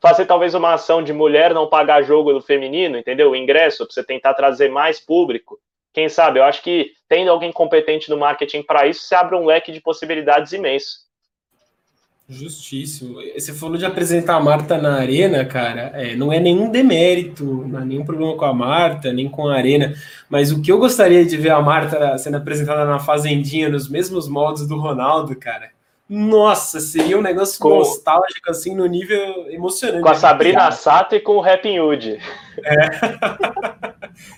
[0.01, 3.31] Fazer talvez uma ação de mulher não pagar jogo do feminino, entendeu?
[3.31, 5.59] O ingresso, para você tentar trazer mais público
[5.93, 9.45] quem sabe, eu acho que tendo alguém competente no marketing para isso, se abre um
[9.45, 11.08] leque de possibilidades imenso.
[12.31, 13.21] Justíssimo.
[13.35, 15.93] Você falou de apresentar a Marta na arena, cara.
[15.95, 19.57] É, não é nenhum demérito, não é nenhum problema com a Marta, nem com a
[19.57, 19.95] arena.
[20.29, 24.29] Mas o que eu gostaria de ver a Marta sendo apresentada na Fazendinha, nos mesmos
[24.29, 25.71] moldes do Ronaldo, cara.
[26.07, 27.71] Nossa, seria um negócio com...
[27.71, 30.03] nostálgico, assim, no nível emocionante.
[30.03, 32.19] Com a Sabrina Sato e com o Rapping Hood.
[32.63, 32.91] É.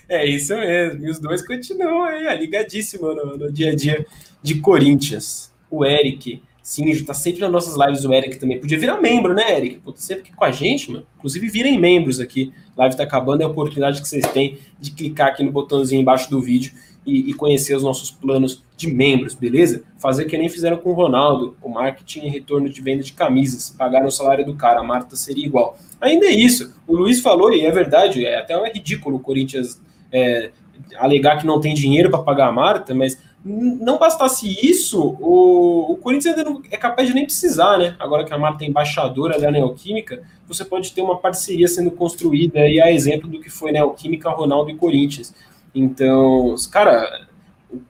[0.23, 1.05] é isso mesmo.
[1.05, 4.05] E os dois continuam aí, ligadíssimo no, no dia a dia
[4.41, 5.51] de Corinthians.
[5.69, 6.41] O Eric
[6.71, 8.57] Sim, tá sempre nas nossas lives o Eric também.
[8.57, 9.79] Podia virar membro, né, Eric?
[9.79, 11.05] Tá sempre aqui com a gente, mano.
[11.17, 12.53] Inclusive, virem membros aqui.
[12.77, 16.29] Live tá acabando, é a oportunidade que vocês têm de clicar aqui no botãozinho embaixo
[16.29, 16.71] do vídeo
[17.05, 19.83] e, e, conhecer os nossos planos de membros, beleza?
[19.97, 24.07] Fazer que nem fizeram com o Ronaldo, o marketing retorno de venda de camisas, pagaram
[24.07, 25.77] o salário do cara, a Marta seria igual.
[25.99, 29.81] Ainda é isso, o Luiz falou, e é verdade, é até é ridículo o Corinthians
[30.09, 30.51] é,
[30.95, 35.97] alegar que não tem dinheiro para pagar a Marta, mas não bastasse isso, o, o
[35.97, 37.95] Corinthians ainda não é capaz de nem precisar, né?
[37.99, 42.67] Agora que a Marta é embaixadora da Neoquímica, você pode ter uma parceria sendo construída
[42.67, 45.33] e a exemplo do que foi Neoquímica, Ronaldo e Corinthians.
[45.73, 47.27] Então, cara,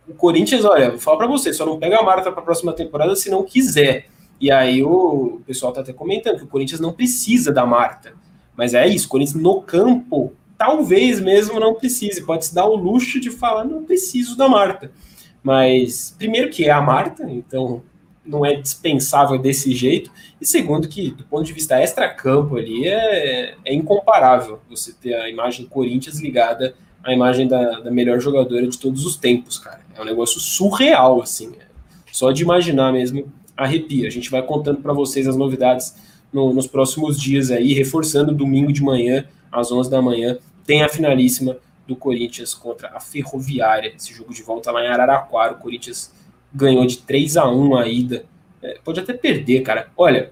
[0.08, 2.72] o Corinthians, olha, vou falar para você, só não pega a Marta para a próxima
[2.72, 4.08] temporada se não quiser.
[4.40, 8.14] E aí o pessoal tá até comentando que o Corinthians não precisa da Marta.
[8.56, 12.76] Mas é isso, o Corinthians no campo talvez mesmo não precise, pode se dar o
[12.76, 14.92] luxo de falar, não preciso da Marta.
[15.44, 17.84] Mas, primeiro, que é a Marta, então
[18.26, 20.12] não é dispensável desse jeito.
[20.40, 25.30] E segundo, que do ponto de vista extra-campo ali, é, é, incomparável você ter a
[25.30, 29.82] imagem Corinthians ligada à imagem da, da, melhor jogadora de todos os tempos, cara.
[29.96, 31.52] É um negócio surreal, assim.
[31.60, 31.66] É.
[32.12, 34.08] Só de imaginar mesmo arrepia.
[34.08, 35.96] A gente vai contando para vocês as novidades
[36.32, 40.90] no, nos próximos dias aí, reforçando domingo de manhã, às 11 da manhã, tem a
[40.90, 41.58] finalíssima
[41.92, 43.94] do Corinthians contra a Ferroviária.
[43.96, 45.54] Esse jogo de volta lá em Araraquara.
[45.54, 46.12] O Corinthians
[46.54, 48.26] ganhou de 3 a 1 a ida.
[48.62, 49.90] É, pode até perder, cara.
[49.96, 50.32] Olha,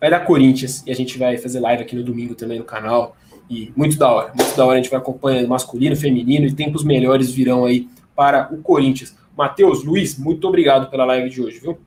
[0.00, 3.16] vai dar Corinthians e a gente vai fazer live aqui no domingo também no canal.
[3.50, 4.78] E muito da hora, muito da hora.
[4.78, 9.16] A gente vai acompanhando masculino, feminino e tempos melhores virão aí para o Corinthians.
[9.36, 11.78] Matheus, Luiz, muito obrigado pela live de hoje, viu?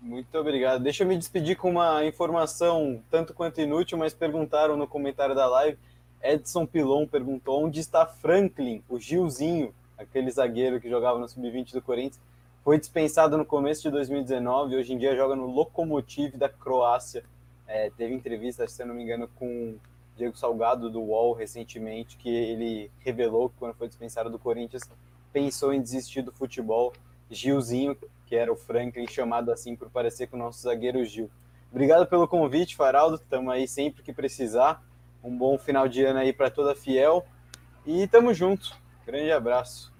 [0.00, 0.82] Muito obrigado.
[0.82, 5.46] Deixa eu me despedir com uma informação tanto quanto inútil, mas perguntaram no comentário da
[5.46, 5.78] live.
[6.24, 11.82] Edson Pilon perguntou onde está Franklin, o Gilzinho, aquele zagueiro que jogava no sub-20 do
[11.82, 12.18] Corinthians.
[12.64, 17.22] Foi dispensado no começo de 2019, hoje em dia joga no Lokomotiv da Croácia.
[17.68, 19.76] É, teve entrevista, se não me engano, com
[20.16, 24.82] Diego Salgado do UOL recentemente, que ele revelou que quando foi dispensado do Corinthians,
[25.30, 26.94] pensou em desistir do futebol.
[27.30, 27.96] Gilzinho,
[28.26, 31.30] que era o Franklin, chamado assim por parecer com o nosso zagueiro Gil.
[31.70, 33.16] Obrigado pelo convite, Faraldo.
[33.16, 34.82] Estamos aí sempre que precisar.
[35.24, 37.24] Um bom final de ano aí para toda Fiel.
[37.86, 38.76] E tamo junto.
[39.06, 39.90] Grande abraço.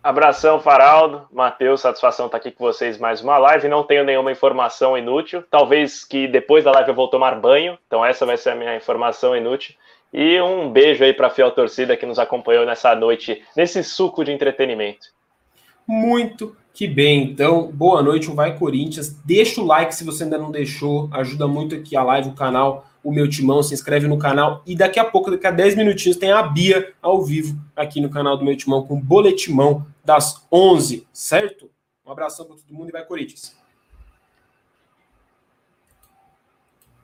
[0.00, 1.26] Abração, Faraldo.
[1.32, 3.68] Matheus, satisfação estar aqui com vocês mais uma live.
[3.68, 5.42] Não tenho nenhuma informação inútil.
[5.50, 7.76] Talvez que depois da live eu vou tomar banho.
[7.86, 9.74] Então, essa vai ser a minha informação inútil.
[10.12, 14.24] E um beijo aí para a fiel torcida que nos acompanhou nessa noite, nesse suco
[14.24, 15.08] de entretenimento.
[15.86, 17.24] Muito que bem.
[17.24, 19.08] Então, boa noite, um Vai Corinthians.
[19.24, 21.08] Deixa o like se você ainda não deixou.
[21.12, 24.76] Ajuda muito aqui a live, o canal o meu timão, se inscreve no canal e
[24.76, 28.36] daqui a pouco, daqui a 10 minutinhos, tem a Bia ao vivo aqui no canal
[28.36, 31.70] do meu timão com boletimão das 11, certo?
[32.06, 33.54] Um abração para todo mundo e vai Corinthians.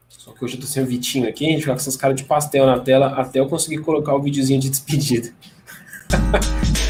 [0.08, 2.16] Só que hoje eu tô sem o Vitinho aqui, a gente vai com essas caras
[2.16, 5.32] de pastel na tela até eu conseguir colocar o videozinho de despedida.